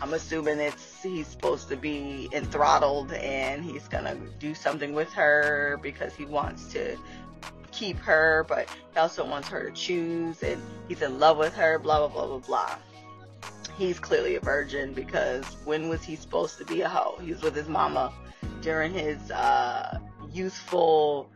I'm 0.00 0.14
assuming 0.14 0.60
it's 0.60 1.02
he's 1.02 1.26
supposed 1.26 1.68
to 1.70 1.76
be 1.76 2.28
enthralled 2.32 3.12
and 3.12 3.64
he's 3.64 3.88
gonna 3.88 4.16
do 4.38 4.54
something 4.54 4.94
with 4.94 5.12
her 5.12 5.78
because 5.82 6.14
he 6.14 6.24
wants 6.24 6.72
to 6.72 6.96
keep 7.72 7.98
her, 7.98 8.44
but 8.48 8.68
he 8.92 8.98
also 8.98 9.24
wants 9.24 9.48
her 9.48 9.70
to 9.70 9.72
choose 9.72 10.42
and 10.42 10.62
he's 10.88 11.02
in 11.02 11.18
love 11.18 11.36
with 11.36 11.54
her, 11.54 11.78
blah 11.78 12.06
blah 12.06 12.08
blah 12.08 12.26
blah 12.26 12.38
blah. 12.38 12.78
He's 13.76 13.98
clearly 13.98 14.36
a 14.36 14.40
virgin 14.40 14.92
because 14.92 15.44
when 15.64 15.88
was 15.88 16.02
he 16.02 16.16
supposed 16.16 16.58
to 16.58 16.64
be 16.64 16.80
a 16.82 16.88
hoe? 16.88 17.18
He 17.20 17.32
was 17.32 17.42
with 17.42 17.54
his 17.54 17.68
mama 17.68 18.12
during 18.60 18.92
his 18.92 19.30
uh, 19.30 19.98
youthful 20.32 21.28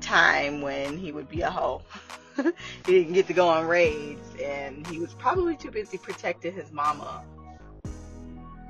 time 0.00 0.60
when 0.60 0.98
he 0.98 1.12
would 1.12 1.28
be 1.28 1.42
a 1.42 1.50
hoe. 1.50 1.82
he 2.86 2.92
didn't 2.92 3.14
get 3.14 3.26
to 3.28 3.32
go 3.32 3.48
on 3.48 3.66
raids, 3.66 4.34
and 4.42 4.86
he 4.86 4.98
was 4.98 5.12
probably 5.14 5.56
too 5.56 5.70
busy 5.70 5.98
protecting 5.98 6.54
his 6.54 6.72
mama 6.72 7.22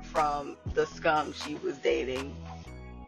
from 0.03 0.57
the 0.73 0.85
scum 0.85 1.33
she 1.33 1.55
was 1.55 1.77
dating 1.77 2.35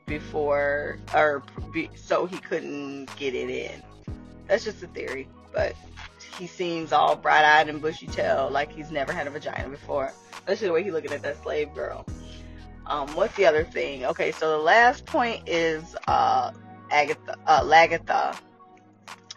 before, 0.05 0.97
or 1.14 1.43
be, 1.72 1.89
so 1.95 2.26
he 2.26 2.38
couldn't 2.38 3.14
get 3.18 3.34
it 3.34 3.49
in. 3.49 3.84
That's 4.47 4.64
just 4.64 4.84
a 4.84 4.88
theory, 4.88 5.28
but 5.53 5.76
he 6.38 6.47
seems 6.47 6.91
all 6.91 7.16
bright-eyed 7.16 7.70
and 7.70 7.82
bushy-tailed, 7.82 8.51
like 8.51 8.72
he's 8.72 8.91
never 8.91 9.14
had 9.14 9.28
a 9.28 9.30
vagina 9.30 9.70
before. 9.70 10.11
Especially 10.34 10.68
the 10.68 10.74
way 10.74 10.84
he's 10.84 10.93
looking 10.93 11.11
at 11.11 11.22
that 11.22 11.41
slave 11.41 11.74
girl. 11.74 12.05
Um, 12.86 13.07
what's 13.16 13.36
the 13.36 13.45
other 13.45 13.64
thing? 13.64 14.05
Okay, 14.05 14.32
so 14.32 14.51
the 14.51 14.64
last 14.64 15.05
point 15.05 15.47
is 15.47 15.95
uh, 16.07 16.51
Agatha, 16.91 17.38
uh, 17.47 17.61
Lagertha 17.61 18.38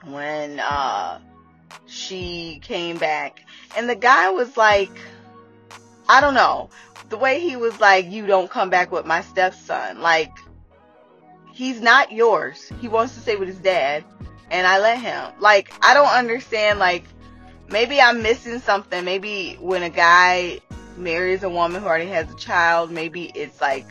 when 0.07 0.61
uh, 0.61 1.19
she 1.87 2.61
came 2.63 2.99
back, 2.99 3.45
and 3.77 3.89
the 3.89 3.97
guy 3.97 4.31
was 4.31 4.57
like, 4.57 4.91
I 6.09 6.21
don't 6.21 6.35
know, 6.35 6.71
the 7.09 7.17
way 7.17 7.41
he 7.41 7.57
was 7.57 7.79
like, 7.81 8.11
"You 8.11 8.27
don't 8.27 8.51
come 8.51 8.71
back 8.71 8.91
with 8.93 9.07
my 9.07 9.23
stepson," 9.23 10.01
like 10.01 10.33
he's 11.53 11.81
not 11.81 12.13
yours. 12.13 12.71
He 12.81 12.89
wants 12.89 13.15
to 13.15 13.21
stay 13.21 13.37
with 13.37 13.49
his 13.49 13.59
dad, 13.59 14.05
and 14.51 14.67
I 14.67 14.79
let 14.79 14.99
him. 14.99 15.33
Like 15.41 15.73
I 15.83 15.95
don't 15.95 16.09
understand. 16.09 16.79
Like 16.79 17.05
maybe 17.69 18.01
I'm 18.01 18.23
missing 18.23 18.61
something. 18.61 19.05
Maybe 19.05 19.55
when 19.61 19.83
a 19.83 19.91
guy 19.91 20.61
marries 20.97 21.43
a 21.43 21.51
woman 21.51 21.83
who 21.83 21.89
already 21.89 22.11
has 22.11 22.31
a 22.31 22.37
child, 22.37 22.91
maybe 22.91 23.31
it's 23.35 23.61
like 23.61 23.87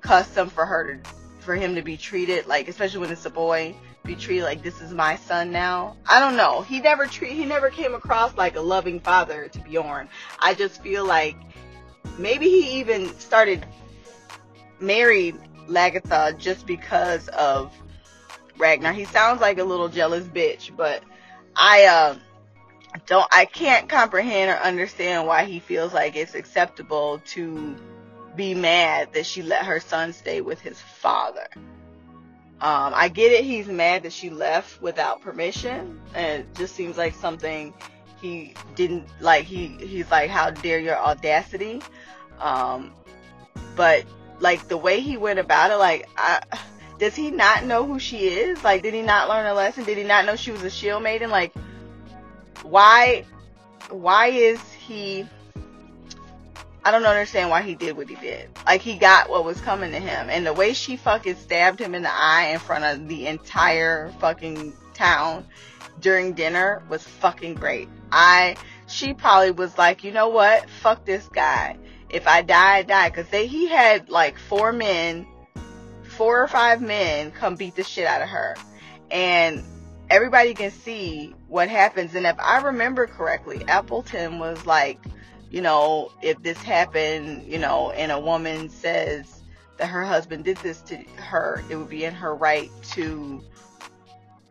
custom 0.00 0.48
for 0.48 0.66
her 0.66 0.96
to 0.96 1.10
for 1.40 1.54
him 1.56 1.74
to 1.74 1.82
be 1.82 1.96
treated 1.96 2.46
like 2.46 2.68
especially 2.68 3.00
when 3.00 3.10
it's 3.10 3.24
a 3.24 3.30
boy 3.30 3.74
be 4.10 4.16
treated 4.16 4.42
like 4.42 4.60
this 4.60 4.80
is 4.80 4.92
my 4.92 5.14
son 5.14 5.52
now. 5.52 5.96
I 6.04 6.18
don't 6.18 6.36
know. 6.36 6.62
He 6.62 6.80
never 6.80 7.06
treat 7.06 7.34
he 7.34 7.44
never 7.44 7.70
came 7.70 7.94
across 7.94 8.36
like 8.36 8.56
a 8.56 8.60
loving 8.60 8.98
father 8.98 9.46
to 9.46 9.58
bjorn 9.60 10.08
i 10.40 10.52
just 10.52 10.82
feel 10.82 11.04
like 11.04 11.36
maybe 12.18 12.46
he 12.48 12.80
even 12.80 13.16
started 13.20 13.64
married 14.80 15.36
Lagertha 15.68 16.36
just 16.38 16.66
because 16.66 17.28
of 17.28 17.72
ragnar. 18.58 18.92
He 18.92 19.04
sounds 19.04 19.40
like 19.40 19.58
a 19.58 19.64
little 19.64 19.88
jealous 19.88 20.24
bitch 20.26 20.76
but 20.76 21.04
i 21.54 21.84
uh 21.84 22.16
don't 23.06 23.28
I 23.30 23.44
can't 23.44 23.88
comprehend 23.88 24.50
or 24.50 24.56
understand 24.56 25.28
why 25.28 25.44
he 25.44 25.60
feels 25.60 25.94
like 25.94 26.16
it's 26.16 26.34
acceptable 26.34 27.22
to 27.26 27.76
be 28.34 28.54
mad 28.54 29.12
that 29.12 29.24
she 29.24 29.42
let 29.42 29.66
her 29.66 29.78
son 29.78 30.12
stay 30.12 30.40
with 30.40 30.60
his 30.60 30.80
father. 30.80 31.46
Um, 32.60 32.92
I 32.94 33.08
get 33.08 33.32
it. 33.32 33.44
He's 33.44 33.68
mad 33.68 34.02
that 34.02 34.12
she 34.12 34.28
left 34.28 34.82
without 34.82 35.22
permission, 35.22 35.98
and 36.14 36.42
it 36.42 36.54
just 36.54 36.74
seems 36.74 36.98
like 36.98 37.14
something 37.14 37.72
he 38.20 38.54
didn't 38.74 39.06
like. 39.20 39.44
He 39.44 39.68
he's 39.68 40.10
like, 40.10 40.28
"How 40.28 40.50
dare 40.50 40.78
your 40.78 40.98
audacity?" 40.98 41.80
Um, 42.38 42.92
but 43.76 44.04
like 44.40 44.68
the 44.68 44.76
way 44.76 45.00
he 45.00 45.16
went 45.16 45.38
about 45.38 45.70
it, 45.70 45.76
like, 45.76 46.06
I, 46.18 46.42
does 46.98 47.14
he 47.14 47.30
not 47.30 47.64
know 47.64 47.86
who 47.86 47.98
she 47.98 48.28
is? 48.28 48.62
Like, 48.62 48.82
did 48.82 48.92
he 48.92 49.00
not 49.00 49.30
learn 49.30 49.46
a 49.46 49.54
lesson? 49.54 49.84
Did 49.84 49.96
he 49.96 50.04
not 50.04 50.26
know 50.26 50.36
she 50.36 50.50
was 50.50 50.62
a 50.62 50.70
shield 50.70 51.02
maiden? 51.02 51.30
Like, 51.30 51.54
why 52.62 53.24
why 53.88 54.26
is 54.26 54.60
he 54.74 55.26
I 56.84 56.90
don't 56.90 57.04
understand 57.04 57.50
why 57.50 57.62
he 57.62 57.74
did 57.74 57.96
what 57.96 58.08
he 58.08 58.14
did. 58.16 58.48
Like 58.66 58.80
he 58.80 58.96
got 58.96 59.28
what 59.28 59.44
was 59.44 59.60
coming 59.60 59.92
to 59.92 59.98
him. 59.98 60.30
And 60.30 60.46
the 60.46 60.52
way 60.52 60.72
she 60.72 60.96
fucking 60.96 61.36
stabbed 61.36 61.78
him 61.78 61.94
in 61.94 62.02
the 62.02 62.12
eye 62.12 62.50
in 62.52 62.58
front 62.58 62.84
of 62.84 63.08
the 63.08 63.26
entire 63.26 64.10
fucking 64.18 64.72
town 64.94 65.44
during 66.00 66.32
dinner 66.32 66.82
was 66.88 67.02
fucking 67.02 67.54
great. 67.54 67.88
I 68.10 68.56
she 68.86 69.14
probably 69.14 69.50
was 69.50 69.76
like, 69.76 70.04
"You 70.04 70.12
know 70.12 70.28
what? 70.28 70.68
Fuck 70.70 71.04
this 71.04 71.28
guy. 71.28 71.76
If 72.08 72.26
I 72.26 72.42
die, 72.42 72.76
I 72.78 72.82
die." 72.82 73.10
Cuz 73.10 73.28
they 73.28 73.46
he 73.46 73.68
had 73.68 74.08
like 74.08 74.38
four 74.38 74.72
men, 74.72 75.26
four 76.02 76.42
or 76.42 76.48
five 76.48 76.80
men 76.80 77.30
come 77.30 77.56
beat 77.56 77.76
the 77.76 77.84
shit 77.84 78.06
out 78.06 78.22
of 78.22 78.28
her. 78.28 78.56
And 79.10 79.62
everybody 80.08 80.54
can 80.54 80.70
see 80.70 81.34
what 81.48 81.68
happens. 81.68 82.14
And 82.14 82.26
if 82.26 82.36
I 82.38 82.58
remember 82.62 83.06
correctly, 83.06 83.64
Athelstan 83.68 84.38
was 84.38 84.64
like, 84.64 84.98
you 85.50 85.60
know, 85.60 86.12
if 86.22 86.40
this 86.42 86.58
happened, 86.58 87.44
you 87.46 87.58
know, 87.58 87.90
and 87.90 88.12
a 88.12 88.20
woman 88.20 88.68
says 88.68 89.42
that 89.78 89.86
her 89.86 90.04
husband 90.04 90.44
did 90.44 90.56
this 90.58 90.80
to 90.82 90.96
her, 91.16 91.62
it 91.68 91.76
would 91.76 91.88
be 91.88 92.04
in 92.04 92.14
her 92.14 92.34
right 92.34 92.70
to, 92.92 93.42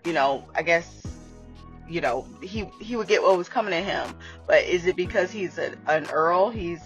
you 0.03 0.13
know, 0.13 0.43
I 0.55 0.61
guess, 0.61 1.03
you 1.87 2.01
know, 2.01 2.27
he 2.41 2.69
he 2.81 2.95
would 2.95 3.07
get 3.07 3.23
what 3.23 3.37
was 3.37 3.47
coming 3.47 3.71
to 3.71 3.81
him. 3.81 4.13
But 4.45 4.65
is 4.65 4.85
it 4.85 4.95
because 4.95 5.31
he's 5.31 5.57
a, 5.57 5.73
an 5.87 6.07
earl? 6.11 6.49
He's 6.49 6.81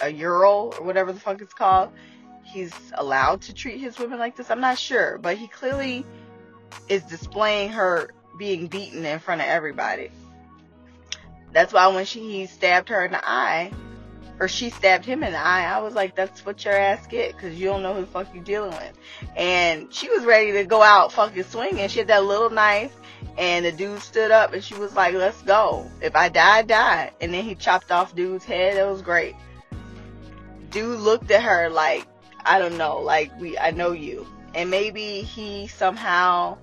a 0.00 0.22
earl 0.22 0.74
or 0.78 0.84
whatever 0.84 1.12
the 1.12 1.20
fuck 1.20 1.40
it's 1.40 1.54
called. 1.54 1.90
He's 2.44 2.72
allowed 2.94 3.42
to 3.42 3.54
treat 3.54 3.80
his 3.80 3.98
women 3.98 4.20
like 4.20 4.36
this. 4.36 4.50
I'm 4.50 4.60
not 4.60 4.78
sure, 4.78 5.18
but 5.18 5.36
he 5.36 5.48
clearly 5.48 6.04
is 6.88 7.02
displaying 7.02 7.70
her 7.70 8.10
being 8.38 8.68
beaten 8.68 9.04
in 9.04 9.18
front 9.18 9.40
of 9.40 9.48
everybody. 9.48 10.10
That's 11.56 11.72
why 11.72 11.86
when 11.86 12.04
she 12.04 12.20
he 12.20 12.44
stabbed 12.44 12.90
her 12.90 13.02
in 13.06 13.12
the 13.12 13.26
eye, 13.26 13.72
or 14.38 14.46
she 14.46 14.68
stabbed 14.68 15.06
him 15.06 15.22
in 15.22 15.32
the 15.32 15.38
eye, 15.38 15.64
I 15.64 15.80
was 15.80 15.94
like, 15.94 16.14
that's 16.14 16.44
what 16.44 16.62
your 16.66 16.74
ass 16.74 17.06
get, 17.06 17.32
because 17.32 17.58
you 17.58 17.64
don't 17.64 17.82
know 17.82 17.94
who 17.94 18.02
the 18.02 18.06
fuck 18.06 18.34
you 18.34 18.42
dealing 18.42 18.72
with. 18.72 18.92
And 19.38 19.90
she 19.90 20.10
was 20.10 20.26
ready 20.26 20.52
to 20.52 20.66
go 20.66 20.82
out 20.82 21.14
fucking 21.14 21.44
swinging. 21.44 21.88
She 21.88 22.00
had 22.00 22.08
that 22.08 22.26
little 22.26 22.50
knife, 22.50 22.94
and 23.38 23.64
the 23.64 23.72
dude 23.72 24.02
stood 24.02 24.30
up, 24.30 24.52
and 24.52 24.62
she 24.62 24.74
was 24.74 24.94
like, 24.94 25.14
let's 25.14 25.40
go. 25.44 25.90
If 26.02 26.14
I 26.14 26.28
die, 26.28 26.58
I 26.58 26.60
die. 26.60 27.12
And 27.22 27.32
then 27.32 27.42
he 27.42 27.54
chopped 27.54 27.90
off 27.90 28.14
dude's 28.14 28.44
head. 28.44 28.76
It 28.76 28.86
was 28.86 29.00
great. 29.00 29.34
Dude 30.68 31.00
looked 31.00 31.30
at 31.30 31.42
her 31.42 31.70
like, 31.70 32.06
I 32.44 32.58
don't 32.58 32.76
know, 32.76 33.00
like 33.00 33.32
we, 33.40 33.56
I 33.56 33.70
know 33.70 33.92
you. 33.92 34.26
And 34.54 34.68
maybe 34.70 35.22
he 35.22 35.68
somehow 35.68 36.58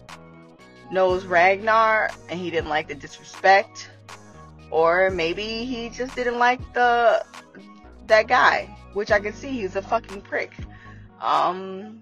knows 0.92 1.26
Ragnar 1.26 2.12
and 2.30 2.40
he 2.40 2.52
didn't 2.52 2.70
like 2.70 2.90
the 2.90 2.94
disrespect 2.94 3.90
or 4.74 5.12
maybe 5.12 5.66
he 5.66 5.88
just 5.90 6.16
didn't 6.16 6.40
like 6.40 6.60
the 6.74 7.24
that 8.08 8.28
guy 8.28 8.68
which 8.94 9.12
I 9.12 9.20
can 9.20 9.32
see 9.34 9.52
he's 9.52 9.76
a 9.76 9.82
fucking 9.84 10.22
prick. 10.22 10.52
Um 11.22 12.02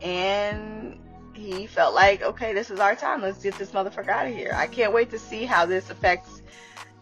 and 0.00 0.98
he 1.34 1.66
felt 1.66 1.94
like 1.94 2.22
okay 2.22 2.54
this 2.54 2.70
is 2.70 2.80
our 2.80 2.96
time. 2.96 3.20
Let's 3.20 3.42
get 3.42 3.56
this 3.58 3.70
motherfucker 3.72 4.08
out 4.08 4.26
of 4.26 4.34
here. 4.34 4.52
I 4.54 4.66
can't 4.66 4.94
wait 4.94 5.10
to 5.10 5.18
see 5.18 5.44
how 5.44 5.66
this 5.66 5.90
affects 5.90 6.42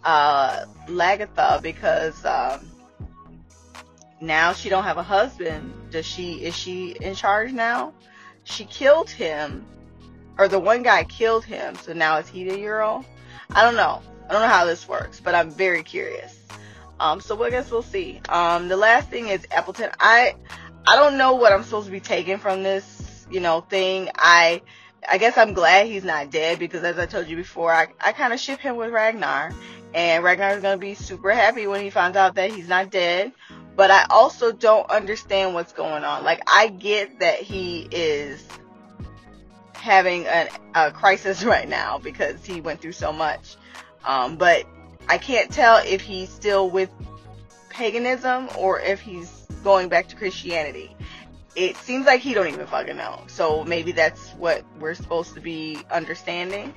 uh 0.03 0.67
Lagertha 0.89 1.63
because 1.63 2.25
um 2.25 2.69
now 4.21 4.53
she 4.53 4.69
don't 4.69 4.85
have 4.85 4.99
a 4.99 5.03
husband. 5.03 5.73
Does 5.93 6.07
she 6.07 6.45
is 6.45 6.57
she 6.57 6.97
in 7.01 7.15
charge 7.15 7.53
now? 7.53 7.95
She 8.43 8.65
killed 8.65 9.11
him 9.11 9.65
or 10.39 10.49
the 10.49 10.59
one 10.59 10.83
guy 10.83 11.05
killed 11.05 11.45
him, 11.45 11.77
so 11.77 11.93
now 11.93 12.19
is 12.19 12.29
he 12.29 12.43
the 12.43 12.67
Earl? 12.67 13.05
I 13.51 13.63
don't 13.63 13.77
know. 13.77 14.03
I 14.29 14.33
don't 14.33 14.43
know 14.43 14.49
how 14.49 14.65
this 14.65 14.89
works, 14.89 15.21
but 15.21 15.35
I'm 15.35 15.51
very 15.51 15.83
curious. 15.83 16.39
Um, 17.01 17.21
so 17.21 17.43
I 17.43 17.51
guess 17.51 17.71
we'll 17.71 17.83
see. 17.83 18.21
Um, 18.29 18.69
the 18.69 18.77
last 18.77 19.09
thing 19.11 19.29
is 19.29 19.47
Athelstan. 19.51 19.93
I 19.99 20.37
I 20.87 20.97
don't 20.97 21.19
know 21.19 21.35
what 21.35 21.53
I'm 21.53 21.63
supposed 21.65 21.87
to 21.87 21.93
be 21.93 22.01
taking 22.01 22.39
from 22.39 22.63
this, 22.63 23.27
you 23.31 23.41
know, 23.41 23.61
thing. 23.61 24.09
I 24.15 24.63
I 25.09 25.19
guess 25.19 25.37
I'm 25.37 25.53
glad 25.55 25.87
he's 25.87 26.05
not 26.05 26.31
dead 26.31 26.59
because 26.59 26.83
as 26.83 26.99
I 26.99 27.07
told 27.07 27.29
you 27.29 27.37
before, 27.37 27.73
I, 27.73 27.89
I 28.01 28.13
kind 28.13 28.33
of 28.33 28.41
ship 28.41 28.61
him 28.61 28.77
with 28.77 28.91
Ragnar. 28.91 29.53
And 29.93 30.25
Ragnar 30.25 30.55
is 30.57 30.63
going 30.63 30.75
to 30.77 30.81
be 30.81 30.95
super 30.95 31.31
happy 31.31 31.67
when 31.67 31.83
he 31.83 31.91
finds 31.91 32.17
out 32.17 32.35
that 32.35 32.51
he's 32.53 32.69
not 32.69 32.91
dead. 32.91 33.33
But 33.77 33.91
I 33.91 34.07
also 34.11 34.53
don't 34.53 34.89
understand 34.91 35.55
what's 35.55 35.73
going 35.73 36.05
on. 36.05 36.25
Like, 36.25 36.41
I 36.47 36.69
get 36.69 37.21
that 37.21 37.41
he 37.41 37.89
is 37.91 38.45
having 39.75 40.27
a, 40.27 40.49
a 40.75 40.91
crisis 40.91 41.45
right 41.45 41.69
now 41.69 41.99
because 41.99 42.45
he 42.45 42.61
went 42.61 42.81
through 42.81 42.93
so 42.93 43.13
much. 43.13 43.57
Um, 44.07 44.37
but 44.37 44.65
I 45.09 45.19
can't 45.19 45.51
tell 45.51 45.79
if 45.79 46.01
he's 46.01 46.31
still 46.31 46.71
with 46.71 46.91
paganism 47.71 48.49
or 48.59 48.81
if 48.81 49.01
he's 49.01 49.31
going 49.63 49.89
back 49.89 50.09
to 50.09 50.17
Christianity. 50.17 50.95
It 51.57 51.77
seems 51.77 52.07
like 52.07 52.21
he 52.21 52.35
don't 52.35 52.49
even 52.49 52.67
fucking 52.67 52.97
know. 52.97 53.23
So 53.29 53.65
maybe 53.65 53.93
that's 53.93 54.31
what 54.31 54.65
we're 54.79 54.95
supposed 54.95 55.35
to 55.35 55.41
be 55.41 55.79
understanding. 55.91 56.75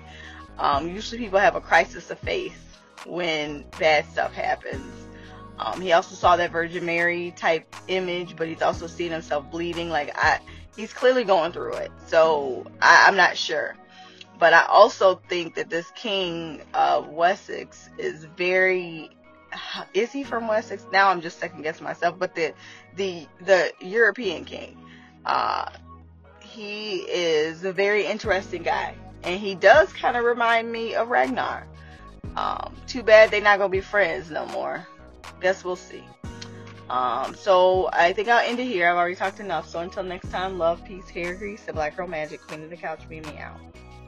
Um, 0.60 0.90
usually 0.90 1.20
people 1.20 1.40
have 1.40 1.56
a 1.56 1.62
crisis 1.62 2.10
of 2.12 2.20
faith 2.20 2.78
when 3.06 3.66
bad 3.80 4.06
stuff 4.06 4.34
happens. 4.34 4.86
Um, 5.60 5.82
he 5.82 5.92
also 5.94 6.16
saw 6.16 6.36
that 6.36 6.52
Virgin 6.52 6.86
Mary 6.86 7.34
type 7.36 7.76
image, 7.88 8.36
but 8.36 8.48
he's 8.48 8.62
also 8.62 8.88
seen 8.88 9.12
himself 9.12 9.50
bleeding. 9.50 9.90
Like 9.90 10.16
I, 10.16 10.40
he's 10.76 10.94
clearly 10.94 11.24
going 11.24 11.52
through 11.52 11.74
it. 11.74 11.92
So 12.08 12.66
I, 12.82 13.06
I'm 13.08 13.16
not 13.16 13.38
sure. 13.38 13.76
But 14.40 14.54
I 14.54 14.66
also 14.66 15.22
think 15.30 15.56
that 15.56 15.70
this 15.70 15.92
king 15.96 16.62
of 16.74 17.10
Wessex 17.10 17.90
is 17.98 18.26
very. 18.38 19.12
Is 19.94 20.12
he 20.12 20.24
from 20.24 20.48
Wessex? 20.48 20.86
Now 20.92 21.10
I'm 21.10 21.22
just 21.22 21.40
second 21.40 21.64
guessing 21.64 21.84
myself. 21.84 22.20
But 22.20 22.36
the 22.36 22.54
the 22.96 23.28
the 23.42 23.72
European 23.80 24.46
king, 24.46 24.78
uh, 25.26 25.70
he 26.40 26.98
is 26.98 27.64
a 27.64 27.72
very 27.74 28.06
interesting 28.06 28.64
guy, 28.64 28.94
and 29.24 29.40
he 29.40 29.56
does 29.56 29.92
kind 29.94 30.18
of 30.18 30.24
remind 30.24 30.72
me 30.72 30.96
of 30.96 31.10
Ragnar. 31.10 31.66
Um, 32.36 32.76
too 32.86 33.02
bad 33.02 33.32
they're 33.32 33.42
not 33.42 33.58
gonna 33.58 33.70
be 33.70 33.82
friends 33.82 34.30
no 34.30 34.46
more. 34.48 34.86
Guess 35.42 35.64
we'll 35.64 35.76
see. 35.76 36.04
Um, 36.90 37.36
so 37.36 37.90
I 37.92 38.14
think 38.14 38.30
I'll 38.30 38.48
end 38.48 38.60
it 38.60 38.66
here. 38.66 38.90
I've 38.90 38.96
already 38.96 39.16
talked 39.16 39.40
enough. 39.40 39.68
So 39.68 39.80
until 39.80 40.04
next 40.04 40.30
time, 40.30 40.58
love, 40.58 40.84
peace, 40.86 41.10
hair 41.10 41.36
grease, 41.36 41.64
the 41.64 41.74
Black 41.74 41.98
Girl 41.98 42.08
Magic, 42.08 42.42
Queen 42.42 42.64
of 42.64 42.70
the 42.70 42.78
Couch, 42.78 43.02
me 43.10 43.20
me 43.20 43.38
out. 43.40 43.60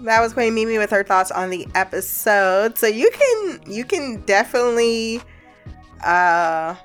That 0.01 0.21
was 0.21 0.31
Queen 0.31 0.53
Mimi 0.53 0.77
with 0.77 0.91
her 0.91 1.03
thoughts 1.03 1.29
on 1.29 1.49
the 1.49 1.67
episode. 1.75 2.77
So 2.77 2.87
you 2.87 3.11
can 3.11 3.61
you 3.67 3.83
can 3.83 4.21
definitely 4.21 5.21
uh 6.03 6.75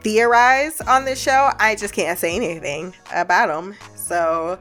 theorize 0.00 0.80
on 0.82 1.04
the 1.04 1.14
show. 1.14 1.50
I 1.58 1.74
just 1.74 1.92
can't 1.92 2.18
say 2.18 2.34
anything 2.34 2.94
about 3.14 3.48
them. 3.48 3.74
So 3.96 4.58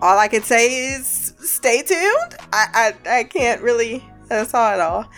all 0.00 0.18
I 0.18 0.26
can 0.26 0.42
say 0.42 0.94
is 0.94 1.34
stay 1.38 1.82
tuned. 1.82 2.34
I 2.52 2.94
I, 3.06 3.18
I 3.18 3.24
can't 3.24 3.62
really 3.62 4.04
that's 4.28 4.52
all 4.52 4.66
at 4.66 4.80
all. 4.80 5.08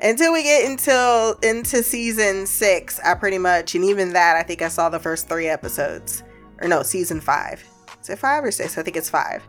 Until 0.00 0.32
we 0.32 0.42
get 0.42 0.68
until 0.68 1.34
into 1.42 1.82
season 1.82 2.46
six, 2.46 2.98
I 3.00 3.14
pretty 3.14 3.38
much 3.38 3.76
and 3.76 3.84
even 3.84 4.12
that 4.14 4.36
I 4.36 4.42
think 4.42 4.62
I 4.62 4.68
saw 4.68 4.88
the 4.88 4.98
first 4.98 5.28
three 5.28 5.46
episodes. 5.46 6.24
Or 6.60 6.66
no, 6.66 6.82
season 6.82 7.20
five. 7.20 7.64
Is 8.02 8.10
it 8.10 8.18
five 8.18 8.42
or 8.42 8.50
six? 8.50 8.76
I 8.76 8.82
think 8.82 8.96
it's 8.96 9.10
five. 9.10 9.42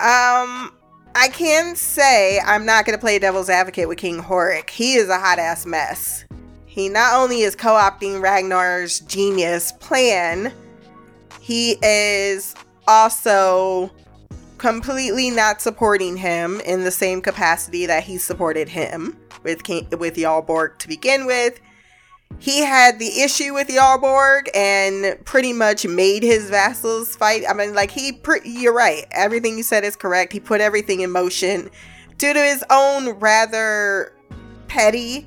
Um 0.00 0.72
I 1.16 1.28
can 1.32 1.76
say 1.76 2.40
I'm 2.40 2.66
not 2.66 2.84
gonna 2.84 2.98
play 2.98 3.18
devil's 3.18 3.48
advocate 3.48 3.88
with 3.88 3.98
King 3.98 4.20
Horik. 4.20 4.70
He 4.70 4.94
is 4.94 5.08
a 5.08 5.18
hot 5.18 5.38
ass 5.38 5.64
mess. 5.64 6.24
He 6.66 6.88
not 6.88 7.14
only 7.14 7.42
is 7.42 7.54
co-opting 7.54 8.20
Ragnar's 8.20 8.98
genius 9.00 9.70
plan, 9.72 10.52
he 11.40 11.76
is 11.82 12.54
also 12.88 13.92
completely 14.58 15.30
not 15.30 15.60
supporting 15.60 16.16
him 16.16 16.60
in 16.62 16.82
the 16.82 16.90
same 16.90 17.20
capacity 17.20 17.86
that 17.86 18.02
he 18.02 18.18
supported 18.18 18.68
him 18.68 19.16
with 19.42 19.62
King, 19.62 19.86
with 19.98 20.16
Jarl 20.16 20.42
Borg 20.42 20.78
to 20.78 20.88
begin 20.88 21.26
with. 21.26 21.60
He 22.38 22.60
had 22.60 22.98
the 22.98 23.22
issue 23.22 23.54
with 23.54 23.68
Jarl 23.68 23.98
Borg 23.98 24.50
and 24.54 25.18
pretty 25.24 25.52
much 25.52 25.86
made 25.86 26.22
his 26.22 26.50
vassals 26.50 27.16
fight. 27.16 27.44
I 27.48 27.54
mean, 27.54 27.74
like 27.74 27.90
he, 27.90 28.12
pre- 28.12 28.40
you're 28.44 28.74
right. 28.74 29.06
Everything 29.12 29.56
you 29.56 29.62
said 29.62 29.84
is 29.84 29.96
correct. 29.96 30.32
He 30.32 30.40
put 30.40 30.60
everything 30.60 31.00
in 31.00 31.10
motion 31.10 31.70
due 32.18 32.32
to 32.32 32.40
his 32.40 32.62
own 32.70 33.10
rather 33.18 34.12
petty, 34.68 35.26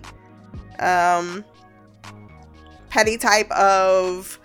um, 0.80 1.44
petty 2.90 3.18
type 3.18 3.50
of 3.52 4.40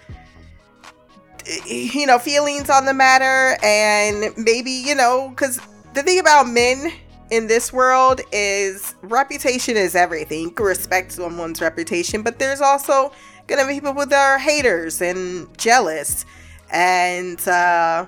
you 1.66 2.06
know, 2.06 2.18
feelings 2.18 2.70
on 2.70 2.84
the 2.84 2.94
matter, 2.94 3.58
and 3.62 4.32
maybe, 4.36 4.70
you 4.70 4.94
know, 4.94 5.28
because 5.30 5.60
the 5.94 6.02
thing 6.02 6.18
about 6.18 6.46
men 6.46 6.92
in 7.32 7.46
this 7.46 7.72
world 7.72 8.20
is 8.30 8.94
reputation 9.00 9.74
is 9.74 9.94
everything. 9.94 10.42
You 10.42 10.50
can 10.50 10.66
respect 10.66 11.12
someone's 11.12 11.62
reputation, 11.62 12.22
but 12.22 12.38
there's 12.38 12.60
also 12.60 13.10
gonna 13.46 13.66
be 13.66 13.80
people 13.80 13.94
that 13.94 14.12
are 14.12 14.38
haters 14.38 15.00
and 15.00 15.48
jealous. 15.56 16.26
And 16.70 17.40
uh, 17.48 18.04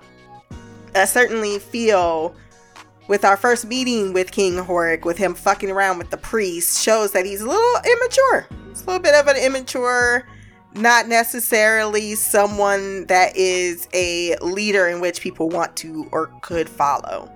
I 0.95 1.05
certainly 1.07 1.59
feel 1.59 2.35
with 3.09 3.25
our 3.25 3.39
first 3.39 3.65
meeting 3.65 4.13
with 4.13 4.31
King 4.31 4.57
Horik, 4.57 5.07
with 5.07 5.17
him 5.17 5.35
fucking 5.35 5.71
around 5.71 5.97
with 5.97 6.11
the 6.11 6.19
priest, 6.19 6.83
shows 6.83 7.13
that 7.13 7.25
he's 7.25 7.41
a 7.41 7.49
little 7.49 7.77
immature. 7.83 8.47
It's 8.71 8.83
a 8.83 8.87
little 8.87 9.03
bit 9.03 9.15
of 9.15 9.27
an 9.27 9.39
immature 9.39 10.29
not 10.75 11.09
necessarily 11.09 12.15
someone 12.15 13.07
that 13.07 13.35
is 13.37 13.89
a 13.95 14.37
leader 14.43 14.89
in 14.89 15.01
which 15.01 15.23
people 15.23 15.49
want 15.49 15.77
to 15.77 16.09
or 16.13 16.27
could 16.43 16.69
follow. 16.69 17.34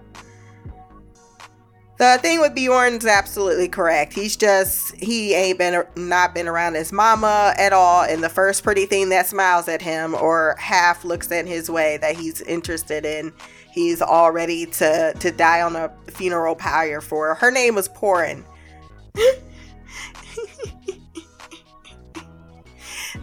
The 1.99 2.18
thing 2.22 2.40
with 2.40 2.55
Bjorn's 2.55 3.05
absolutely 3.07 3.68
correct. 3.68 4.12
He's 4.12 4.36
just 4.36 4.94
he 4.96 5.34
ain't 5.34 5.59
been 5.59 5.84
not 5.96 6.32
been 6.32 6.46
around 6.46 6.74
his 6.74 6.92
mama 6.92 7.55
at 7.59 7.72
all, 7.72 8.05
and 8.05 8.22
the 8.22 8.28
first 8.28 8.62
pretty 8.62 8.86
thing 8.86 9.09
that 9.09 9.26
smiles 9.26 9.68
at 9.68 9.82
him 9.82 10.14
or 10.14 10.55
half 10.59 11.05
looks 11.05 11.30
in 11.30 11.46
his 11.46 11.68
way 11.68 11.96
that 11.96 12.16
he's 12.16 12.40
interested 12.42 13.05
in, 13.05 13.32
he's 13.72 14.01
all 14.01 14.30
ready 14.30 14.66
to 14.66 15.12
to 15.18 15.30
die 15.32 15.61
on 15.61 15.74
a 15.74 15.92
funeral 16.09 16.55
pyre 16.55 17.01
for. 17.01 17.34
Her 17.34 17.51
name 17.51 17.74
was 17.74 17.88
Thorunn. 17.88 18.44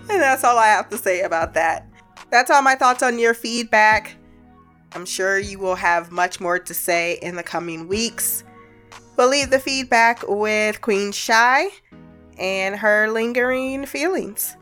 And 0.07 0.21
that's 0.21 0.43
all 0.43 0.57
I 0.57 0.67
have 0.67 0.89
to 0.91 0.97
say 0.97 1.21
about 1.21 1.55
that. 1.55 1.87
That's 2.29 2.49
all 2.51 2.61
my 2.61 2.75
thoughts 2.75 3.03
on 3.03 3.19
your 3.19 3.33
feedback. 3.33 4.15
I'm 4.93 5.05
sure 5.05 5.37
you 5.37 5.59
will 5.59 5.75
have 5.75 6.11
much 6.11 6.39
more 6.39 6.57
to 6.57 6.73
say 6.73 7.19
in 7.21 7.35
the 7.35 7.43
coming 7.43 7.87
weeks. 7.87 8.44
We'll 9.17 9.29
leave 9.29 9.49
the 9.49 9.59
feedback 9.59 10.23
with 10.27 10.81
Queen 10.81 11.13
Shy 11.13 11.69
and 12.37 12.75
her 12.75 13.09
lingering 13.09 13.85
feelings. 13.85 14.57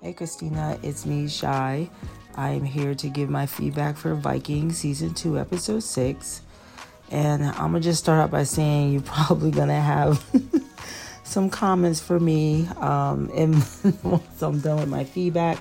Hey 0.00 0.14
Christina, 0.14 0.78
it's 0.82 1.04
me, 1.04 1.28
Shy. 1.28 1.90
I 2.36 2.50
am 2.50 2.64
here 2.64 2.94
to 2.94 3.08
give 3.08 3.28
my 3.28 3.44
feedback 3.44 3.98
for 3.98 4.14
Vikings 4.14 4.78
Season 4.78 5.12
2, 5.12 5.38
Episode 5.38 5.82
6. 5.82 6.40
And 7.10 7.44
I'm 7.44 7.72
gonna 7.72 7.80
just 7.80 8.02
start 8.02 8.18
out 8.18 8.30
by 8.30 8.44
saying 8.44 8.92
you're 8.92 9.02
probably 9.02 9.50
gonna 9.50 9.80
have 9.80 10.24
some 11.22 11.50
comments 11.50 12.00
for 12.00 12.18
me 12.18 12.68
um, 12.78 13.30
and 13.34 13.56
once 14.02 14.42
I'm 14.42 14.58
done 14.60 14.78
with 14.78 14.88
my 14.88 15.04
feedback. 15.04 15.58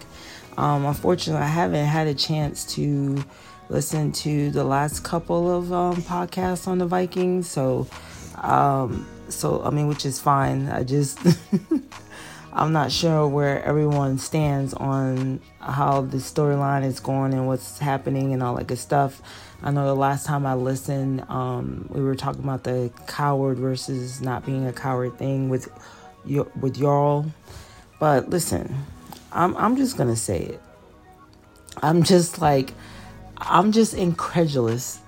Um, 0.57 0.85
unfortunately, 0.85 1.43
I 1.43 1.49
haven't 1.49 1.85
had 1.85 2.07
a 2.07 2.13
chance 2.13 2.63
to 2.75 3.21
listen 3.69 4.11
to 4.11 4.51
the 4.51 4.63
last 4.63 5.03
couple 5.03 5.51
of 5.55 5.71
um, 5.73 5.95
podcasts 5.97 6.67
on 6.67 6.77
the 6.77 6.85
Vikings, 6.85 7.49
so 7.49 7.87
um, 8.41 9.07
so 9.29 9.63
I 9.63 9.69
mean, 9.69 9.87
which 9.87 10.05
is 10.05 10.19
fine. 10.19 10.69
I 10.69 10.83
just 10.83 11.19
I'm 12.53 12.71
not 12.71 12.91
sure 12.91 13.27
where 13.27 13.63
everyone 13.63 14.17
stands 14.17 14.73
on 14.73 15.41
how 15.59 16.01
the 16.01 16.17
storyline 16.17 16.85
is 16.85 16.99
going 16.99 17.33
and 17.33 17.47
what's 17.47 17.79
happening 17.79 18.33
and 18.33 18.41
all 18.41 18.55
that 18.55 18.67
good 18.67 18.77
stuff. 18.77 19.21
I 19.61 19.71
know 19.71 19.85
the 19.85 19.95
last 19.95 20.25
time 20.25 20.45
I 20.45 20.53
listened, 20.53 21.21
um, 21.29 21.87
we 21.89 22.01
were 22.01 22.15
talking 22.15 22.43
about 22.43 22.63
the 22.63 22.91
coward 23.07 23.57
versus 23.57 24.21
not 24.21 24.45
being 24.45 24.65
a 24.67 24.73
coward 24.73 25.17
thing 25.17 25.49
with 25.49 25.67
with 26.25 26.79
Jarl. 26.79 27.25
But 27.99 28.29
listen, 28.29 28.73
I'm 29.31 29.55
I'm 29.57 29.75
just 29.75 29.97
gonna 29.97 30.15
say 30.15 30.39
it. 30.39 30.61
I'm 31.81 32.03
just 32.03 32.41
like 32.41 32.73
I'm 33.37 33.71
just 33.71 33.93
incredulous 33.93 34.99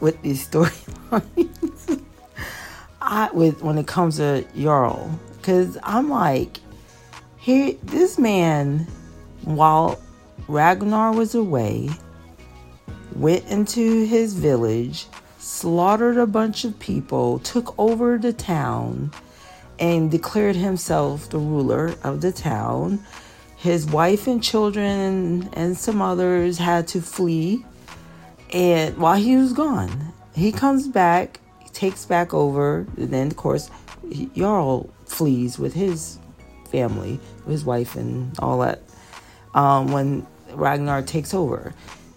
with 0.00 0.20
these 0.22 0.46
storylines. 0.46 2.02
I 3.02 3.30
with 3.32 3.62
when 3.62 3.78
it 3.78 3.86
comes 3.86 4.16
to 4.18 4.44
Jarl, 4.56 5.18
because 5.36 5.78
I'm 5.82 6.10
like, 6.10 6.58
here 7.38 7.74
this 7.82 8.18
man, 8.18 8.86
while 9.42 10.00
Ragnar 10.48 11.12
was 11.12 11.34
away 11.34 11.90
went 13.14 13.46
into 13.46 14.04
his 14.04 14.34
village, 14.34 15.06
slaughtered 15.38 16.16
a 16.16 16.26
bunch 16.26 16.64
of 16.64 16.78
people, 16.78 17.38
took 17.40 17.78
over 17.78 18.18
the 18.18 18.32
town, 18.32 19.10
and 19.78 20.10
declared 20.10 20.56
himself 20.56 21.28
the 21.30 21.38
ruler 21.38 21.94
of 22.04 22.20
the 22.20 22.32
town. 22.32 23.04
His 23.56 23.86
wife 23.86 24.26
and 24.26 24.42
children 24.42 25.48
and 25.52 25.76
some 25.76 26.00
others 26.00 26.58
had 26.58 26.88
to 26.88 27.00
flee. 27.00 27.64
And 28.52 28.96
while 28.98 29.16
he 29.16 29.36
was 29.36 29.52
gone, 29.52 30.12
he 30.34 30.52
comes 30.52 30.88
back, 30.88 31.40
takes 31.72 32.04
back 32.04 32.34
over, 32.34 32.86
and 32.96 33.10
then, 33.10 33.28
of 33.28 33.36
course, 33.36 33.70
Jarl 34.34 34.90
flees 35.06 35.58
with 35.58 35.74
his 35.74 36.18
family, 36.70 37.20
his 37.46 37.64
wife, 37.64 37.96
and 37.96 38.36
all 38.38 38.58
that 38.60 38.82
um, 39.54 39.92
when 39.92 40.26
Ragnar 40.52 41.02
takes 41.02 41.34
over. 41.34 41.74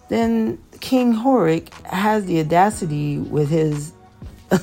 Then 0.08 0.58
King 0.80 1.14
Horik 1.14 1.72
has 1.84 2.26
the 2.26 2.40
audacity 2.40 3.18
with 3.18 3.48
his 3.48 3.92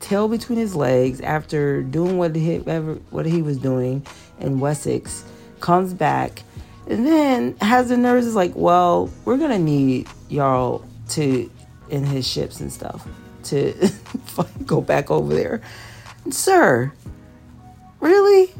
tail 0.00 0.28
between 0.28 0.58
his 0.58 0.74
legs 0.74 1.20
after 1.20 1.82
doing 1.82 2.18
what 2.18 2.36
he 2.36 2.58
what 2.58 3.26
he 3.26 3.42
was 3.42 3.58
doing 3.58 4.06
in 4.40 4.60
Wessex, 4.60 5.24
comes 5.60 5.92
back, 5.92 6.42
and 6.88 7.06
then 7.06 7.54
has 7.60 7.90
the 7.90 7.96
nerves 7.96 8.26
is 8.26 8.34
like, 8.34 8.52
well, 8.54 9.10
we're 9.24 9.36
gonna 9.36 9.58
need 9.58 10.08
y'all 10.28 10.84
to 11.10 11.50
in 11.90 12.04
his 12.04 12.26
ships 12.26 12.60
and 12.60 12.72
stuff 12.72 13.06
to 13.44 13.74
go 14.66 14.80
back 14.80 15.10
over 15.10 15.34
there. 15.34 15.60
sir, 16.30 16.90
really? 18.00 18.52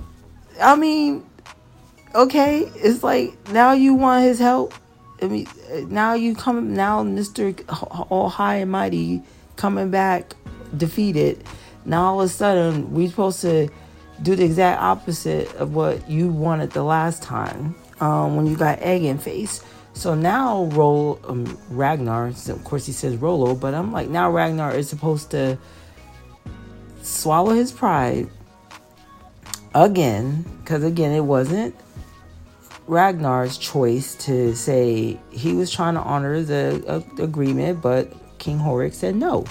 I 0.61 0.76
mean, 0.76 1.24
okay, 2.14 2.70
it's 2.76 3.03
like 3.03 3.33
now 3.51 3.72
you 3.72 3.95
want 3.95 4.24
his 4.24 4.39
help. 4.39 4.74
I 5.22 5.26
mean, 5.26 5.49
now 5.89 6.12
you 6.12 6.35
come 6.35 6.74
now, 6.74 7.03
Mister 7.03 7.55
All 8.11 8.29
High 8.29 8.57
and 8.57 8.70
Mighty 8.70 9.22
coming 9.57 9.91
back 9.91 10.35
defeated. 10.76 11.43
Now 11.87 12.05
all 12.05 12.20
of 12.20 12.26
a 12.26 12.29
sudden 12.29 12.93
we 12.93 13.09
supposed 13.09 13.41
to 13.41 13.70
do 14.22 14.37
the 14.37 14.45
exact 14.45 14.83
opposite 14.83 15.55
of 15.55 15.74
what 15.74 16.11
you 16.11 16.29
wanted 16.29 16.72
the 16.72 16.83
last 16.83 17.22
time 17.22 17.74
um, 18.01 18.36
when 18.36 18.46
you 18.46 18.57
got 18.57 18.78
egg 18.80 19.05
in 19.05 19.18
face. 19.18 19.62
So 19.92 20.14
now 20.14 20.64
roll 20.66 21.20
um, 21.24 21.59
Ragnar. 21.70 22.28
Of 22.28 22.64
course 22.64 22.86
he 22.86 22.92
says 22.92 23.16
Rollo, 23.16 23.55
but 23.55 23.74
I'm 23.74 23.92
like 23.92 24.09
now 24.09 24.30
Ragnar 24.30 24.74
is 24.74 24.88
supposed 24.88 25.30
to 25.32 25.59
swallow 27.03 27.55
his 27.55 27.72
pride 27.72 28.28
again 29.74 30.44
because 30.61 30.84
again 30.84 31.12
it 31.12 31.24
wasn't 31.24 31.74
Ragnar's 32.88 33.59
choice 33.59 34.14
to 34.26 34.55
say 34.55 35.20
he 35.30 35.53
was 35.53 35.70
trying 35.70 35.94
to 35.94 36.01
honor 36.01 36.42
the 36.42 36.82
uh, 36.88 37.22
agreement, 37.22 37.82
but 37.82 38.11
King 38.38 38.59
Horik 38.59 38.94
said 38.94 39.14
no. 39.14 39.44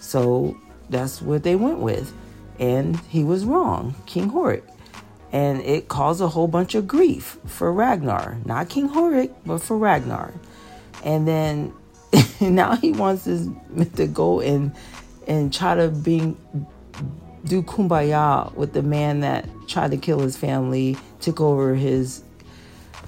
So 0.00 0.56
that's 0.90 1.22
what 1.22 1.42
they 1.42 1.56
went 1.56 1.78
with. 1.78 2.12
And 2.58 2.98
he 3.08 3.24
was 3.24 3.44
wrong, 3.44 3.94
King 4.04 4.30
Horik. 4.30 4.62
And 5.32 5.60
it 5.62 5.88
caused 5.88 6.20
a 6.20 6.28
whole 6.28 6.48
bunch 6.48 6.74
of 6.74 6.86
grief 6.86 7.38
for 7.46 7.72
Ragnar. 7.72 8.38
Not 8.44 8.68
King 8.68 8.88
Horik, 8.88 9.34
but 9.44 9.58
for 9.58 9.76
Ragnar. 9.76 10.32
And 11.04 11.26
then 11.26 11.72
now 12.40 12.76
he 12.76 12.92
wants 12.92 13.24
his, 13.24 13.48
to 13.96 14.06
go 14.06 14.40
and 14.40 14.72
and 15.26 15.52
try 15.52 15.74
to 15.74 15.88
bring 15.88 16.36
do 17.44 17.62
kumbaya 17.62 18.52
with 18.54 18.72
the 18.72 18.82
man 18.82 19.20
that 19.20 19.48
tried 19.66 19.90
to 19.90 19.96
kill 19.96 20.20
his 20.20 20.36
family, 20.36 20.96
took 21.20 21.40
over 21.40 21.74
his 21.74 22.22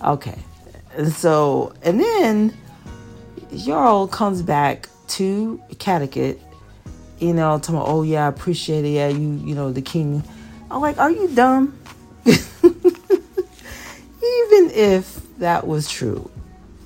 okay. 0.05 0.39
And 0.97 1.13
so 1.13 1.73
and 1.83 2.01
then 2.01 2.57
Jarl 3.57 4.09
comes 4.09 4.43
back 4.43 4.89
to 5.09 5.63
Kattegat 5.75 6.39
you 7.21 7.35
know, 7.35 7.59
talking 7.59 7.77
about, 7.77 7.89
oh 7.89 8.03
yeah, 8.03 8.27
I 8.27 8.29
appreciate 8.29 8.85
it. 8.85 8.91
Yeah, 8.91 9.09
you, 9.09 9.41
you 9.45 9.55
know, 9.55 9.73
the 9.73 9.83
king. 9.83 10.23
I'm 10.71 10.81
like, 10.81 10.99
are 10.99 11.11
you 11.11 11.29
dumb? 11.29 11.79
Even 14.59 14.71
if 14.77 15.39
that 15.39 15.67
was 15.67 15.89
true, 15.89 16.31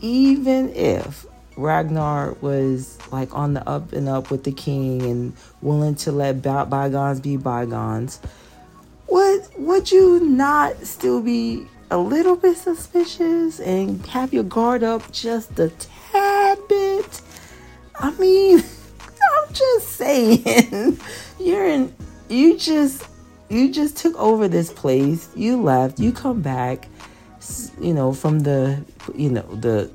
even 0.00 0.74
if 0.74 1.26
Ragnar 1.56 2.32
was 2.40 2.98
like 3.10 3.34
on 3.34 3.54
the 3.54 3.66
up 3.68 3.92
and 3.92 4.08
up 4.08 4.30
with 4.30 4.44
the 4.44 4.52
king 4.52 5.02
and 5.02 5.32
willing 5.60 5.94
to 5.96 6.12
let 6.12 6.42
bygones 6.42 7.20
be 7.20 7.36
bygones, 7.36 8.20
would 9.08 9.42
would 9.56 9.90
you 9.90 10.20
not 10.20 10.76
still 10.84 11.20
be 11.20 11.66
a 11.90 11.98
little 11.98 12.36
bit 12.36 12.56
suspicious 12.56 13.60
and 13.60 14.04
have 14.06 14.32
your 14.32 14.44
guard 14.44 14.82
up 14.82 15.10
just 15.12 15.58
a 15.58 15.68
tad 15.70 16.58
bit? 16.68 17.22
I 17.98 18.10
mean. 18.12 18.62
I'm 19.22 19.54
just 19.54 19.88
saying, 19.90 20.98
you're 21.38 21.64
in, 21.64 21.94
you 22.28 22.58
just, 22.58 23.06
you 23.48 23.72
just 23.72 23.96
took 23.96 24.16
over 24.16 24.48
this 24.48 24.72
place. 24.72 25.28
You 25.36 25.62
left. 25.62 26.00
You 26.00 26.10
come 26.10 26.42
back, 26.42 26.88
you 27.80 27.94
know, 27.94 28.12
from 28.12 28.40
the, 28.40 28.82
you 29.14 29.30
know, 29.30 29.42
the, 29.54 29.90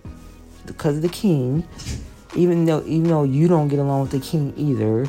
because 0.65 0.97
of 0.97 1.01
the 1.01 1.09
king. 1.09 1.67
Even 2.35 2.65
though, 2.65 2.83
even 2.85 3.05
though 3.05 3.23
you 3.23 3.47
don't 3.47 3.67
get 3.69 3.79
along 3.79 4.01
with 4.01 4.11
the 4.11 4.19
king 4.19 4.53
either, 4.57 5.07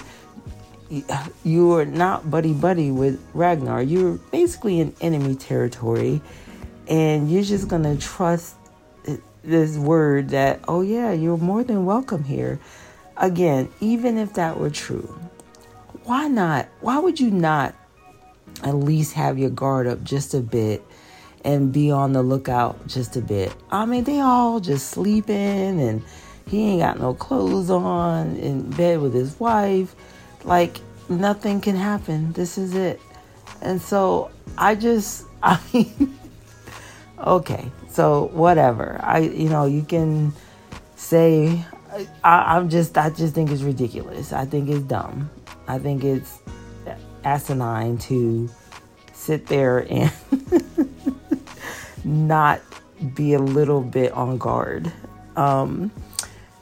you 1.45 1.73
are 1.75 1.85
not 1.85 2.31
buddy 2.31 2.55
buddy 2.55 2.91
with 2.91 3.21
Ragnar. 3.35 3.83
You're 3.83 4.15
basically 4.31 4.81
in 4.81 4.95
enemy 5.01 5.35
territory, 5.35 6.23
and 6.87 7.31
you're 7.31 7.43
just 7.43 7.69
gonna 7.69 7.97
trust 7.97 8.55
this 9.43 9.77
word 9.77 10.31
that, 10.31 10.61
oh 10.69 10.81
yeah, 10.81 11.13
you're 11.13 11.37
more 11.37 11.65
than 11.65 11.85
welcome 11.85 12.25
here. 12.25 12.61
Again, 13.17 13.69
even 13.81 14.17
if 14.17 14.35
that 14.35 14.59
were 14.59 14.71
true, 14.71 15.19
why 16.05 16.29
not? 16.29 16.69
Why 16.81 16.99
would 16.99 17.19
you 17.19 17.31
not 17.31 17.75
at 18.63 18.75
least 18.75 19.15
have 19.15 19.39
your 19.39 19.51
guard 19.51 19.87
up 19.87 20.03
just 20.03 20.35
a 20.35 20.41
bit 20.41 20.85
and 21.49 21.73
be 21.73 21.91
on 21.91 22.13
the 22.13 22.23
lookout 22.23 22.87
just 22.87 23.17
a 23.17 23.23
bit? 23.23 23.55
I 23.71 23.87
mean, 23.87 24.05
they 24.05 24.21
all 24.21 24.61
just 24.61 24.91
sleeping 24.91 25.81
and 25.81 26.03
he 26.47 26.63
ain't 26.65 26.81
got 26.81 27.01
no 27.01 27.15
clothes 27.15 27.71
on 27.71 28.37
in 28.37 28.69
bed 28.71 29.01
with 29.01 29.15
his 29.15 29.39
wife. 29.41 29.95
Like, 30.45 30.79
nothing 31.09 31.61
can 31.61 31.75
happen. 31.75 32.33
This 32.33 32.59
is 32.59 32.75
it. 32.75 33.01
And 33.63 33.81
so 33.81 34.31
I 34.59 34.75
just, 34.75 35.25
I 35.43 35.59
mean, 35.73 36.19
okay, 37.19 37.71
so 37.89 38.31
whatever. 38.35 39.01
I, 39.03 39.21
you 39.21 39.49
know, 39.49 39.65
you 39.65 39.83
can 39.83 40.35
say 40.97 41.65
I, 42.23 42.57
I'm 42.57 42.69
just 42.69 42.99
I 42.99 43.11
just 43.11 43.35
think 43.35 43.51
it's 43.51 43.63
ridiculous. 43.63 44.33
I 44.33 44.45
think 44.45 44.69
it's 44.69 44.83
dumb. 44.83 45.31
I 45.67 45.79
think 45.79 46.05
it's 46.05 46.39
asinine 47.25 47.99
to 47.99 48.49
sit 49.13 49.47
there 49.47 49.87
and 49.91 50.13
not 52.09 52.61
be 53.15 53.35
a 53.35 53.39
little 53.39 53.83
bit 53.83 54.13
on 54.13 54.39
guard. 54.39 54.91
Um, 55.37 55.93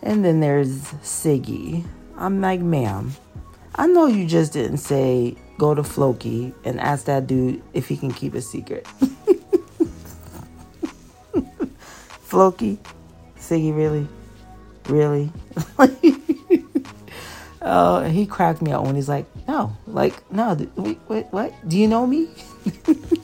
and 0.03 0.25
then 0.25 0.41
there's 0.41 0.83
Siggy. 1.03 1.87
I'm 2.17 2.41
like, 2.41 2.61
ma'am, 2.61 3.13
I 3.75 3.87
know 3.87 4.07
you 4.07 4.27
just 4.27 4.53
didn't 4.53 4.79
say 4.79 5.37
go 5.59 5.75
to 5.75 5.83
Floki 5.85 6.55
and 6.65 6.81
ask 6.81 7.07
that 7.07 7.27
dude 7.27 7.63
if 7.73 7.89
he 7.89 7.97
can 7.97 8.13
keep 8.13 8.35
a 8.35 8.43
secret. 8.43 8.87
Floki? 12.21 12.79
Siggy, 13.39 13.75
really? 13.75 14.07
really? 14.89 15.33
Oh, 17.69 18.05
he 18.05 18.27
cracked 18.27 18.63
me 18.63 18.71
out 18.71 18.85
when 18.85 18.95
he's 18.95 19.09
like, 19.09 19.27
no, 19.49 19.77
like, 19.89 20.31
no, 20.31 20.57
wait, 20.77 21.01
wait, 21.09 21.27
what? 21.31 21.53
Do 21.69 21.77
you 21.77 21.89
know 21.89 22.07
me? 22.07 22.29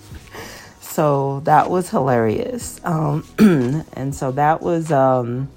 so 0.92 1.40
that 1.40 1.70
was 1.70 1.88
hilarious. 1.88 2.80
Um, 2.84 3.24
and 3.94 4.14
so 4.14 4.30
that 4.32 4.60
was, 4.60 4.92
um, 4.92 5.50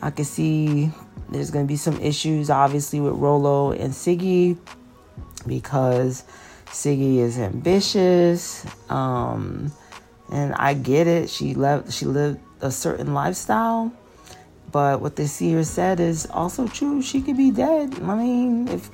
I 0.00 0.10
could 0.10 0.26
see 0.26 0.90
there's 1.30 1.50
going 1.50 1.64
to 1.64 1.68
be 1.68 1.76
some 1.76 2.00
issues, 2.00 2.48
obviously, 2.48 3.00
with 3.00 3.14
Rollo 3.14 3.72
and 3.72 3.92
Siggy 3.92 4.56
because 5.48 6.22
Siggy 6.66 7.18
is 7.18 7.38
ambitious. 7.38 8.64
Um, 8.88 9.72
and 10.30 10.54
I 10.54 10.74
get 10.74 11.08
it. 11.08 11.28
She 11.28 11.54
left, 11.54 11.92
she 11.92 12.06
lived 12.06 12.38
a 12.60 12.70
certain 12.70 13.14
lifestyle 13.14 13.92
but 14.70 15.00
what 15.00 15.16
the 15.16 15.26
seer 15.26 15.64
said 15.64 16.00
is 16.00 16.26
also 16.30 16.66
true. 16.68 17.00
She 17.00 17.22
could 17.22 17.36
be 17.36 17.50
dead. 17.50 17.98
I 18.02 18.14
mean, 18.14 18.68
if 18.68 18.90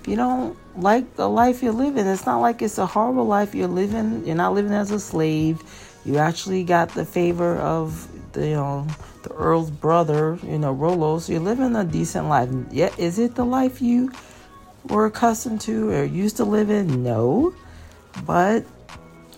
if 0.00 0.08
you 0.08 0.16
don't 0.16 0.56
like 0.76 1.16
the 1.16 1.28
life 1.28 1.62
you're 1.62 1.72
living, 1.72 2.06
it's 2.06 2.26
not 2.26 2.40
like 2.40 2.62
it's 2.62 2.78
a 2.78 2.86
horrible 2.86 3.26
life 3.26 3.54
you're 3.54 3.68
living. 3.68 4.24
You're 4.26 4.36
not 4.36 4.54
living 4.54 4.72
as 4.72 4.90
a 4.90 5.00
slave. 5.00 5.62
You 6.04 6.18
actually 6.18 6.64
got 6.64 6.90
the 6.90 7.04
favor 7.04 7.56
of 7.56 8.08
the 8.32 8.48
you 8.48 8.54
know 8.54 8.86
the 9.22 9.32
Earl's 9.34 9.70
brother, 9.70 10.38
you 10.42 10.58
know, 10.58 10.72
Rollo. 10.72 11.18
So 11.18 11.32
you're 11.32 11.42
living 11.42 11.76
a 11.76 11.84
decent 11.84 12.28
life. 12.28 12.48
Yet, 12.70 12.98
is 12.98 13.18
it 13.18 13.34
the 13.34 13.44
life 13.44 13.82
you 13.82 14.10
were 14.88 15.06
accustomed 15.06 15.60
to 15.62 15.90
or 15.90 16.04
used 16.04 16.36
to 16.38 16.44
live 16.44 16.70
in? 16.70 17.02
No. 17.02 17.54
But 18.24 18.64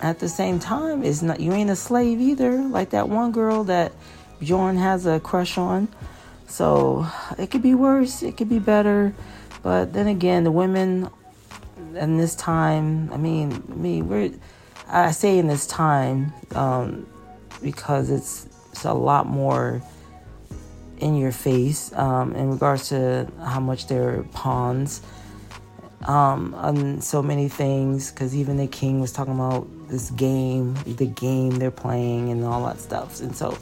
at 0.01 0.19
the 0.19 0.29
same 0.29 0.59
time, 0.59 1.03
it's 1.03 1.23
not 1.23 1.41
you 1.41 1.53
ain't 1.53 1.71
a 1.71 1.77
slave 1.77 2.21
either. 2.21 2.63
Like 2.63 2.91
that 2.91 3.09
one 3.09 3.33
girl 3.33 3.65
that 3.65 3.93
Bjorn 4.41 4.77
has 4.77 5.07
a 5.07 5.21
crush 5.21 5.59
on. 5.59 5.89
So 6.47 7.07
it 7.39 7.51
could 7.51 7.63
be 7.63 7.75
worse, 7.75 8.23
it 8.23 8.37
could 8.37 8.49
be 8.49 8.59
better. 8.59 9.15
But 9.63 9.93
then 9.93 10.09
again, 10.09 10.45
the 10.45 10.51
women 10.51 11.09
in 11.95 12.19
this 12.19 12.35
time, 12.35 13.13
I 13.13 13.17
mean, 13.17 13.53
I 13.71 13.75
me, 13.75 14.03
we're, 14.03 14.33
I 14.89 15.13
say 15.13 15.39
in 15.39 15.47
this 15.47 15.67
time 15.67 16.33
um, 16.55 17.07
because 17.63 18.11
it's, 18.11 18.49
it's 18.73 18.85
a 18.85 18.93
lot 18.93 19.27
more 19.27 19.83
in 20.99 21.17
your 21.17 21.33
face 21.33 21.93
um, 21.95 22.35
in 22.35 22.51
regards 22.51 22.89
to 22.89 23.29
how 23.45 23.61
much 23.61 23.89
they're 23.89 24.23
pawns 24.33 25.03
um, 26.07 26.55
on 26.55 27.01
so 27.01 27.23
many 27.23 27.49
things. 27.49 28.11
Because 28.11 28.35
even 28.35 28.57
the 28.57 28.67
king 28.67 29.01
was 29.01 29.13
talking 29.13 29.35
about 29.35 29.69
this 29.89 30.11
game, 30.11 30.75
the 30.87 31.07
game 31.07 31.51
they're 31.51 31.71
playing, 31.71 32.31
and 32.31 32.45
all 32.45 32.65
that 32.67 32.81
stuff. 32.81 33.21
And 33.21 33.35
so 33.35 33.59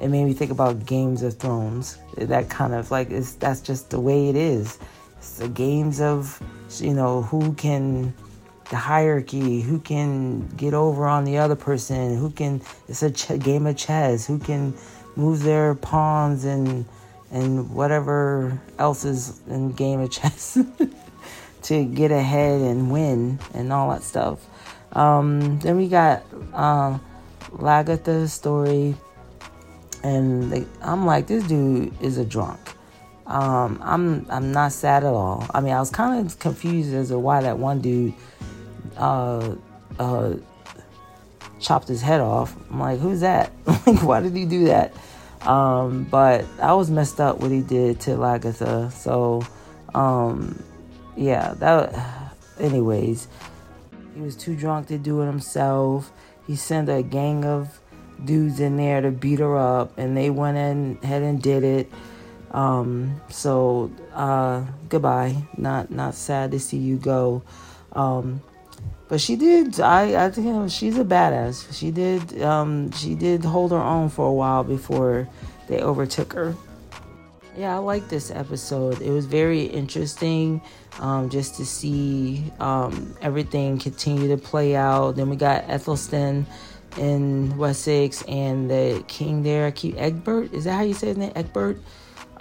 it 0.00 0.08
made 0.08 0.24
me 0.24 0.32
think 0.32 0.50
about 0.50 0.86
Games 0.86 1.22
of 1.22 1.36
Thrones. 1.38 1.98
That 2.16 2.48
kind 2.48 2.74
of 2.74 2.90
like 2.90 3.10
is 3.10 3.36
that's 3.36 3.60
just 3.60 3.90
the 3.90 4.00
way 4.00 4.28
it 4.28 4.36
is. 4.36 4.78
It's 5.22 5.38
the 5.38 5.48
games 5.48 6.00
of 6.00 6.42
you 6.80 6.92
know 6.92 7.22
who 7.22 7.52
can 7.52 8.12
the 8.70 8.76
hierarchy, 8.76 9.60
who 9.60 9.78
can 9.78 10.48
get 10.56 10.74
over 10.74 11.06
on 11.06 11.22
the 11.22 11.38
other 11.38 11.54
person, 11.54 12.16
who 12.16 12.28
can. 12.30 12.60
It's 12.88 13.04
a 13.04 13.10
ch- 13.12 13.38
game 13.38 13.68
of 13.68 13.76
chess. 13.76 14.26
Who 14.26 14.40
can 14.40 14.74
move 15.14 15.44
their 15.44 15.76
pawns 15.76 16.44
and 16.44 16.84
and 17.30 17.72
whatever 17.72 18.60
else 18.80 19.04
is 19.04 19.40
in 19.46 19.70
game 19.70 20.00
of 20.00 20.10
chess 20.10 20.58
to 21.62 21.84
get 21.84 22.10
ahead 22.10 22.60
and 22.60 22.90
win 22.90 23.38
and 23.54 23.72
all 23.72 23.90
that 23.90 24.02
stuff. 24.02 24.44
Um, 24.90 25.60
then 25.60 25.76
we 25.76 25.86
got 25.86 26.24
uh, 26.52 26.98
Lagertha's 27.52 28.32
story, 28.32 28.96
and 30.02 30.50
they, 30.50 30.66
I'm 30.80 31.06
like, 31.06 31.28
this 31.28 31.44
dude 31.44 31.94
is 32.02 32.18
a 32.18 32.24
drunk. 32.24 32.58
Um, 33.32 33.80
I'm 33.82 34.26
I'm 34.28 34.52
not 34.52 34.72
sad 34.72 35.04
at 35.04 35.14
all. 35.14 35.46
I 35.54 35.62
mean, 35.62 35.72
I 35.72 35.80
was 35.80 35.88
kind 35.88 36.26
of 36.26 36.38
confused 36.38 36.92
as 36.92 37.08
to 37.08 37.18
why 37.18 37.40
that 37.40 37.58
one 37.58 37.80
dude 37.80 38.12
uh, 38.98 39.54
uh, 39.98 40.34
chopped 41.58 41.88
his 41.88 42.02
head 42.02 42.20
off. 42.20 42.54
I'm 42.70 42.78
like, 42.78 43.00
who's 43.00 43.20
that? 43.20 43.50
like, 43.66 44.02
why 44.02 44.20
did 44.20 44.36
he 44.36 44.44
do 44.44 44.66
that? 44.66 44.92
Um, 45.46 46.04
but 46.04 46.44
I 46.60 46.74
was 46.74 46.90
messed 46.90 47.20
up 47.20 47.40
what 47.40 47.50
he 47.50 47.62
did 47.62 48.00
to 48.00 48.10
Lagertha. 48.10 48.92
So, 48.92 49.42
um, 49.94 50.62
yeah, 51.16 51.54
that. 51.54 51.94
Anyways, 52.60 53.28
he 54.14 54.20
was 54.20 54.36
too 54.36 54.54
drunk 54.54 54.88
to 54.88 54.98
do 54.98 55.22
it 55.22 55.26
himself. 55.26 56.12
He 56.46 56.54
sent 56.54 56.90
a 56.90 57.02
gang 57.02 57.46
of 57.46 57.80
dudes 58.22 58.60
in 58.60 58.76
there 58.76 59.00
to 59.00 59.10
beat 59.10 59.38
her 59.38 59.56
up, 59.56 59.96
and 59.96 60.14
they 60.14 60.28
went 60.28 60.58
in 60.58 60.98
ahead 61.02 61.22
and 61.22 61.40
did 61.40 61.64
it. 61.64 61.90
Um, 62.52 63.20
so 63.28 63.90
uh, 64.12 64.64
goodbye. 64.88 65.36
Not 65.56 65.90
not 65.90 66.14
sad 66.14 66.52
to 66.52 66.60
see 66.60 66.76
you 66.78 66.96
go. 66.96 67.42
Um, 67.92 68.42
but 69.08 69.20
she 69.20 69.36
did. 69.36 69.80
I 69.80 70.26
I 70.26 70.30
think 70.30 70.46
you 70.46 70.52
know, 70.52 70.68
she's 70.68 70.98
a 70.98 71.04
badass. 71.04 71.72
She 71.72 71.90
did. 71.90 72.42
Um, 72.42 72.90
she 72.92 73.14
did 73.14 73.44
hold 73.44 73.72
her 73.72 73.78
own 73.78 74.08
for 74.08 74.26
a 74.26 74.32
while 74.32 74.64
before 74.64 75.28
they 75.68 75.80
overtook 75.82 76.32
her. 76.32 76.54
Yeah, 77.56 77.74
I 77.74 77.78
like 77.78 78.08
this 78.08 78.30
episode. 78.30 79.02
It 79.02 79.10
was 79.10 79.26
very 79.26 79.64
interesting 79.64 80.62
um, 81.00 81.28
just 81.28 81.56
to 81.56 81.66
see 81.66 82.50
um, 82.60 83.14
everything 83.20 83.78
continue 83.78 84.28
to 84.28 84.38
play 84.38 84.74
out. 84.74 85.16
Then 85.16 85.28
we 85.28 85.36
got 85.36 85.66
Ethelstan 85.68 86.46
in 86.96 87.56
Wessex 87.58 88.22
and 88.22 88.70
the 88.70 89.04
king 89.08 89.42
there. 89.42 89.66
I 89.66 89.70
keep 89.70 89.96
Ecbert. 89.96 90.54
Is 90.54 90.64
that 90.64 90.72
how 90.72 90.82
you 90.82 90.94
say 90.94 91.08
his 91.08 91.18
name? 91.18 91.32
Ecbert. 91.34 91.78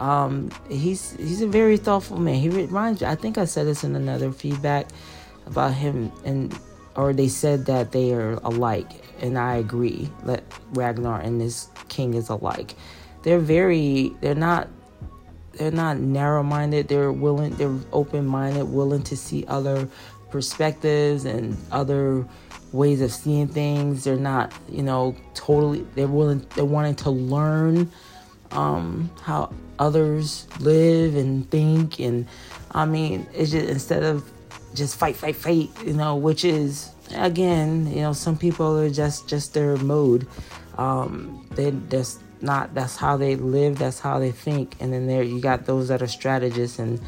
Um, 0.02 0.50
he's 0.68 1.12
he's 1.18 1.44
a 1.44 1.48
very 1.48 1.78
thoughtful 1.78 2.18
man. 2.18 2.34
He 2.34 2.50
reminds. 2.50 3.04
I 3.04 3.14
think 3.14 3.38
I 3.38 3.46
said 3.46 3.68
this 3.68 3.84
in 3.84 3.96
another 3.96 4.32
feedback 4.32 4.88
about 5.46 5.76
him, 5.76 6.12
and 6.26 6.58
or 6.96 7.14
they 7.14 7.28
said 7.28 7.68
that 7.68 7.92
they 7.92 8.12
are 8.12 8.34
alike, 8.44 8.90
and 9.22 9.38
I 9.38 9.58
agree. 9.58 10.10
That 10.26 10.44
Ragnar 10.74 11.22
and 11.22 11.40
this 11.40 11.68
king 11.88 12.16
is 12.16 12.30
alike. 12.30 12.74
They're 13.22 13.38
very. 13.38 14.12
They're 14.22 14.34
not. 14.34 14.70
They're 15.54 15.70
not 15.70 16.00
narrow-minded. 16.00 16.88
They're 16.88 17.12
willing. 17.12 17.54
They're 17.58 17.78
open-minded, 17.94 18.64
willing 18.64 19.04
to 19.04 19.16
see 19.16 19.46
other 19.48 19.88
perspectives 20.32 21.26
and 21.26 21.56
other 21.72 22.26
ways 22.72 23.02
of 23.02 23.12
seeing 23.12 23.50
things. 23.50 24.06
They're 24.06 24.16
not, 24.16 24.52
you 24.68 24.82
know, 24.82 25.16
totally. 25.36 25.86
They're 25.94 26.08
willing. 26.08 26.44
They're 26.56 26.66
wanting 26.66 26.96
to 26.96 27.12
learn 27.12 27.92
um, 28.52 29.12
how 29.22 29.54
others 29.80 30.48
live 30.60 31.16
and 31.16 31.50
think. 31.50 32.00
And 32.00 32.28
I 32.72 32.86
mean, 32.86 33.28
it's 33.34 33.52
just 33.52 33.68
instead 33.68 34.04
of 34.04 34.30
just 34.74 34.98
fight, 34.98 35.16
fight, 35.16 35.36
fight, 35.36 35.70
you 35.86 35.94
know, 35.94 36.16
which 36.16 36.46
is 36.46 36.92
again, 37.16 37.88
you 37.88 38.02
know, 38.02 38.14
some 38.14 38.38
people 38.38 38.78
are 38.78 38.90
just 38.90 39.28
just 39.28 39.54
their 39.54 39.78
mode. 39.78 40.28
Um, 40.78 41.46
they 41.52 41.72
just 41.90 42.22
not. 42.42 42.74
That's 42.74 42.96
how 42.96 43.18
they 43.18 43.36
live. 43.36 43.78
That's 43.78 44.00
how 44.00 44.20
they 44.20 44.32
think. 44.32 44.76
And 44.80 44.94
then 44.94 45.08
there, 45.08 45.24
you 45.24 45.42
got 45.42 45.66
those 45.66 45.90
that 45.90 46.02
are 46.02 46.08
strategists 46.08 46.80
and 46.80 47.00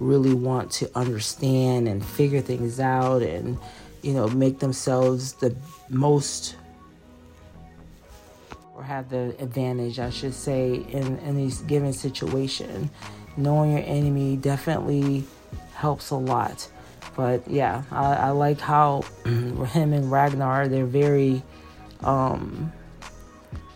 really 0.00 0.34
want 0.34 0.70
to 0.72 0.90
understand 0.96 1.86
and 1.86 2.04
figure 2.04 2.40
things 2.40 2.80
out 2.80 3.22
and 3.22 3.56
you 4.02 4.12
know 4.12 4.26
make 4.28 4.58
themselves 4.58 5.34
the 5.34 5.54
most 5.88 6.56
or 8.74 8.82
have 8.82 9.10
the 9.10 9.34
advantage, 9.38 9.98
I 9.98 10.10
should 10.10 10.34
say, 10.34 10.74
in, 10.74 11.18
in 11.18 11.50
given 11.66 11.92
situation. 11.92 12.90
Knowing 13.36 13.72
your 13.72 13.84
enemy 13.84 14.36
definitely 14.36 15.24
helps 15.74 16.10
a 16.10 16.16
lot. 16.16 16.68
But 17.16 17.48
yeah, 17.48 17.82
I, 17.90 18.14
I 18.14 18.30
like 18.30 18.60
how 18.60 19.02
him 19.24 19.92
and 19.92 20.10
Ragnar, 20.10 20.68
they're 20.68 20.86
very, 20.86 21.42
um, 22.00 22.72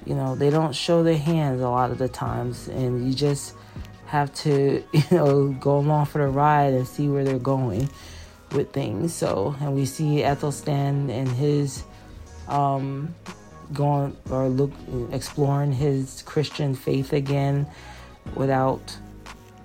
you 0.05 0.15
know, 0.15 0.35
they 0.35 0.51
don't 0.51 0.75
show 0.75 1.03
their 1.03 1.19
hands 1.19 1.61
a 1.61 1.69
lot 1.69 1.91
of 1.91 1.99
the 1.99 2.09
times. 2.09 2.69
And 2.69 3.07
you 3.07 3.15
just 3.15 3.55
have 4.07 4.33
to, 4.35 4.83
you 4.93 5.05
know, 5.11 5.49
go 5.61 5.79
along 5.79 6.07
for 6.07 6.19
the 6.19 6.29
ride 6.29 6.73
and 6.73 6.87
see 6.87 7.09
where 7.09 7.25
they're 7.25 7.39
going 7.39 7.91
with 8.53 8.73
things. 8.73 9.13
So, 9.15 9.55
and 9.61 9.75
we 9.75 9.85
see 9.85 10.23
Ethelstan 10.23 11.11
and 11.11 11.29
his, 11.29 11.85
um, 12.49 13.15
going 13.73 14.17
or 14.31 14.49
look 14.49 14.73
exploring 15.13 15.73
his 15.73 16.23
Christian 16.23 16.75
faith 16.75 17.13
again 17.13 17.67
without 18.35 18.97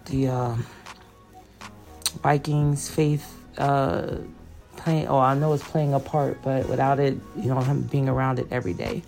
the 0.05 0.27
uh, 0.27 0.55
Vikings 2.21 2.89
faith 2.89 3.37
uh, 3.57 4.17
playing. 4.77 5.07
Oh, 5.07 5.19
I 5.19 5.35
know 5.35 5.53
it's 5.53 5.63
playing 5.63 5.93
a 5.93 5.99
part, 5.99 6.41
but 6.43 6.67
without 6.67 6.99
it, 6.99 7.17
you 7.37 7.49
know, 7.53 7.61
him 7.61 7.81
being 7.83 8.09
around 8.09 8.39
it 8.39 8.47
every 8.51 8.73
day. 8.73 9.03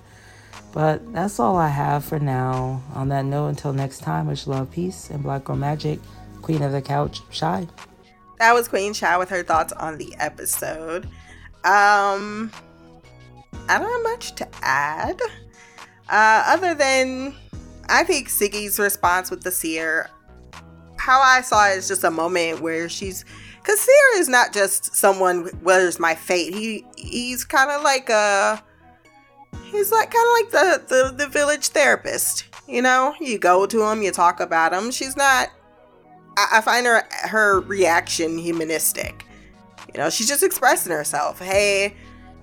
But 0.71 1.13
that's 1.13 1.39
all 1.39 1.55
I 1.55 1.67
have 1.67 2.03
for 2.03 2.19
now. 2.19 2.81
On 2.95 3.09
that 3.09 3.25
note, 3.25 3.47
until 3.49 3.73
next 3.73 3.99
time, 3.99 4.25
much 4.25 4.47
love, 4.47 4.71
peace, 4.71 5.09
and 5.09 5.21
Black 5.21 5.43
Girl 5.43 5.55
Magic, 5.55 5.99
Queen 6.41 6.63
of 6.63 6.71
the 6.71 6.81
Couch, 6.81 7.21
Shy. 7.29 7.67
That 8.39 8.53
was 8.53 8.67
Queen 8.67 8.93
Shy 8.93 9.17
with 9.17 9.29
her 9.29 9.43
thoughts 9.43 9.71
on 9.73 9.97
the 9.97 10.15
episode. 10.17 11.07
Um, 11.63 12.51
I 13.69 13.79
don't 13.79 13.91
have 13.91 14.03
much 14.03 14.35
to 14.35 14.47
add. 14.61 15.19
Uh, 16.09 16.43
other 16.47 16.75
than, 16.75 17.33
I 17.87 18.03
think 18.03 18.27
Siggy's 18.27 18.79
response 18.79 19.31
with 19.31 19.43
the 19.43 19.51
seer, 19.51 20.09
how 20.97 21.21
I 21.21 21.41
saw 21.41 21.69
it 21.69 21.77
is 21.77 21.87
just 21.87 22.03
a 22.03 22.11
moment 22.11 22.61
where 22.61 22.89
she's, 22.89 23.25
because 23.57 23.79
seer 23.79 24.19
is 24.21 24.29
not 24.29 24.53
just 24.53 24.95
someone, 24.95 25.45
where's 25.61 25.99
my 25.99 26.15
fate? 26.15 26.53
He 26.53 26.85
He's 26.97 27.43
kind 27.43 27.71
of 27.71 27.81
like 27.83 28.09
a, 28.09 28.61
he's 29.65 29.91
like 29.91 30.11
kind 30.11 30.25
of 30.27 30.31
like 30.33 30.51
the, 30.51 30.95
the, 30.95 31.23
the 31.25 31.27
village 31.27 31.69
therapist. 31.69 32.45
You 32.67 32.81
know, 32.81 33.13
you 33.19 33.37
go 33.37 33.65
to 33.65 33.83
him, 33.83 34.01
you 34.01 34.11
talk 34.11 34.39
about 34.39 34.73
him. 34.73 34.91
She's 34.91 35.17
not, 35.17 35.49
I, 36.37 36.47
I 36.57 36.61
find 36.61 36.85
her, 36.85 37.03
her 37.23 37.61
reaction 37.61 38.37
humanistic. 38.37 39.25
You 39.93 39.99
know, 39.99 40.09
she's 40.09 40.27
just 40.27 40.43
expressing 40.43 40.91
herself. 40.91 41.39
Hey, 41.39 41.95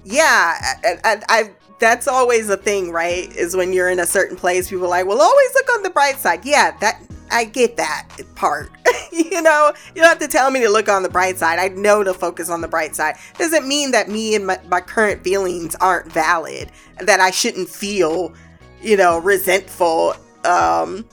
yeah, 0.05 0.57
I, 1.05 1.51
that's 1.79 2.07
always 2.07 2.49
a 2.49 2.57
thing, 2.57 2.93
right? 2.93 3.35
Is 3.37 3.57
when 3.57 3.73
you're 3.73 3.89
in 3.89 3.99
a 3.99 4.07
certain 4.07 4.37
place, 4.37 4.71
people 4.71 4.85
are 4.85 4.89
like, 4.89 5.07
well, 5.07 5.21
always 5.21 5.55
look 5.55 5.73
on 5.73 5.83
the 5.83 5.91
bright 5.91 6.19
side. 6.19 6.45
Yeah, 6.45 6.77
that 6.81 7.03
I 7.31 7.45
get 7.45 7.77
that 7.77 8.09
part. 8.35 8.71
you 9.13 9.41
know, 9.43 9.73
you 9.95 10.03
don't 10.03 10.09
have 10.09 10.19
to 10.19 10.29
tell 10.29 10.51
me 10.51 10.61
to 10.61 10.69
look 10.69 10.89
on 10.89 11.03
the 11.03 11.09
bright 11.09 11.39
side. 11.39 11.59
I 11.59 11.69
know 11.69 12.05
to 12.05 12.15
focus 12.15 12.51
on 12.51 12.61
the 12.61 12.69
bright 12.69 12.95
side. 12.95 13.17
Doesn't 13.39 13.67
mean 13.67 13.91
that 13.93 14.09
me 14.09 14.35
and 14.35 14.47
my, 14.47 14.59
my 14.69 14.81
current 14.81 15.25
feelings 15.25 15.75
aren't 15.77 16.11
valid, 16.13 16.71
that 16.99 17.21
I 17.21 17.31
shouldn't 17.31 17.69
feel, 17.69 18.35
you 18.83 18.97
know, 18.97 19.19
resentful 19.19 20.15
um, 20.45 21.07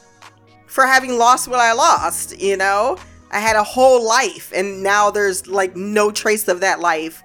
for 0.66 0.86
having 0.86 1.18
lost 1.18 1.48
what 1.48 1.60
I 1.60 1.74
lost, 1.74 2.40
you 2.40 2.58
know? 2.58 2.98
I 3.30 3.40
had 3.40 3.58
a 3.58 3.64
whole 3.64 4.08
life, 4.08 4.54
and 4.56 4.82
now 4.82 5.12
there's 5.12 5.48
like 5.48 5.76
no 5.76 6.12
trace 6.12 6.48
of 6.48 6.62
that 6.62 6.80
life 6.80 7.24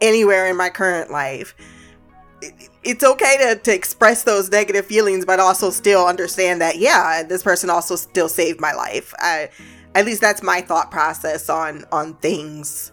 anywhere 0.00 0.46
in 0.46 0.56
my 0.56 0.70
current 0.70 1.10
life. 1.10 1.54
It's 2.84 3.02
okay 3.02 3.36
to, 3.40 3.56
to 3.56 3.74
express 3.74 4.22
those 4.22 4.50
negative 4.50 4.86
feelings, 4.86 5.24
but 5.24 5.40
also 5.40 5.70
still 5.70 6.06
understand 6.06 6.60
that, 6.60 6.78
yeah, 6.78 7.22
this 7.22 7.42
person 7.42 7.68
also 7.68 7.96
still 7.96 8.28
saved 8.28 8.60
my 8.60 8.72
life. 8.72 9.12
I, 9.18 9.50
at 9.94 10.06
least 10.06 10.20
that's 10.20 10.42
my 10.42 10.60
thought 10.60 10.90
process 10.90 11.50
on 11.50 11.84
on 11.90 12.14
things. 12.14 12.92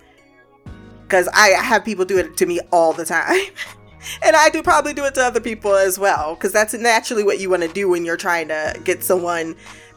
Because 1.04 1.28
I 1.34 1.50
have 1.50 1.86
people 1.86 2.04
do 2.04 2.18
it 2.18 2.36
to 2.38 2.46
me 2.48 2.60
all 2.72 2.94
the 2.94 3.06
time. 3.06 3.40
and 4.24 4.36
I 4.36 4.50
do 4.50 4.64
probably 4.64 4.94
do 4.94 5.06
it 5.06 5.14
to 5.16 5.22
other 5.22 5.40
people 5.40 5.76
as 5.76 6.00
well. 6.00 6.34
Because 6.34 6.52
that's 6.52 6.74
naturally 6.74 7.24
what 7.24 7.40
you 7.40 7.50
want 7.50 7.62
to 7.62 7.72
do 7.72 7.88
when 7.88 8.06
you're 8.06 8.18
trying 8.18 8.48
to 8.48 8.80
get 8.84 9.04
someone 9.04 9.56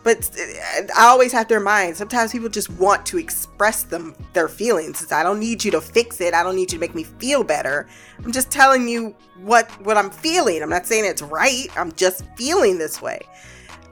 but 0.09 0.31
I 0.97 1.05
always 1.05 1.33
have 1.33 1.49
to 1.49 1.55
remind 1.55 1.95
sometimes 1.95 2.33
people 2.33 2.49
just 2.49 2.71
want 2.71 3.05
to 3.05 3.19
express 3.19 3.83
them 3.83 4.15
their 4.33 4.49
feelings. 4.49 5.13
I 5.13 5.23
don't 5.23 5.39
need 5.39 5.63
you 5.63 5.71
to 5.73 5.83
fix 5.83 6.23
it. 6.23 6.33
I 6.33 6.43
don't 6.43 6.57
need 6.57 6.73
you 6.73 6.79
to 6.79 6.81
make 6.81 6.95
me 6.95 7.05
feel 7.05 7.45
better. 7.45 7.87
I'm 8.25 8.33
just 8.33 8.51
telling 8.51 8.89
you 8.89 9.15
what 9.43 9.71
what 9.85 9.99
I'm 9.99 10.09
feeling. 10.09 10.63
I'm 10.63 10.71
not 10.71 10.87
saying 10.87 11.05
it's 11.05 11.21
right. 11.21 11.67
I'm 11.77 11.93
just 11.93 12.25
feeling 12.37 12.79
this 12.79 13.03
way. 13.03 13.21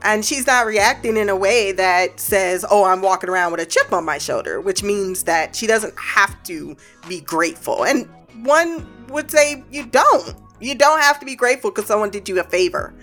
And 0.01 0.25
she's 0.25 0.47
not 0.47 0.65
reacting 0.65 1.17
in 1.17 1.29
a 1.29 1.35
way 1.35 1.71
that 1.73 2.19
says, 2.19 2.65
"Oh, 2.67 2.83
I'm 2.83 3.03
walking 3.03 3.29
around 3.29 3.51
with 3.51 3.61
a 3.61 3.65
chip 3.67 3.93
on 3.93 4.03
my 4.03 4.17
shoulder," 4.17 4.59
which 4.59 4.81
means 4.81 5.21
that 5.23 5.55
she 5.55 5.67
doesn't 5.67 5.93
have 5.99 6.41
to 6.45 6.75
be 7.07 7.21
grateful. 7.21 7.85
And 7.85 8.09
one 8.43 8.87
would 9.09 9.29
say 9.29 9.63
you 9.69 9.85
don't. 9.85 10.33
You 10.59 10.73
don't 10.73 10.99
have 10.99 11.19
to 11.19 11.27
be 11.27 11.35
grateful 11.35 11.69
because 11.69 11.85
someone 11.85 12.09
did 12.09 12.27
you 12.27 12.39
a 12.39 12.43
favor. 12.43 12.95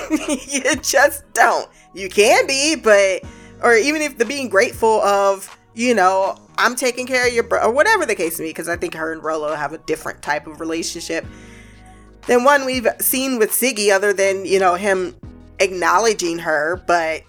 you 0.48 0.76
just 0.76 1.30
don't. 1.32 1.68
You 1.94 2.08
can 2.08 2.46
be, 2.46 2.76
but 2.76 3.22
or 3.62 3.74
even 3.74 4.02
if 4.02 4.18
the 4.18 4.24
being 4.24 4.48
grateful 4.48 5.00
of, 5.02 5.56
you 5.74 5.94
know, 5.94 6.36
I'm 6.58 6.74
taking 6.74 7.06
care 7.06 7.26
of 7.26 7.32
your 7.32 7.44
bro, 7.44 7.62
or 7.62 7.72
whatever 7.72 8.04
the 8.04 8.14
case 8.14 8.38
may 8.38 8.46
be, 8.46 8.50
because 8.50 8.68
I 8.68 8.76
think 8.76 8.94
her 8.94 9.12
and 9.12 9.22
Rollo 9.22 9.54
have 9.54 9.72
a 9.72 9.78
different 9.78 10.22
type 10.22 10.46
of 10.46 10.60
relationship 10.60 11.24
than 12.26 12.44
one 12.44 12.64
we've 12.64 12.86
seen 13.00 13.38
with 13.38 13.50
Siggy, 13.50 13.90
other 13.90 14.12
than, 14.12 14.44
you 14.44 14.58
know, 14.58 14.74
him 14.74 15.16
acknowledging 15.60 16.38
her. 16.38 16.82
But 16.86 17.22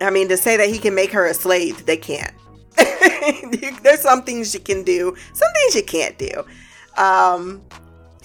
I 0.00 0.10
mean, 0.10 0.28
to 0.28 0.36
say 0.36 0.56
that 0.56 0.68
he 0.68 0.78
can 0.78 0.94
make 0.94 1.12
her 1.12 1.26
a 1.26 1.34
slave, 1.34 1.86
they 1.86 1.96
can't. 1.96 2.34
There's 3.82 4.00
some 4.00 4.22
things 4.22 4.54
you 4.54 4.60
can 4.60 4.82
do, 4.82 5.14
some 5.34 5.48
things 5.52 5.74
you 5.74 5.82
can't 5.82 6.16
do. 6.18 6.44
Um, 6.96 7.62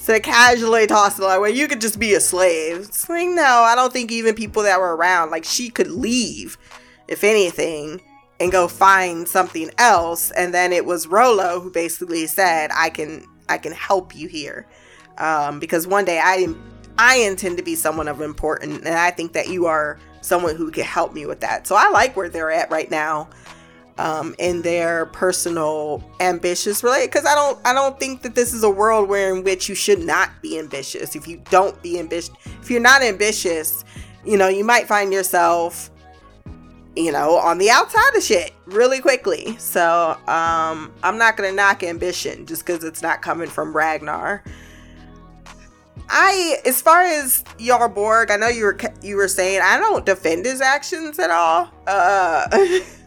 so 0.05 0.19
casually 0.19 0.85
toss 0.85 1.17
it 1.17 1.23
well, 1.23 1.49
you 1.49 1.67
could 1.67 1.81
just 1.81 1.97
be 1.97 2.13
a 2.13 2.19
slave. 2.19 2.77
It's 2.77 3.09
like, 3.09 3.27
no, 3.27 3.41
I 3.41 3.73
don't 3.73 3.91
think 3.91 4.11
even 4.11 4.35
people 4.35 4.61
that 4.61 4.79
were 4.79 4.95
around, 4.95 5.31
like, 5.31 5.43
she 5.43 5.67
could 5.71 5.89
leave, 5.89 6.59
if 7.07 7.23
anything, 7.23 7.99
and 8.39 8.51
go 8.51 8.67
find 8.67 9.27
something 9.27 9.71
else. 9.79 10.29
And 10.29 10.53
then 10.53 10.71
it 10.73 10.85
was 10.85 11.07
Rollo 11.07 11.59
who 11.59 11.71
basically 11.71 12.27
said, 12.27 12.69
I 12.71 12.91
can, 12.91 13.25
I 13.49 13.57
can 13.57 13.71
help 13.71 14.15
you 14.15 14.27
here. 14.27 14.67
Um, 15.17 15.59
because 15.59 15.87
one 15.87 16.05
day 16.05 16.19
I, 16.23 16.53
I 16.99 17.15
intend 17.15 17.57
to 17.57 17.63
be 17.63 17.73
someone 17.73 18.07
of 18.07 18.21
importance, 18.21 18.77
and 18.85 18.89
I 18.89 19.09
think 19.09 19.33
that 19.33 19.47
you 19.47 19.65
are 19.65 19.97
someone 20.21 20.55
who 20.55 20.69
can 20.69 20.83
help 20.83 21.15
me 21.15 21.25
with 21.25 21.39
that. 21.39 21.65
So 21.65 21.75
I 21.75 21.89
like 21.89 22.15
where 22.15 22.29
they're 22.29 22.51
at 22.51 22.69
right 22.69 22.91
now 22.91 23.27
um, 23.97 24.35
in 24.39 24.61
their 24.61 25.05
personal 25.07 26.03
ambitious 26.19 26.83
related 26.83 27.11
because 27.11 27.25
I 27.25 27.35
don't 27.35 27.59
I 27.65 27.73
don't 27.73 27.99
think 27.99 28.21
that 28.23 28.35
this 28.35 28.53
is 28.53 28.63
a 28.63 28.69
world 28.69 29.07
where 29.07 29.33
in 29.33 29.43
which 29.43 29.69
you 29.69 29.75
should 29.75 29.99
not 29.99 30.29
be 30.41 30.59
ambitious. 30.59 31.15
If 31.15 31.27
you 31.27 31.41
don't 31.49 31.81
be 31.81 31.99
ambitious, 31.99 32.35
if 32.61 32.69
you're 32.69 32.81
not 32.81 33.01
ambitious, 33.01 33.85
you 34.25 34.37
know 34.37 34.47
you 34.47 34.63
might 34.63 34.87
find 34.87 35.13
yourself 35.13 35.89
you 36.95 37.11
know 37.11 37.35
on 37.37 37.57
the 37.57 37.69
outside 37.69 38.15
of 38.15 38.23
shit 38.23 38.53
really 38.65 38.99
quickly. 38.99 39.55
So 39.57 40.17
um, 40.27 40.91
I'm 41.03 41.17
not 41.17 41.37
gonna 41.37 41.53
knock 41.53 41.83
ambition 41.83 42.45
just 42.45 42.65
because 42.65 42.83
it's 42.83 43.01
not 43.01 43.21
coming 43.21 43.49
from 43.49 43.75
Ragnar. 43.75 44.43
I, 46.07 46.57
as 46.65 46.81
far 46.81 47.01
as 47.01 47.43
Jarl 47.57 47.89
Borg, 47.89 48.29
I 48.29 48.35
know 48.35 48.47
you 48.47 48.65
were 48.65 48.77
you 49.01 49.15
were 49.15 49.27
saying 49.27 49.61
I 49.63 49.79
don't 49.79 50.05
defend 50.05 50.45
his 50.45 50.61
actions 50.61 51.17
at 51.17 51.31
all. 51.31 51.71
Uh, 51.87 52.47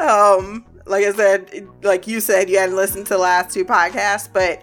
um, 0.00 0.64
like 0.86 1.04
I 1.04 1.12
said, 1.12 1.68
like 1.82 2.06
you 2.06 2.20
said, 2.20 2.48
you 2.48 2.58
hadn't 2.58 2.76
listened 2.76 3.06
to 3.06 3.14
the 3.14 3.18
last 3.18 3.52
two 3.52 3.64
podcasts, 3.64 4.32
but 4.32 4.62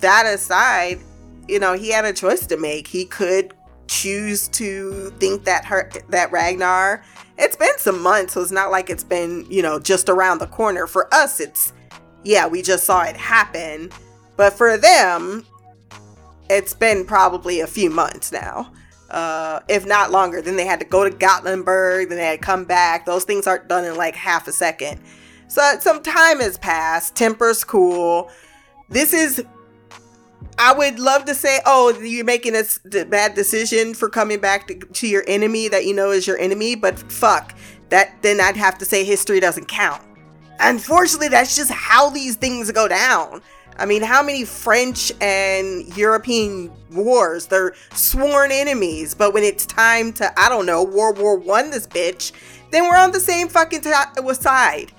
that 0.00 0.26
aside, 0.26 1.00
you 1.48 1.58
know, 1.58 1.74
he 1.74 1.90
had 1.90 2.04
a 2.04 2.12
choice 2.12 2.46
to 2.46 2.56
make. 2.56 2.86
He 2.86 3.04
could 3.04 3.54
choose 3.86 4.46
to 4.48 5.10
think 5.18 5.44
that 5.44 5.64
her 5.64 5.90
that 6.08 6.30
Ragnar. 6.32 7.02
It's 7.38 7.56
been 7.56 7.78
some 7.78 8.02
months, 8.02 8.34
so 8.34 8.42
it's 8.42 8.52
not 8.52 8.70
like 8.70 8.90
it's 8.90 9.04
been 9.04 9.46
you 9.50 9.62
know 9.62 9.78
just 9.78 10.08
around 10.08 10.38
the 10.38 10.46
corner. 10.46 10.86
For 10.86 11.12
us, 11.12 11.40
it's 11.40 11.72
yeah, 12.22 12.46
we 12.46 12.62
just 12.62 12.84
saw 12.84 13.02
it 13.02 13.16
happen, 13.16 13.90
but 14.36 14.52
for 14.52 14.76
them, 14.76 15.44
it's 16.48 16.74
been 16.74 17.04
probably 17.04 17.60
a 17.60 17.66
few 17.66 17.90
months 17.90 18.30
now 18.30 18.72
uh, 19.10 19.60
if 19.68 19.86
not 19.86 20.10
longer. 20.10 20.40
Then 20.40 20.56
they 20.56 20.66
had 20.66 20.80
to 20.80 20.86
go 20.86 21.04
to 21.04 21.10
Gothenburg, 21.10 22.08
then 22.08 22.18
they 22.18 22.24
had 22.24 22.40
to 22.40 22.44
come 22.44 22.64
back. 22.64 23.06
Those 23.06 23.24
things 23.24 23.46
aren't 23.46 23.68
done 23.68 23.84
in 23.84 23.96
like 23.96 24.14
half 24.14 24.48
a 24.48 24.52
second. 24.52 25.00
So 25.48 25.62
some 25.80 26.02
time 26.02 26.40
has 26.40 26.58
passed. 26.58 27.16
Temper's 27.16 27.64
cool. 27.64 28.30
This 28.88 29.12
is. 29.12 29.44
I 30.58 30.74
would 30.74 30.98
love 30.98 31.24
to 31.24 31.34
say, 31.34 31.60
oh, 31.64 31.98
you're 32.00 32.24
making 32.24 32.54
a 32.54 33.04
bad 33.06 33.34
decision 33.34 33.94
for 33.94 34.08
coming 34.08 34.40
back 34.40 34.68
to, 34.68 34.74
to 34.74 35.08
your 35.08 35.24
enemy 35.26 35.68
that 35.68 35.86
you 35.86 35.94
know 35.94 36.10
is 36.10 36.26
your 36.26 36.38
enemy, 36.38 36.74
but 36.74 36.98
fuck. 37.10 37.54
That 37.88 38.14
then 38.22 38.40
I'd 38.40 38.56
have 38.56 38.78
to 38.78 38.84
say 38.84 39.04
history 39.04 39.40
doesn't 39.40 39.68
count. 39.68 40.02
Unfortunately, 40.60 41.28
that's 41.28 41.56
just 41.56 41.70
how 41.70 42.10
these 42.10 42.36
things 42.36 42.70
go 42.70 42.86
down. 42.86 43.40
I 43.80 43.86
mean, 43.86 44.02
how 44.02 44.22
many 44.22 44.44
French 44.44 45.10
and 45.22 45.96
European 45.96 46.70
wars? 46.92 47.46
They're 47.46 47.74
sworn 47.94 48.52
enemies, 48.52 49.14
but 49.14 49.32
when 49.32 49.42
it's 49.42 49.64
time 49.64 50.12
to, 50.14 50.38
I 50.38 50.50
don't 50.50 50.66
know, 50.66 50.84
World 50.84 51.18
War 51.18 51.38
One 51.38 51.70
this 51.70 51.86
bitch, 51.86 52.32
then 52.72 52.84
we're 52.84 52.98
on 52.98 53.10
the 53.10 53.20
same 53.20 53.48
fucking 53.48 53.80
t- 53.80 54.34
side. 54.34 54.92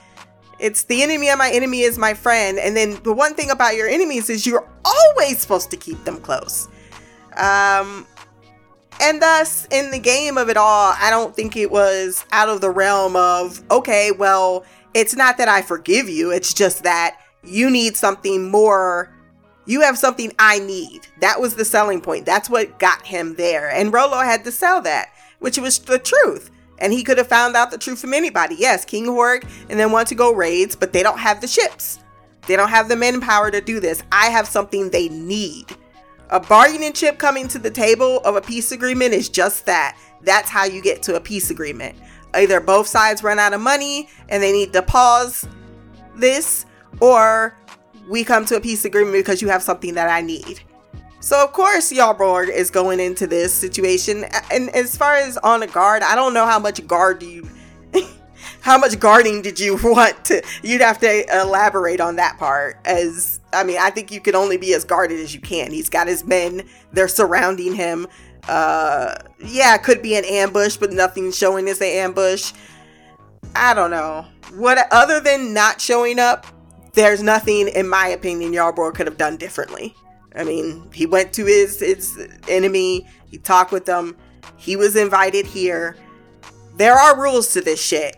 It's 0.57 0.83
the 0.83 1.03
enemy 1.03 1.29
of 1.29 1.37
my 1.37 1.51
enemy 1.51 1.81
is 1.81 1.99
my 1.99 2.15
friend. 2.15 2.57
And 2.57 2.75
then 2.75 3.01
the 3.03 3.13
one 3.13 3.35
thing 3.35 3.51
about 3.51 3.75
your 3.75 3.87
enemies 3.87 4.31
is 4.31 4.47
you're 4.47 4.67
always 4.83 5.39
supposed 5.39 5.69
to 5.71 5.77
keep 5.77 6.03
them 6.03 6.19
close. 6.19 6.67
Um, 7.37 8.07
and 8.99 9.21
thus, 9.21 9.67
in 9.69 9.91
the 9.91 9.99
game 9.99 10.39
of 10.39 10.49
it 10.49 10.57
all, 10.57 10.95
I 10.99 11.11
don't 11.11 11.35
think 11.35 11.55
it 11.55 11.69
was 11.69 12.25
out 12.31 12.49
of 12.49 12.61
the 12.61 12.71
realm 12.71 13.15
of, 13.15 13.61
okay, 13.69 14.11
well, 14.11 14.65
it's 14.95 15.15
not 15.15 15.37
that 15.37 15.47
I 15.47 15.61
forgive 15.61 16.09
you, 16.09 16.31
it's 16.31 16.53
just 16.53 16.83
that 16.83 17.20
you 17.43 17.69
need 17.69 17.97
something 17.97 18.49
more 18.49 19.13
you 19.65 19.81
have 19.81 19.97
something 19.97 20.33
I 20.39 20.59
need. 20.59 21.07
That 21.19 21.39
was 21.39 21.55
the 21.55 21.65
selling 21.65 22.01
point. 22.01 22.25
That's 22.25 22.49
what 22.49 22.79
got 22.79 23.05
him 23.05 23.35
there. 23.35 23.69
And 23.69 23.93
Rollo 23.93 24.19
had 24.19 24.43
to 24.45 24.51
sell 24.51 24.81
that, 24.81 25.09
which 25.39 25.57
was 25.57 25.79
the 25.79 25.99
truth. 25.99 26.49
And 26.79 26.91
he 26.91 27.03
could 27.03 27.19
have 27.19 27.27
found 27.27 27.55
out 27.55 27.69
the 27.69 27.77
truth 27.77 28.01
from 28.01 28.13
anybody. 28.13 28.55
Yes, 28.55 28.85
King 28.85 29.05
Horik 29.05 29.47
and 29.69 29.79
then 29.79 29.91
want 29.91 30.07
to 30.07 30.15
go 30.15 30.33
raids, 30.33 30.75
but 30.75 30.93
they 30.93 31.03
don't 31.03 31.19
have 31.19 31.41
the 31.41 31.47
ships. 31.47 31.99
They 32.47 32.55
don't 32.55 32.69
have 32.69 32.89
the 32.89 32.95
manpower 32.95 33.51
to 33.51 33.61
do 33.61 33.79
this. 33.79 34.01
I 34.11 34.25
have 34.27 34.47
something 34.47 34.89
they 34.89 35.09
need. 35.09 35.67
A 36.31 36.39
bargaining 36.39 36.93
chip 36.93 37.19
coming 37.19 37.47
to 37.49 37.59
the 37.59 37.69
table 37.69 38.19
of 38.21 38.35
a 38.35 38.41
peace 38.41 38.71
agreement 38.71 39.13
is 39.13 39.29
just 39.29 39.67
that. 39.67 39.97
That's 40.23 40.49
how 40.49 40.63
you 40.63 40.81
get 40.81 41.03
to 41.03 41.15
a 41.15 41.21
peace 41.21 41.51
agreement. 41.51 41.95
Either 42.33 42.59
both 42.59 42.87
sides 42.87 43.21
run 43.21 43.37
out 43.37 43.53
of 43.53 43.61
money 43.61 44.09
and 44.29 44.41
they 44.41 44.51
need 44.51 44.73
to 44.73 44.81
pause 44.81 45.47
this, 46.15 46.65
or 46.99 47.55
we 48.07 48.23
come 48.23 48.45
to 48.45 48.55
a 48.55 48.61
peace 48.61 48.85
agreement 48.85 49.15
because 49.15 49.41
you 49.41 49.49
have 49.49 49.63
something 49.63 49.93
that 49.95 50.09
I 50.09 50.21
need. 50.21 50.61
So 51.21 51.43
of 51.43 51.53
course 51.53 51.91
Jarl 51.91 52.15
Borg 52.15 52.49
is 52.49 52.71
going 52.71 52.99
into 52.99 53.27
this 53.27 53.53
situation. 53.53 54.25
And 54.51 54.69
as 54.71 54.97
far 54.97 55.15
as 55.15 55.37
on 55.37 55.61
a 55.61 55.67
guard, 55.67 56.01
I 56.01 56.15
don't 56.15 56.33
know 56.33 56.45
how 56.45 56.59
much 56.59 56.85
guard 56.87 57.21
you 57.21 57.47
how 58.61 58.77
much 58.77 58.99
guarding 58.99 59.41
did 59.41 59.59
you 59.59 59.77
want 59.83 60.25
to 60.25 60.43
you'd 60.63 60.81
have 60.81 60.99
to 60.99 61.41
elaborate 61.41 62.01
on 62.01 62.15
that 62.15 62.37
part 62.37 62.77
as 62.85 63.39
I 63.53 63.63
mean, 63.63 63.77
I 63.79 63.91
think 63.91 64.11
you 64.11 64.19
can 64.19 64.33
only 64.33 64.57
be 64.57 64.73
as 64.73 64.83
guarded 64.83 65.19
as 65.19 65.33
you 65.33 65.41
can. 65.41 65.71
He's 65.71 65.89
got 65.89 66.07
his 66.07 66.25
men, 66.25 66.63
they're 66.91 67.07
surrounding 67.07 67.75
him. 67.75 68.07
Uh 68.49 69.15
yeah, 69.39 69.77
could 69.77 70.01
be 70.01 70.15
an 70.15 70.25
ambush, 70.25 70.75
but 70.75 70.91
nothing 70.91 71.31
showing 71.31 71.69
as 71.69 71.79
an 71.81 71.87
ambush. 71.87 72.51
I 73.55 73.75
don't 73.75 73.91
know. 73.91 74.25
What 74.55 74.79
other 74.91 75.19
than 75.19 75.53
not 75.53 75.79
showing 75.79 76.17
up, 76.17 76.47
there's 76.93 77.23
nothing, 77.23 77.67
in 77.69 77.87
my 77.87 78.07
opinion, 78.07 78.53
Jarl 78.53 78.73
Borg 78.73 78.95
could 78.95 79.07
have 79.07 79.17
done 79.17 79.37
differently. 79.37 79.95
I 80.35 80.43
mean, 80.43 80.89
he 80.93 81.05
went 81.05 81.33
to 81.33 81.45
his 81.45 81.79
his 81.79 82.17
enemy, 82.47 83.07
he 83.27 83.37
talked 83.37 83.71
with 83.71 83.85
them, 83.85 84.15
he 84.57 84.75
was 84.75 84.95
invited 84.95 85.45
here. 85.45 85.97
There 86.75 86.93
are 86.93 87.21
rules 87.21 87.51
to 87.53 87.61
this 87.61 87.81
shit. 87.81 88.15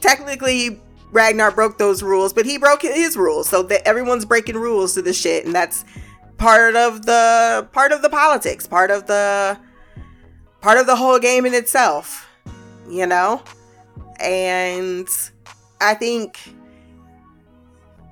Technically, 0.00 0.80
Ragnar 1.10 1.50
broke 1.50 1.78
those 1.78 2.02
rules, 2.02 2.32
but 2.32 2.46
he 2.46 2.58
broke 2.58 2.82
his 2.82 3.16
rules, 3.16 3.48
so 3.48 3.62
that 3.64 3.86
everyone's 3.86 4.24
breaking 4.24 4.56
rules 4.56 4.94
to 4.94 5.02
this 5.02 5.20
shit, 5.20 5.44
and 5.44 5.54
that's 5.54 5.84
part 6.36 6.76
of 6.76 7.06
the 7.06 7.68
part 7.72 7.92
of 7.92 8.02
the 8.02 8.10
politics, 8.10 8.66
part 8.66 8.90
of 8.90 9.06
the 9.06 9.58
part 10.60 10.78
of 10.78 10.86
the 10.86 10.96
whole 10.96 11.18
game 11.18 11.46
in 11.46 11.54
itself, 11.54 12.28
you 12.88 13.06
know? 13.06 13.42
And 14.20 15.06
I 15.80 15.94
think 15.94 16.38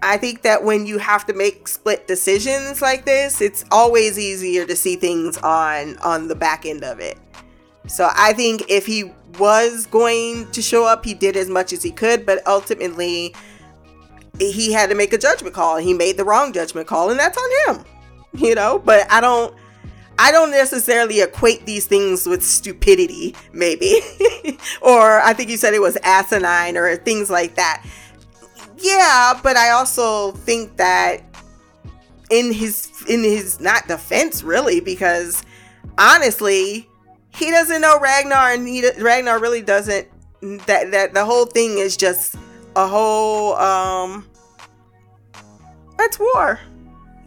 I 0.02 0.16
think 0.16 0.42
that 0.42 0.64
when 0.64 0.84
you 0.84 0.98
have 0.98 1.24
to 1.26 1.32
make 1.32 1.68
split 1.68 2.08
decisions 2.08 2.82
like 2.82 3.04
this, 3.04 3.40
it's 3.40 3.64
always 3.70 4.18
easier 4.18 4.66
to 4.66 4.74
see 4.74 4.96
things 4.96 5.38
on 5.38 5.96
on 5.98 6.26
the 6.26 6.34
back 6.34 6.66
end 6.66 6.82
of 6.82 6.98
it. 6.98 7.18
So 7.86 8.08
I 8.12 8.32
think 8.32 8.64
if 8.68 8.84
he 8.84 9.12
was 9.38 9.86
going 9.86 10.50
to 10.50 10.60
show 10.60 10.84
up, 10.84 11.04
he 11.04 11.14
did 11.14 11.36
as 11.36 11.48
much 11.48 11.72
as 11.72 11.82
he 11.82 11.92
could, 11.92 12.26
but 12.26 12.46
ultimately 12.46 13.34
he 14.38 14.72
had 14.72 14.88
to 14.90 14.96
make 14.96 15.12
a 15.12 15.18
judgment 15.18 15.54
call. 15.54 15.76
He 15.76 15.94
made 15.94 16.16
the 16.16 16.24
wrong 16.24 16.52
judgment 16.52 16.88
call, 16.88 17.10
and 17.10 17.18
that's 17.18 17.38
on 17.38 17.76
him. 17.76 17.84
You 18.34 18.54
know, 18.56 18.80
but 18.80 19.10
I 19.10 19.20
don't 19.20 19.54
I 20.18 20.32
don't 20.32 20.50
necessarily 20.50 21.20
equate 21.20 21.64
these 21.64 21.86
things 21.86 22.26
with 22.26 22.42
stupidity, 22.42 23.36
maybe. 23.52 24.00
or 24.82 25.20
I 25.20 25.32
think 25.32 25.48
you 25.48 25.56
said 25.56 25.74
it 25.74 25.80
was 25.80 25.96
asinine 26.02 26.76
or 26.76 26.96
things 26.96 27.30
like 27.30 27.54
that 27.54 27.84
yeah, 28.82 29.38
but 29.42 29.56
I 29.56 29.70
also 29.70 30.32
think 30.32 30.76
that 30.76 31.22
in 32.30 32.52
his 32.52 32.90
in 33.08 33.22
his 33.22 33.60
not 33.60 33.86
defense 33.86 34.42
really 34.42 34.80
because 34.80 35.44
honestly, 35.98 36.88
he 37.34 37.50
doesn't 37.50 37.80
know 37.80 37.98
Ragnar 38.00 38.52
and 38.52 38.66
he 38.66 38.88
Ragnar 38.98 39.38
really 39.38 39.62
doesn't 39.62 40.08
that 40.66 40.90
that 40.90 41.14
the 41.14 41.24
whole 41.24 41.46
thing 41.46 41.78
is 41.78 41.96
just 41.96 42.34
a 42.74 42.86
whole 42.88 43.54
um 43.56 44.26
it's 46.00 46.18
war. 46.18 46.58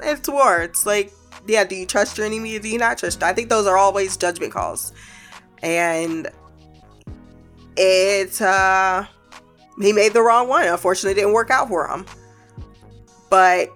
It's 0.02 0.28
war. 0.28 0.62
It's 0.62 0.86
like 0.86 1.14
yeah, 1.48 1.64
do 1.64 1.76
you 1.76 1.86
trust 1.86 2.18
your 2.18 2.26
enemy 2.26 2.60
do 2.60 2.68
you 2.68 2.80
not 2.80 2.98
trust? 2.98 3.24
I 3.24 3.32
think 3.32 3.50
those 3.50 3.66
are 3.66 3.78
always 3.78 4.18
judgment 4.18 4.52
calls. 4.52 4.92
And 5.64 6.28
it's 7.78 8.42
uh 8.42 9.08
he 9.82 9.94
made 9.94 10.14
the 10.14 10.22
wrong 10.22 10.48
one. 10.48 10.68
Unfortunately, 10.68 11.14
didn't 11.14 11.34
work 11.34 11.50
out 11.50 11.68
for 11.68 11.88
him. 11.88 12.06
But 13.30 13.70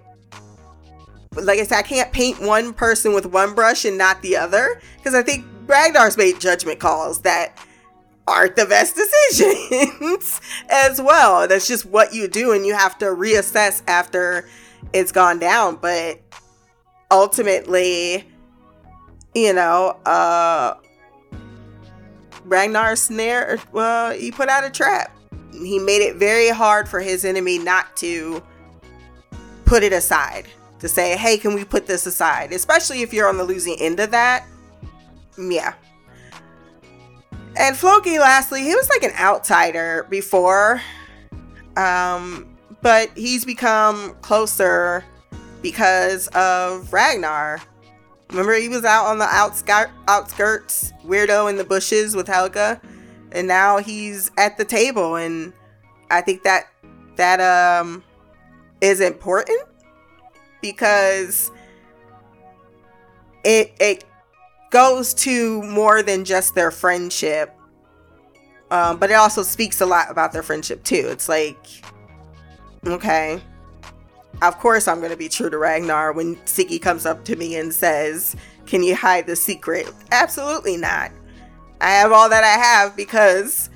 like 1.34 1.60
I 1.60 1.64
said, 1.64 1.78
I 1.78 1.82
can't 1.82 2.12
paint 2.12 2.40
one 2.40 2.72
person 2.72 3.14
with 3.14 3.26
one 3.26 3.54
brush 3.54 3.84
and 3.84 3.96
not 3.96 4.22
the 4.22 4.36
other 4.36 4.80
because 4.96 5.14
I 5.14 5.22
think 5.22 5.44
Ragnar's 5.66 6.16
made 6.16 6.40
judgment 6.40 6.80
calls 6.80 7.20
that 7.22 7.56
aren't 8.26 8.56
the 8.56 8.66
best 8.66 8.96
decisions 9.30 10.40
as 10.68 11.00
well. 11.00 11.46
That's 11.46 11.68
just 11.68 11.86
what 11.86 12.12
you 12.14 12.28
do, 12.28 12.52
and 12.52 12.66
you 12.66 12.74
have 12.74 12.98
to 12.98 13.06
reassess 13.06 13.82
after 13.86 14.48
it's 14.92 15.12
gone 15.12 15.38
down. 15.38 15.76
But 15.76 16.20
ultimately, 17.10 18.26
you 19.34 19.52
know, 19.52 19.98
uh, 20.06 20.74
Ragnar 22.44 22.96
snare, 22.96 23.58
well, 23.72 24.12
he 24.12 24.30
put 24.32 24.48
out 24.48 24.64
a 24.64 24.70
trap. 24.70 25.14
He 25.64 25.78
made 25.78 26.02
it 26.02 26.16
very 26.16 26.48
hard 26.48 26.88
for 26.88 27.00
his 27.00 27.24
enemy 27.24 27.58
not 27.58 27.96
to 27.98 28.42
put 29.64 29.82
it 29.82 29.92
aside, 29.92 30.46
to 30.80 30.88
say, 30.88 31.16
hey, 31.16 31.36
can 31.38 31.54
we 31.54 31.64
put 31.64 31.86
this 31.86 32.06
aside? 32.06 32.52
Especially 32.52 33.02
if 33.02 33.12
you're 33.12 33.28
on 33.28 33.36
the 33.36 33.44
losing 33.44 33.76
end 33.80 34.00
of 34.00 34.10
that. 34.10 34.46
Yeah. 35.38 35.74
And 37.56 37.76
Floki, 37.76 38.18
lastly, 38.18 38.62
he 38.62 38.74
was 38.74 38.88
like 38.88 39.02
an 39.02 39.16
outsider 39.18 40.06
before. 40.08 40.80
Um, 41.76 42.56
but 42.82 43.10
he's 43.16 43.44
become 43.44 44.14
closer 44.22 45.04
because 45.62 46.28
of 46.28 46.92
Ragnar. 46.92 47.60
Remember, 48.30 48.54
he 48.54 48.68
was 48.68 48.84
out 48.84 49.06
on 49.06 49.18
the 49.18 49.26
outskirt, 49.26 49.90
outskirts, 50.08 50.92
weirdo 51.04 51.50
in 51.50 51.56
the 51.56 51.64
bushes 51.64 52.14
with 52.14 52.28
Helga, 52.28 52.80
and 53.32 53.46
now 53.46 53.78
he's 53.78 54.30
at 54.36 54.58
the 54.58 54.64
table. 54.64 55.16
And 55.16 55.52
I 56.10 56.20
think 56.20 56.42
that 56.42 56.66
that 57.16 57.40
um 57.40 58.02
is 58.80 59.00
important 59.00 59.62
because 60.62 61.50
it 63.44 63.72
it 63.80 64.04
goes 64.70 65.12
to 65.14 65.62
more 65.62 66.02
than 66.02 66.24
just 66.24 66.54
their 66.54 66.70
friendship. 66.70 67.54
Um, 68.70 68.98
but 68.98 69.10
it 69.10 69.14
also 69.14 69.42
speaks 69.42 69.80
a 69.80 69.86
lot 69.86 70.10
about 70.10 70.32
their 70.32 70.44
friendship 70.44 70.84
too. 70.84 71.08
It's 71.08 71.28
like, 71.28 71.58
okay, 72.86 73.40
of 74.42 74.58
course 74.58 74.88
I'm 74.88 74.98
going 74.98 75.10
to 75.10 75.16
be 75.16 75.28
true 75.28 75.50
to 75.50 75.58
Ragnar 75.58 76.12
when 76.12 76.36
Siggy 76.36 76.80
comes 76.80 77.04
up 77.04 77.24
to 77.26 77.36
me 77.36 77.56
and 77.56 77.72
says, 77.72 78.36
Can 78.66 78.82
you 78.82 78.94
hide 78.94 79.26
the 79.26 79.36
secret? 79.36 79.88
Absolutely 80.12 80.76
not. 80.76 81.10
I 81.80 81.90
have 81.90 82.12
all 82.12 82.28
that 82.28 82.44
I 82.44 82.62
have 82.62 82.96
because, 82.96 83.70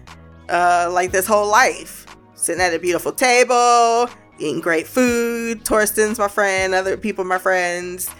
uh, 0.48 0.90
like 0.92 1.10
this 1.10 1.26
whole 1.26 1.50
life, 1.50 2.06
sitting 2.34 2.60
at 2.60 2.74
a 2.74 2.78
beautiful 2.78 3.12
table, 3.12 4.08
eating 4.38 4.60
great 4.60 4.86
food. 4.86 5.64
Torstein's 5.64 6.18
my 6.18 6.28
friend, 6.28 6.74
other 6.74 6.96
people 6.96 7.24
my 7.24 7.38
friends. 7.38 8.10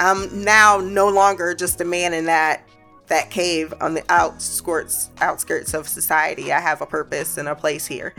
I'm 0.00 0.42
now 0.44 0.78
no 0.78 1.08
longer 1.08 1.54
just 1.54 1.80
a 1.80 1.84
man 1.84 2.12
in 2.12 2.26
that 2.26 2.68
that 3.06 3.30
cave 3.30 3.74
on 3.82 3.92
the 3.94 4.02
outskirts 4.08 5.10
outskirts 5.20 5.74
of 5.74 5.86
society. 5.86 6.52
I 6.52 6.60
have 6.60 6.80
a 6.80 6.86
purpose 6.86 7.36
and 7.36 7.48
a 7.48 7.54
place 7.54 7.86
here. 7.86 8.14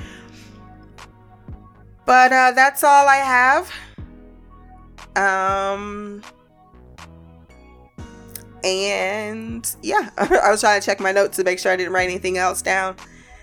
But 2.06 2.32
uh, 2.32 2.52
that's 2.52 2.84
all 2.84 3.08
I 3.08 3.18
have. 3.18 3.72
Um, 5.16 6.22
and 8.66 9.76
yeah, 9.82 10.10
I 10.18 10.50
was 10.50 10.62
trying 10.62 10.82
to 10.82 10.86
check 10.86 11.00
my 11.00 11.12
notes 11.12 11.38
to 11.38 11.44
make 11.44 11.60
sure 11.60 11.72
I 11.72 11.76
didn't 11.76 11.94
write 11.94 12.10
anything 12.10 12.38
else 12.38 12.62
down. 12.62 12.96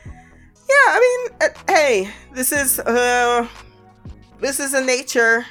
Yeah, 0.05 0.75
I 0.89 1.29
mean, 1.31 1.39
uh, 1.41 1.73
hey, 1.73 2.11
this 2.35 2.53
is 2.53 2.79
uh, 2.81 3.47
this 4.41 4.59
is 4.61 4.73
the 4.73 4.83
nature 4.83 5.47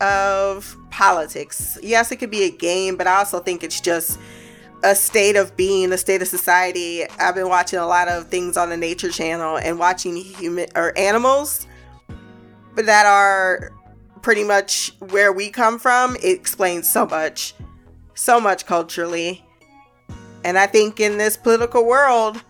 of 0.00 0.76
politics. 0.90 1.78
Yes, 1.82 2.12
it 2.12 2.16
could 2.16 2.30
be 2.30 2.44
a 2.44 2.50
game, 2.50 2.96
but 2.96 3.06
I 3.06 3.16
also 3.16 3.40
think 3.40 3.64
it's 3.64 3.80
just 3.80 4.18
a 4.82 4.94
state 4.94 5.36
of 5.36 5.56
being, 5.56 5.92
a 5.92 5.98
state 5.98 6.22
of 6.22 6.28
society. 6.28 7.04
I've 7.18 7.34
been 7.34 7.48
watching 7.48 7.78
a 7.78 7.86
lot 7.86 8.08
of 8.08 8.28
things 8.28 8.56
on 8.56 8.68
the 8.68 8.76
Nature 8.76 9.10
Channel 9.10 9.58
and 9.58 9.78
watching 9.78 10.16
human 10.16 10.66
or 10.74 10.96
animals 10.98 11.66
that 12.76 13.06
are 13.06 13.72
pretty 14.22 14.44
much 14.44 14.92
where 14.98 15.32
we 15.32 15.50
come 15.50 15.78
from. 15.78 16.16
It 16.16 16.36
explains 16.36 16.90
so 16.90 17.06
much, 17.06 17.54
so 18.16 18.40
much 18.40 18.66
culturally. 18.66 19.44
And 20.42 20.58
I 20.58 20.66
think 20.66 20.98
in 20.98 21.18
this 21.18 21.36
political 21.36 21.86
world, 21.86 22.42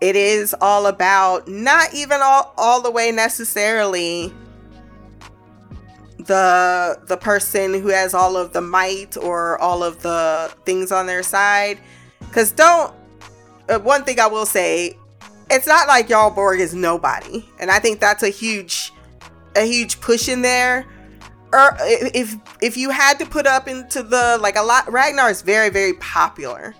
it 0.00 0.14
is 0.14 0.54
all 0.60 0.86
about 0.86 1.48
not 1.48 1.92
even 1.92 2.20
all, 2.22 2.54
all 2.56 2.80
the 2.80 2.90
way 2.90 3.10
necessarily 3.10 4.32
the 6.18 7.00
the 7.06 7.16
person 7.16 7.72
who 7.74 7.88
has 7.88 8.12
all 8.12 8.36
of 8.36 8.52
the 8.52 8.60
might 8.60 9.16
or 9.16 9.58
all 9.58 9.82
of 9.82 10.02
the 10.02 10.52
things 10.64 10.92
on 10.92 11.06
their 11.06 11.22
side. 11.22 11.80
Because 12.20 12.52
don't 12.52 12.92
uh, 13.68 13.78
one 13.80 14.04
thing 14.04 14.20
i 14.20 14.26
will 14.26 14.46
say 14.46 14.96
it's 15.50 15.66
not 15.66 15.88
like 15.88 16.08
Jarl 16.08 16.30
Borg 16.30 16.60
is 16.60 16.74
nobody. 16.74 17.44
And 17.58 17.70
i 17.70 17.78
think 17.78 17.98
that's 17.98 18.22
a 18.22 18.28
huge 18.28 18.92
a 19.56 19.62
huge 19.62 20.00
push 20.00 20.28
in 20.28 20.42
there 20.42 20.86
or 21.52 21.76
if 21.80 22.36
if 22.62 22.76
you 22.76 22.90
had 22.90 23.18
to 23.18 23.26
put 23.26 23.46
up 23.46 23.68
into 23.68 24.02
the 24.02 24.38
like 24.40 24.56
a 24.56 24.62
lot 24.62 24.90
ragnar 24.90 25.30
is 25.30 25.42
very 25.42 25.70
very 25.70 25.94
popular 25.94 26.74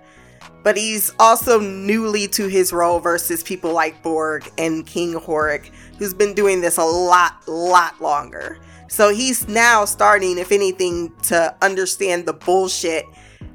but 0.63 0.77
he's 0.77 1.13
also 1.19 1.61
newly 1.61 2.27
to 2.27 2.49
his 2.49 2.73
role 2.73 3.01
versus 3.01 3.43
people 3.43 3.73
like 3.73 4.03
borg 4.03 4.51
and 4.59 4.87
king 4.87 5.15
horik 5.15 5.71
who's 5.99 6.13
been 6.13 6.35
doing 6.35 6.61
this 6.61 6.77
a 6.77 6.85
lot 6.85 7.37
lot 7.47 7.99
longer 8.01 8.59
so 8.89 9.11
he's 9.11 9.47
now 9.47 9.85
starting, 9.85 10.39
if 10.39 10.51
anything, 10.51 11.13
to 11.25 11.55
understand 11.63 12.27
the 12.27 12.33
bullshit 12.33 13.05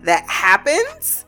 that 0.04 0.24
happens. 0.26 1.26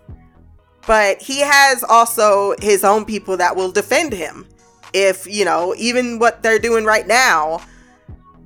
But 0.86 1.20
he 1.22 1.40
has 1.40 1.84
also 1.84 2.54
his 2.62 2.84
own 2.84 3.06
people 3.06 3.36
that 3.38 3.56
will 3.56 3.72
defend 3.72 4.14
him. 4.14 4.48
If, 4.94 5.26
you 5.28 5.44
know, 5.44 5.74
even 5.78 6.20
what 6.20 6.44
they're 6.44 6.60
doing 6.60 6.86
right 6.86 7.08
now, 7.08 7.62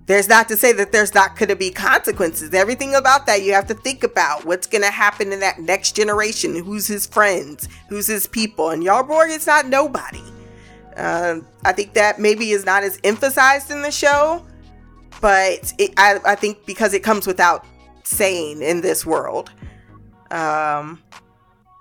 there's 0.09 0.27
not 0.27 0.49
to 0.49 0.57
say 0.57 0.73
that 0.73 0.91
there's 0.91 1.15
not 1.15 1.37
going 1.37 1.47
to 1.47 1.55
be 1.55 1.71
consequences. 1.71 2.53
Everything 2.53 2.95
about 2.95 3.25
that 3.27 3.43
you 3.43 3.53
have 3.53 3.67
to 3.67 3.73
think 3.73 4.03
about 4.03 4.43
what's 4.43 4.67
going 4.67 4.81
to 4.81 4.91
happen 4.91 5.31
in 5.31 5.39
that 5.39 5.59
next 5.59 5.95
generation. 5.95 6.61
Who's 6.61 6.87
his 6.87 7.05
friends? 7.05 7.69
Who's 7.87 8.07
his 8.07 8.27
people? 8.27 8.71
And 8.71 8.83
Jarl 8.83 9.03
Borg 9.03 9.29
is 9.29 9.47
not 9.47 9.67
nobody. 9.67 10.23
Uh, 10.97 11.39
I 11.63 11.71
think 11.71 11.93
that 11.93 12.19
maybe 12.19 12.51
is 12.51 12.65
not 12.65 12.83
as 12.83 12.99
emphasized 13.05 13.71
in 13.71 13.83
the 13.83 13.91
show 13.91 14.45
but 15.21 15.73
it, 15.77 15.93
I, 15.97 16.19
I 16.25 16.35
think 16.35 16.65
because 16.65 16.93
it 16.93 17.03
comes 17.03 17.27
without 17.27 17.65
saying 18.03 18.61
in 18.61 18.81
this 18.81 19.05
world. 19.05 19.51
Um, 20.31 21.01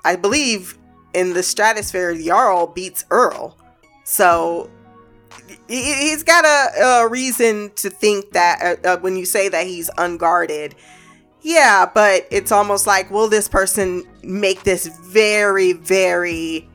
I 0.05 0.16
believe 0.16 0.78
in 1.14 1.34
the 1.34 1.42
stratosphere, 1.42 2.14
Jarl 2.14 2.66
beats 2.66 3.05
Earl. 3.10 3.56
So 4.05 4.70
he, 5.68 6.10
has 6.10 6.22
got 6.22 6.44
a, 6.44 6.82
a, 6.82 7.09
reason 7.09 7.70
to 7.76 7.90
think 7.90 8.32
that 8.32 8.78
uh, 8.84 8.88
uh, 8.88 8.96
when 8.98 9.16
you 9.16 9.24
say 9.24 9.48
that 9.48 9.66
he's 9.66 9.90
unguarded, 9.98 10.74
yeah, 11.42 11.90
but 11.92 12.26
it's 12.30 12.52
almost 12.52 12.86
like, 12.86 13.10
will 13.10 13.28
this 13.28 13.48
person 13.48 14.05
make 14.22 14.64
this 14.64 14.86
very, 14.86 15.72
very 15.72 16.68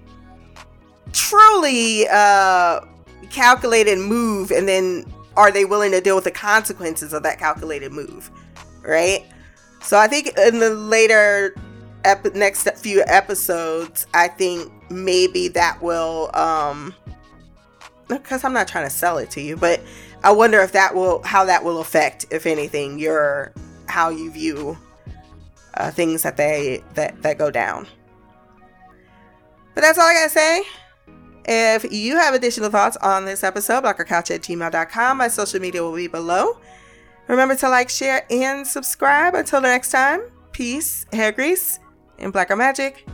truly 1.11 2.07
uh, 2.09 2.81
calculated 3.29 3.99
move? 3.99 4.51
And 4.51 4.67
then 4.67 5.11
are 5.35 5.51
they 5.51 5.65
willing 5.65 5.91
to 5.91 6.01
deal 6.01 6.15
with 6.15 6.23
the 6.23 6.31
consequences 6.31 7.13
of 7.13 7.23
that 7.23 7.39
calculated 7.39 7.91
move 7.91 8.29
right? 8.83 9.25
So 9.81 9.97
i 9.97 10.07
think 10.07 10.37
in 10.37 10.59
the 10.59 10.69
later 10.69 11.55
ep- 12.05 12.35
next 12.35 12.69
few 12.77 13.03
episodes 13.07 14.07
i 14.13 14.29
think 14.29 14.71
maybe 14.89 15.49
that 15.49 15.81
will 15.81 16.29
um 16.35 16.95
because 18.07 18.43
i'm 18.43 18.53
not 18.53 18.67
trying 18.67 18.85
to 18.85 18.89
sell 18.89 19.17
it 19.17 19.29
to 19.29 19.41
you 19.41 19.55
but 19.55 19.79
i 20.23 20.31
wonder 20.31 20.59
if 20.61 20.71
that 20.71 20.93
will 20.93 21.21
how 21.23 21.45
that 21.45 21.63
will 21.63 21.79
affect 21.79 22.25
if 22.31 22.45
anything 22.45 22.99
your 22.99 23.53
how 23.87 24.09
you 24.09 24.31
view 24.31 24.77
uh, 25.75 25.89
things 25.91 26.21
that 26.23 26.37
they 26.37 26.83
that 26.93 27.21
that 27.21 27.37
go 27.37 27.49
down 27.49 27.87
but 29.75 29.81
that's 29.81 29.97
all 29.97 30.05
i 30.05 30.13
gotta 30.13 30.29
say 30.29 30.63
if 31.45 31.91
you 31.91 32.15
have 32.15 32.33
additional 32.33 32.69
thoughts 32.69 32.97
on 32.97 33.25
this 33.25 33.43
episode, 33.43 33.83
blackercouch 33.83 34.33
at 34.33 34.41
gmail.com. 34.41 35.17
My 35.17 35.27
social 35.27 35.59
media 35.59 35.83
will 35.83 35.95
be 35.95 36.07
below. 36.07 36.57
Remember 37.27 37.55
to 37.55 37.69
like, 37.69 37.89
share, 37.89 38.25
and 38.29 38.65
subscribe. 38.65 39.33
Until 39.33 39.61
the 39.61 39.67
next 39.67 39.91
time, 39.91 40.21
peace, 40.51 41.05
hair 41.11 41.31
grease, 41.31 41.79
and 42.19 42.31
blacker 42.31 42.55
magic. 42.55 43.05